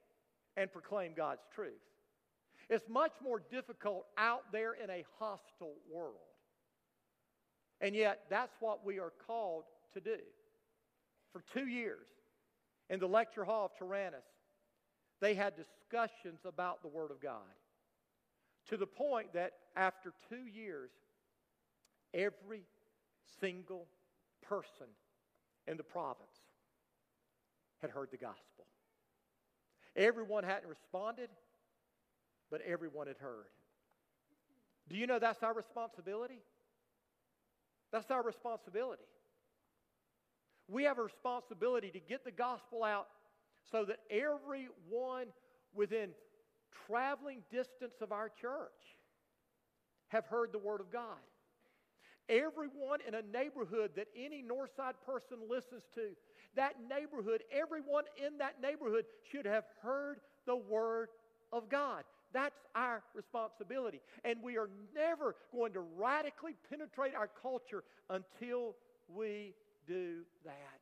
and 0.56 0.72
proclaim 0.72 1.12
God's 1.16 1.42
truth. 1.54 1.80
It's 2.68 2.88
much 2.88 3.12
more 3.22 3.42
difficult 3.50 4.06
out 4.16 4.52
there 4.52 4.74
in 4.74 4.90
a 4.90 5.04
hostile 5.18 5.74
world. 5.92 6.14
And 7.80 7.94
yet, 7.94 8.22
that's 8.28 8.54
what 8.60 8.84
we 8.84 8.98
are 8.98 9.12
called 9.26 9.64
to 9.94 10.00
do. 10.00 10.18
For 11.32 11.42
two 11.54 11.66
years, 11.66 12.06
in 12.90 12.98
the 12.98 13.08
lecture 13.08 13.44
hall 13.44 13.66
of 13.66 13.78
Tyrannus, 13.78 14.26
they 15.20 15.34
had 15.34 15.54
discussions 15.56 16.40
about 16.44 16.82
the 16.82 16.88
Word 16.88 17.10
of 17.10 17.20
God 17.20 17.38
to 18.68 18.76
the 18.76 18.86
point 18.86 19.32
that 19.32 19.52
after 19.76 20.12
two 20.28 20.46
years, 20.46 20.90
every 22.12 22.64
single 23.40 23.86
person 24.42 24.88
in 25.66 25.76
the 25.76 25.82
province 25.84 26.28
had 27.80 27.90
heard 27.90 28.10
the 28.10 28.16
gospel. 28.16 28.66
Everyone 29.96 30.44
hadn't 30.44 30.68
responded, 30.68 31.30
but 32.50 32.60
everyone 32.62 33.06
had 33.06 33.18
heard. 33.18 33.46
Do 34.88 34.96
you 34.96 35.06
know 35.06 35.18
that's 35.18 35.42
our 35.42 35.54
responsibility? 35.54 36.42
That's 37.92 38.10
our 38.10 38.22
responsibility. 38.22 39.04
We 40.70 40.84
have 40.84 40.98
a 40.98 41.02
responsibility 41.02 41.90
to 41.90 42.00
get 42.00 42.24
the 42.24 42.30
gospel 42.30 42.84
out 42.84 43.08
so 43.72 43.84
that 43.84 43.98
everyone 44.10 45.26
within 45.74 46.10
traveling 46.86 47.42
distance 47.50 47.94
of 48.00 48.12
our 48.12 48.30
church 48.40 48.96
have 50.08 50.26
heard 50.26 50.52
the 50.52 50.58
word 50.58 50.80
of 50.80 50.92
God. 50.92 51.18
Everyone 52.28 53.00
in 53.06 53.14
a 53.14 53.22
neighborhood 53.22 53.90
that 53.96 54.06
any 54.16 54.44
Northside 54.44 54.94
person 55.04 55.38
listens 55.48 55.82
to, 55.96 56.10
that 56.54 56.76
neighborhood, 56.88 57.42
everyone 57.50 58.04
in 58.24 58.38
that 58.38 58.62
neighborhood 58.62 59.04
should 59.30 59.46
have 59.46 59.64
heard 59.82 60.20
the 60.46 60.56
word 60.56 61.08
of 61.52 61.68
God. 61.68 62.04
That's 62.32 62.54
our 62.76 63.02
responsibility. 63.14 64.00
And 64.24 64.40
we 64.42 64.56
are 64.56 64.70
never 64.94 65.34
going 65.52 65.72
to 65.72 65.80
radically 65.80 66.54
penetrate 66.68 67.16
our 67.16 67.28
culture 67.42 67.82
until 68.08 68.76
we 69.08 69.54
do 69.86 70.22
that. 70.44 70.80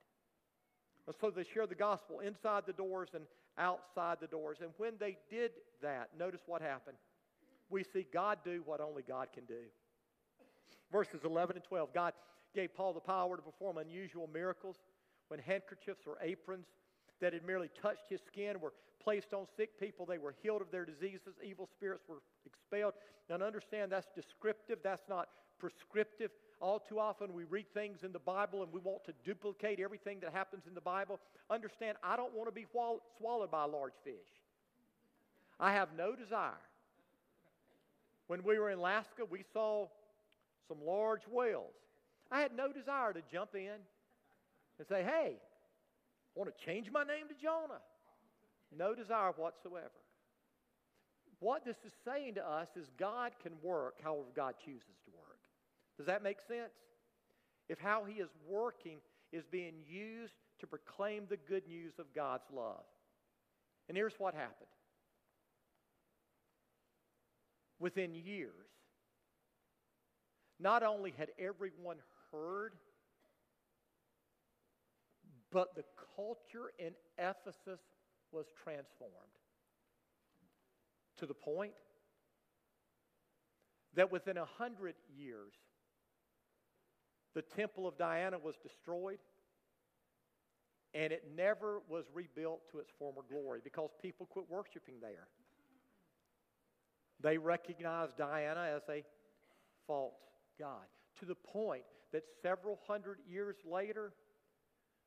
And 1.06 1.16
so 1.20 1.30
they 1.30 1.44
share 1.44 1.66
the 1.66 1.74
gospel 1.74 2.20
inside 2.20 2.64
the 2.66 2.72
doors 2.72 3.10
and 3.14 3.24
outside 3.56 4.18
the 4.20 4.26
doors. 4.26 4.58
And 4.60 4.70
when 4.76 4.92
they 4.98 5.16
did 5.30 5.52
that, 5.82 6.10
notice 6.18 6.42
what 6.46 6.62
happened. 6.62 6.96
We 7.70 7.84
see 7.84 8.06
God 8.12 8.38
do 8.44 8.62
what 8.64 8.80
only 8.80 9.02
God 9.02 9.28
can 9.32 9.44
do. 9.44 9.64
Verses 10.92 11.20
11 11.24 11.56
and 11.56 11.64
12 11.64 11.92
God 11.92 12.12
gave 12.54 12.74
Paul 12.74 12.92
the 12.92 13.00
power 13.00 13.36
to 13.36 13.42
perform 13.42 13.78
unusual 13.78 14.28
miracles 14.32 14.76
when 15.28 15.40
handkerchiefs 15.40 16.02
or 16.06 16.16
aprons 16.22 16.66
that 17.20 17.32
had 17.32 17.44
merely 17.44 17.68
touched 17.80 18.04
his 18.08 18.20
skin 18.26 18.60
were 18.60 18.72
placed 19.02 19.32
on 19.34 19.46
sick 19.56 19.78
people. 19.78 20.06
They 20.06 20.18
were 20.18 20.34
healed 20.42 20.62
of 20.62 20.70
their 20.70 20.84
diseases. 20.84 21.34
Evil 21.44 21.66
spirits 21.66 22.04
were 22.08 22.22
expelled. 22.46 22.94
Now, 23.28 23.36
understand 23.36 23.92
that's 23.92 24.08
descriptive, 24.14 24.78
that's 24.82 25.08
not 25.08 25.28
prescriptive. 25.58 26.30
All 26.60 26.80
too 26.80 26.98
often, 26.98 27.32
we 27.32 27.44
read 27.44 27.66
things 27.72 27.98
in 28.02 28.12
the 28.12 28.18
Bible 28.18 28.62
and 28.62 28.72
we 28.72 28.80
want 28.80 29.04
to 29.04 29.12
duplicate 29.24 29.78
everything 29.78 30.18
that 30.20 30.32
happens 30.32 30.64
in 30.66 30.74
the 30.74 30.80
Bible. 30.80 31.20
Understand, 31.50 31.96
I 32.02 32.16
don't 32.16 32.34
want 32.34 32.48
to 32.48 32.54
be 32.54 32.66
swallowed 33.18 33.50
by 33.50 33.64
a 33.64 33.68
large 33.68 33.92
fish. 34.02 34.14
I 35.60 35.72
have 35.72 35.88
no 35.96 36.16
desire. 36.16 36.52
When 38.26 38.42
we 38.42 38.58
were 38.58 38.70
in 38.70 38.78
Alaska, 38.78 39.24
we 39.28 39.44
saw 39.52 39.86
some 40.66 40.78
large 40.84 41.22
whales. 41.30 41.74
I 42.30 42.40
had 42.40 42.54
no 42.56 42.72
desire 42.72 43.12
to 43.12 43.22
jump 43.32 43.54
in 43.54 43.78
and 44.78 44.86
say, 44.88 45.02
hey, 45.02 45.36
I 45.36 46.38
want 46.38 46.50
to 46.56 46.64
change 46.64 46.90
my 46.92 47.04
name 47.04 47.28
to 47.28 47.34
Jonah. 47.42 47.80
No 48.76 48.94
desire 48.94 49.32
whatsoever. 49.36 49.90
What 51.40 51.64
this 51.64 51.76
is 51.86 51.92
saying 52.04 52.34
to 52.34 52.46
us 52.46 52.68
is 52.76 52.86
God 52.98 53.32
can 53.42 53.52
work 53.62 53.94
however 54.02 54.28
God 54.34 54.54
chooses 54.64 54.98
to. 55.06 55.07
Does 55.98 56.06
that 56.06 56.22
make 56.22 56.38
sense? 56.46 56.72
If 57.68 57.78
how 57.78 58.04
He 58.04 58.14
is 58.14 58.30
working 58.48 58.98
is 59.32 59.44
being 59.50 59.74
used 59.86 60.34
to 60.60 60.66
proclaim 60.66 61.24
the 61.28 61.36
good 61.36 61.66
news 61.68 61.92
of 61.98 62.06
God's 62.14 62.44
love. 62.54 62.84
And 63.88 63.96
here's 63.96 64.14
what 64.18 64.34
happened. 64.34 64.68
Within 67.78 68.14
years, 68.14 68.52
not 70.58 70.82
only 70.82 71.12
had 71.16 71.28
everyone 71.38 71.98
heard, 72.32 72.72
but 75.50 75.74
the 75.76 75.84
culture 76.16 76.72
in 76.78 76.92
Ephesus 77.16 77.80
was 78.32 78.46
transformed 78.62 79.12
to 81.18 81.26
the 81.26 81.34
point 81.34 81.72
that 83.94 84.12
within 84.12 84.36
a 84.36 84.44
hundred 84.44 84.94
years, 85.16 85.52
the 87.38 87.56
temple 87.56 87.86
of 87.86 87.96
Diana 87.96 88.36
was 88.36 88.56
destroyed 88.64 89.18
and 90.92 91.12
it 91.12 91.22
never 91.36 91.82
was 91.88 92.04
rebuilt 92.12 92.62
to 92.72 92.80
its 92.80 92.90
former 92.98 93.20
glory 93.30 93.60
because 93.62 93.90
people 94.02 94.26
quit 94.26 94.46
worshiping 94.48 94.96
there. 95.00 95.28
They 97.22 97.38
recognized 97.38 98.16
Diana 98.18 98.72
as 98.74 98.82
a 98.90 99.04
false 99.86 100.18
God 100.58 100.82
to 101.20 101.26
the 101.26 101.36
point 101.36 101.84
that 102.12 102.24
several 102.42 102.80
hundred 102.88 103.18
years 103.30 103.54
later, 103.64 104.12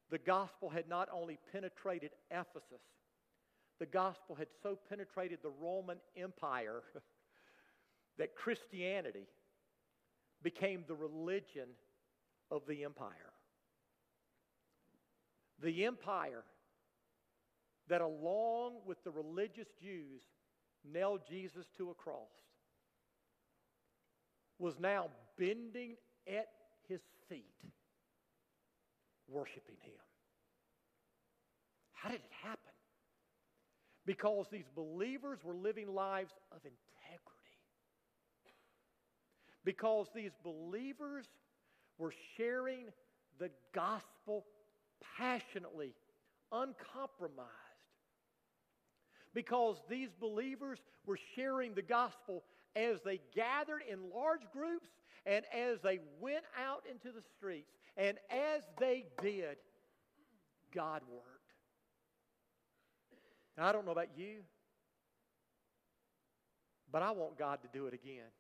the 0.10 0.18
gospel 0.18 0.70
had 0.70 0.88
not 0.88 1.10
only 1.12 1.38
penetrated 1.52 2.12
Ephesus, 2.30 2.86
the 3.78 3.86
gospel 3.86 4.36
had 4.36 4.48
so 4.64 4.80
penetrated 4.88 5.40
the 5.44 5.52
Roman 5.62 5.98
Empire 6.16 6.82
that 8.18 8.38
Christianity 8.38 9.28
became 10.42 10.86
the 10.88 10.96
religion 10.96 11.68
of 12.52 12.62
the 12.68 12.84
empire. 12.84 13.34
The 15.64 15.86
empire 15.86 16.44
that, 17.88 18.02
along 18.02 18.82
with 18.86 19.04
the 19.04 19.12
religious 19.12 19.68
Jews, 19.82 20.22
nailed 20.84 21.22
Jesus 21.30 21.66
to 21.78 21.90
a 21.90 21.94
cross 21.94 22.30
was 24.60 24.76
now 24.80 25.08
bending 25.38 25.96
at 26.28 26.48
his 26.88 27.02
feet, 27.28 27.46
worshiping 29.28 29.78
him. 29.82 29.94
How 31.94 32.10
did 32.10 32.22
it 32.22 32.32
happen? 32.44 32.58
Because 34.06 34.48
these 34.52 34.68
believers 34.76 35.40
were 35.44 35.56
living 35.56 35.94
lives 35.94 36.32
of 36.52 36.58
integrity. 36.58 37.32
Because 39.64 40.08
these 40.16 40.32
believers 40.44 41.26
were 42.02 42.14
sharing 42.36 42.86
the 43.40 43.52
gospel 43.74 44.44
passionately, 45.18 45.94
uncompromised. 46.52 47.48
Because 49.34 49.78
these 49.88 50.10
believers 50.20 50.80
were 51.06 51.20
sharing 51.36 51.74
the 51.74 51.84
gospel 51.84 52.44
as 52.76 53.00
they 53.06 53.22
gathered 53.36 53.84
in 53.90 54.10
large 54.14 54.42
groups 54.52 54.90
and 55.26 55.46
as 55.54 55.80
they 55.82 56.00
went 56.20 56.44
out 56.60 56.84
into 56.90 57.16
the 57.16 57.22
streets. 57.38 57.70
And 57.96 58.18
as 58.30 58.64
they 58.80 59.06
did, 59.22 59.58
God 60.74 61.04
worked. 61.10 61.28
Now, 63.58 63.68
I 63.68 63.72
don't 63.72 63.86
know 63.86 63.92
about 63.92 64.18
you, 64.18 64.40
but 66.92 67.04
I 67.04 67.12
want 67.12 67.38
God 67.38 67.60
to 67.62 67.70
do 67.72 67.86
it 67.86 67.94
again. 67.94 68.32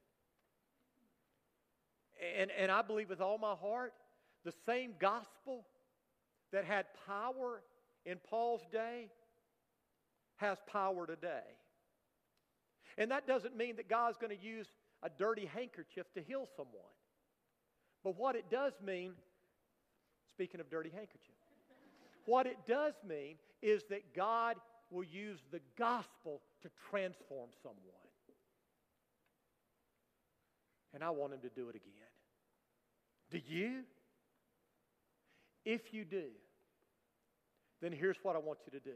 And, 2.37 2.51
and 2.51 2.71
I 2.71 2.81
believe 2.81 3.09
with 3.09 3.21
all 3.21 3.37
my 3.37 3.55
heart, 3.55 3.93
the 4.45 4.53
same 4.65 4.93
gospel 4.99 5.65
that 6.51 6.65
had 6.65 6.85
power 7.07 7.61
in 8.05 8.17
Paul's 8.29 8.61
day 8.71 9.09
has 10.37 10.57
power 10.67 11.07
today. 11.07 11.43
And 12.97 13.11
that 13.11 13.27
doesn't 13.27 13.55
mean 13.55 13.77
that 13.77 13.89
God's 13.89 14.17
going 14.17 14.35
to 14.35 14.43
use 14.43 14.67
a 15.03 15.09
dirty 15.09 15.45
handkerchief 15.45 16.05
to 16.13 16.21
heal 16.21 16.47
someone. 16.55 16.93
But 18.03 18.17
what 18.17 18.35
it 18.35 18.49
does 18.49 18.73
mean, 18.83 19.13
speaking 20.33 20.59
of 20.59 20.69
dirty 20.69 20.89
handkerchief, 20.89 21.35
what 22.25 22.45
it 22.45 22.57
does 22.67 22.93
mean 23.07 23.35
is 23.61 23.83
that 23.89 24.13
God 24.15 24.57
will 24.89 25.03
use 25.03 25.39
the 25.51 25.61
gospel 25.77 26.41
to 26.61 26.69
transform 26.89 27.49
someone. 27.63 27.79
And 30.93 31.03
I 31.03 31.09
want 31.11 31.33
him 31.33 31.39
to 31.41 31.49
do 31.49 31.69
it 31.69 31.75
again. 31.75 32.10
Do 33.31 33.39
you? 33.47 33.83
If 35.63 35.93
you 35.93 36.05
do, 36.05 36.25
then 37.81 37.91
here's 37.91 38.17
what 38.23 38.35
I 38.35 38.39
want 38.39 38.59
you 38.65 38.79
to 38.79 38.83
do. 38.83 38.95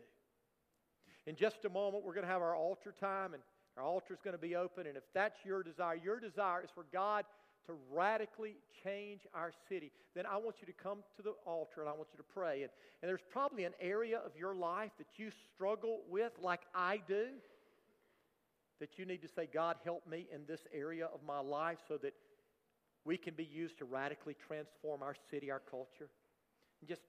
In 1.27 1.35
just 1.35 1.65
a 1.65 1.69
moment, 1.69 2.03
we're 2.03 2.13
going 2.13 2.25
to 2.25 2.31
have 2.31 2.41
our 2.41 2.55
altar 2.55 2.93
time, 2.99 3.33
and 3.33 3.41
our 3.77 3.83
altar 3.83 4.13
is 4.13 4.19
going 4.23 4.35
to 4.35 4.41
be 4.41 4.55
open. 4.55 4.87
And 4.87 4.97
if 4.97 5.03
that's 5.13 5.37
your 5.43 5.63
desire, 5.63 5.95
your 5.95 6.19
desire 6.19 6.63
is 6.63 6.69
for 6.73 6.85
God 6.91 7.25
to 7.67 7.73
radically 7.91 8.55
change 8.83 9.21
our 9.33 9.51
city, 9.69 9.91
then 10.15 10.25
I 10.25 10.37
want 10.37 10.57
you 10.61 10.67
to 10.67 10.73
come 10.73 10.99
to 11.17 11.23
the 11.23 11.33
altar 11.45 11.81
and 11.81 11.89
I 11.89 11.93
want 11.93 12.09
you 12.13 12.17
to 12.17 12.33
pray. 12.33 12.61
And, 12.61 12.71
and 13.01 13.09
there's 13.09 13.23
probably 13.31 13.63
an 13.63 13.73
area 13.79 14.19
of 14.23 14.31
your 14.37 14.55
life 14.55 14.91
that 14.99 15.07
you 15.17 15.31
struggle 15.53 16.01
with, 16.09 16.31
like 16.41 16.61
I 16.73 17.01
do, 17.07 17.25
that 18.79 18.97
you 18.97 19.05
need 19.05 19.21
to 19.23 19.27
say, 19.27 19.47
God, 19.51 19.77
help 19.83 20.07
me 20.07 20.27
in 20.33 20.41
this 20.47 20.61
area 20.73 21.05
of 21.05 21.21
my 21.25 21.39
life 21.39 21.79
so 21.87 21.97
that 21.97 22.13
we 23.05 23.17
can 23.17 23.35
be 23.35 23.45
used 23.45 23.77
to 23.77 23.85
radically 23.85 24.35
transform 24.47 25.03
our 25.03 25.15
city, 25.29 25.51
our 25.51 25.61
culture. 25.69 26.09
And 26.81 26.89
just 26.89 27.01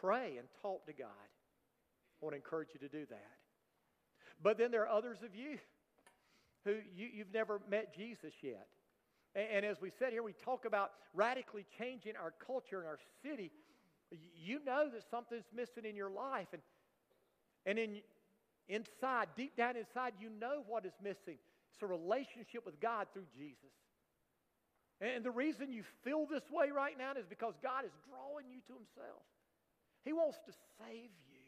pray 0.00 0.36
and 0.38 0.48
talk 0.60 0.84
to 0.86 0.92
God. 0.92 1.06
I 1.08 2.24
want 2.24 2.32
to 2.32 2.36
encourage 2.36 2.68
you 2.74 2.80
to 2.80 2.88
do 2.88 3.06
that. 3.06 3.36
But 4.42 4.58
then 4.58 4.70
there 4.70 4.82
are 4.82 4.88
others 4.88 5.18
of 5.22 5.34
you 5.34 5.58
who 6.64 6.72
you, 6.94 7.08
you've 7.14 7.32
never 7.32 7.60
met 7.70 7.94
Jesus 7.94 8.32
yet. 8.42 8.66
And, 9.34 9.46
and 9.52 9.66
as 9.66 9.80
we 9.80 9.90
said 9.98 10.12
here, 10.12 10.22
we 10.22 10.32
talk 10.32 10.64
about 10.64 10.90
radically 11.14 11.64
changing 11.78 12.14
our 12.16 12.34
culture 12.44 12.78
and 12.78 12.86
our 12.86 12.98
city. 13.22 13.50
You 14.34 14.62
know 14.64 14.90
that 14.92 15.02
something's 15.10 15.48
missing 15.54 15.84
in 15.88 15.96
your 15.96 16.10
life. 16.10 16.48
And, 16.52 16.62
and 17.66 17.78
in, 17.78 18.00
inside, 18.68 19.28
deep 19.36 19.56
down 19.56 19.76
inside, 19.76 20.14
you 20.20 20.28
know 20.28 20.64
what 20.66 20.84
is 20.84 20.92
missing. 21.02 21.38
It's 21.72 21.82
a 21.82 21.86
relationship 21.86 22.66
with 22.66 22.80
God 22.80 23.06
through 23.12 23.26
Jesus. 23.36 23.70
And 25.00 25.24
the 25.24 25.30
reason 25.30 25.72
you 25.72 25.82
feel 26.04 26.26
this 26.26 26.42
way 26.52 26.70
right 26.70 26.96
now 26.98 27.12
is 27.18 27.26
because 27.28 27.54
God 27.62 27.84
is 27.84 27.92
drawing 28.08 28.46
you 28.50 28.60
to 28.68 28.74
Himself. 28.74 29.22
He 30.04 30.12
wants 30.12 30.38
to 30.46 30.52
save 30.78 31.10
you. 31.32 31.40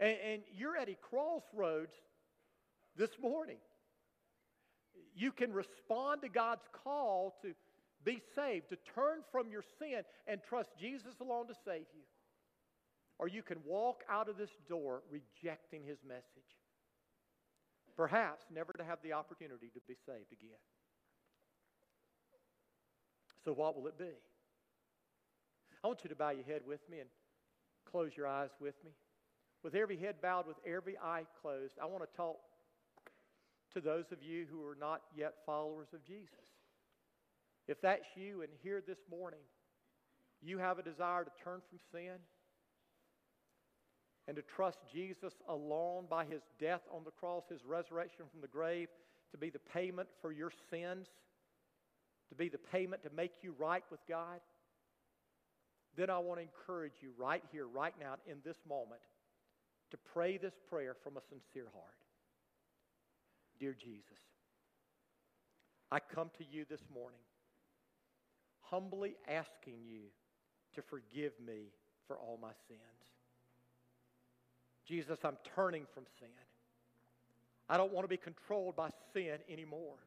And, 0.00 0.16
and 0.32 0.42
you're 0.56 0.76
at 0.76 0.88
a 0.88 0.96
crossroads 0.96 1.92
this 2.96 3.10
morning. 3.20 3.58
You 5.14 5.32
can 5.32 5.52
respond 5.52 6.22
to 6.22 6.28
God's 6.28 6.64
call 6.84 7.34
to 7.42 7.52
be 8.04 8.20
saved, 8.34 8.70
to 8.70 8.76
turn 8.94 9.20
from 9.30 9.50
your 9.50 9.62
sin 9.78 10.02
and 10.26 10.40
trust 10.48 10.70
Jesus 10.80 11.14
alone 11.20 11.46
to 11.48 11.54
save 11.64 11.86
you. 11.94 12.04
Or 13.18 13.28
you 13.28 13.42
can 13.42 13.58
walk 13.64 14.02
out 14.10 14.28
of 14.28 14.36
this 14.36 14.50
door 14.68 15.02
rejecting 15.10 15.84
his 15.84 15.98
message. 16.06 16.52
Perhaps 17.96 18.46
never 18.52 18.72
to 18.72 18.84
have 18.84 18.98
the 19.04 19.12
opportunity 19.12 19.68
to 19.74 19.80
be 19.86 19.94
saved 20.06 20.32
again. 20.32 20.58
So, 23.44 23.52
what 23.52 23.76
will 23.76 23.88
it 23.88 23.98
be? 23.98 24.12
I 25.82 25.86
want 25.86 26.00
you 26.04 26.10
to 26.10 26.16
bow 26.16 26.30
your 26.30 26.44
head 26.44 26.62
with 26.66 26.80
me 26.88 27.00
and 27.00 27.08
close 27.90 28.12
your 28.16 28.26
eyes 28.26 28.50
with 28.60 28.74
me. 28.84 28.92
With 29.62 29.74
every 29.74 29.96
head 29.96 30.16
bowed, 30.22 30.46
with 30.46 30.56
every 30.66 30.96
eye 30.98 31.24
closed, 31.40 31.74
I 31.80 31.86
want 31.86 32.02
to 32.08 32.16
talk 32.16 32.36
to 33.74 33.80
those 33.80 34.04
of 34.12 34.22
you 34.22 34.46
who 34.50 34.64
are 34.66 34.76
not 34.78 35.02
yet 35.16 35.34
followers 35.46 35.88
of 35.92 36.04
Jesus. 36.04 36.28
If 37.68 37.80
that's 37.80 38.04
you 38.16 38.42
and 38.42 38.50
here 38.62 38.82
this 38.86 38.98
morning, 39.10 39.40
you 40.42 40.58
have 40.58 40.78
a 40.78 40.82
desire 40.82 41.24
to 41.24 41.30
turn 41.44 41.60
from 41.68 41.78
sin 41.92 42.18
and 44.26 44.36
to 44.36 44.42
trust 44.42 44.78
Jesus 44.92 45.32
alone 45.48 46.06
by 46.08 46.24
his 46.24 46.42
death 46.60 46.82
on 46.92 47.02
the 47.04 47.10
cross, 47.10 47.44
his 47.48 47.64
resurrection 47.64 48.24
from 48.30 48.40
the 48.40 48.48
grave, 48.48 48.88
to 49.30 49.38
be 49.38 49.50
the 49.50 49.58
payment 49.58 50.08
for 50.20 50.32
your 50.32 50.52
sins, 50.70 51.06
to 52.28 52.34
be 52.34 52.48
the 52.48 52.58
payment 52.58 53.02
to 53.02 53.10
make 53.14 53.32
you 53.42 53.54
right 53.58 53.84
with 53.90 54.00
God, 54.08 54.40
then 55.96 56.10
I 56.10 56.18
want 56.18 56.40
to 56.40 56.42
encourage 56.42 56.94
you 57.00 57.10
right 57.18 57.42
here, 57.52 57.66
right 57.66 57.94
now, 58.00 58.14
in 58.26 58.38
this 58.44 58.56
moment, 58.68 59.00
to 59.90 59.98
pray 60.12 60.38
this 60.38 60.54
prayer 60.70 60.96
from 61.02 61.16
a 61.16 61.20
sincere 61.28 61.68
heart. 61.74 61.94
Dear 63.60 63.74
Jesus, 63.78 64.18
I 65.90 65.98
come 66.00 66.30
to 66.38 66.44
you 66.50 66.64
this 66.68 66.82
morning 66.92 67.20
humbly 68.72 69.14
asking 69.28 69.76
you 69.86 70.00
to 70.74 70.80
forgive 70.80 71.32
me 71.46 71.68
for 72.06 72.16
all 72.16 72.38
my 72.40 72.52
sins. 72.66 72.80
Jesus, 74.86 75.18
I'm 75.24 75.36
turning 75.54 75.84
from 75.94 76.04
sin. 76.18 76.28
I 77.68 77.76
don't 77.76 77.92
want 77.92 78.04
to 78.04 78.08
be 78.08 78.16
controlled 78.16 78.74
by 78.74 78.88
sin 79.12 79.38
anymore. 79.50 79.98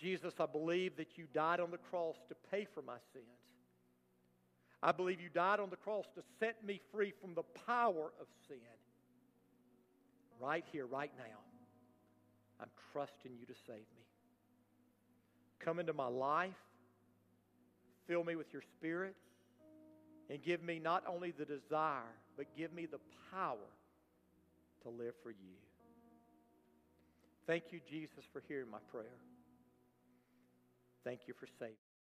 Jesus, 0.00 0.34
I 0.38 0.46
believe 0.46 0.96
that 0.96 1.18
you 1.18 1.24
died 1.34 1.60
on 1.60 1.70
the 1.70 1.78
cross 1.78 2.16
to 2.28 2.34
pay 2.50 2.66
for 2.72 2.82
my 2.82 2.98
sins. 3.12 3.24
I 4.82 4.92
believe 4.92 5.20
you 5.20 5.28
died 5.28 5.58
on 5.58 5.70
the 5.70 5.76
cross 5.76 6.04
to 6.14 6.22
set 6.38 6.64
me 6.64 6.80
free 6.92 7.12
from 7.20 7.34
the 7.34 7.42
power 7.66 8.12
of 8.20 8.26
sin. 8.46 8.58
Right 10.40 10.64
here, 10.70 10.86
right 10.86 11.10
now, 11.18 11.38
I'm 12.60 12.70
trusting 12.92 13.32
you 13.38 13.46
to 13.46 13.54
save 13.66 13.76
me. 13.76 14.04
Come 15.58 15.80
into 15.80 15.92
my 15.92 16.06
life, 16.06 16.52
fill 18.06 18.22
me 18.22 18.36
with 18.36 18.52
your 18.52 18.62
spirit, 18.62 19.16
and 20.30 20.40
give 20.42 20.62
me 20.62 20.78
not 20.78 21.02
only 21.08 21.32
the 21.32 21.44
desire, 21.44 22.14
but 22.36 22.46
give 22.56 22.72
me 22.72 22.86
the 22.86 23.00
power 23.32 23.56
to 24.82 24.90
live 24.90 25.14
for 25.24 25.30
you. 25.30 25.56
Thank 27.48 27.64
you, 27.72 27.80
Jesus, 27.88 28.24
for 28.32 28.42
hearing 28.46 28.70
my 28.70 28.78
prayer. 28.92 29.06
Thank 31.04 31.26
you 31.26 31.34
for 31.34 31.46
saving. 31.58 31.87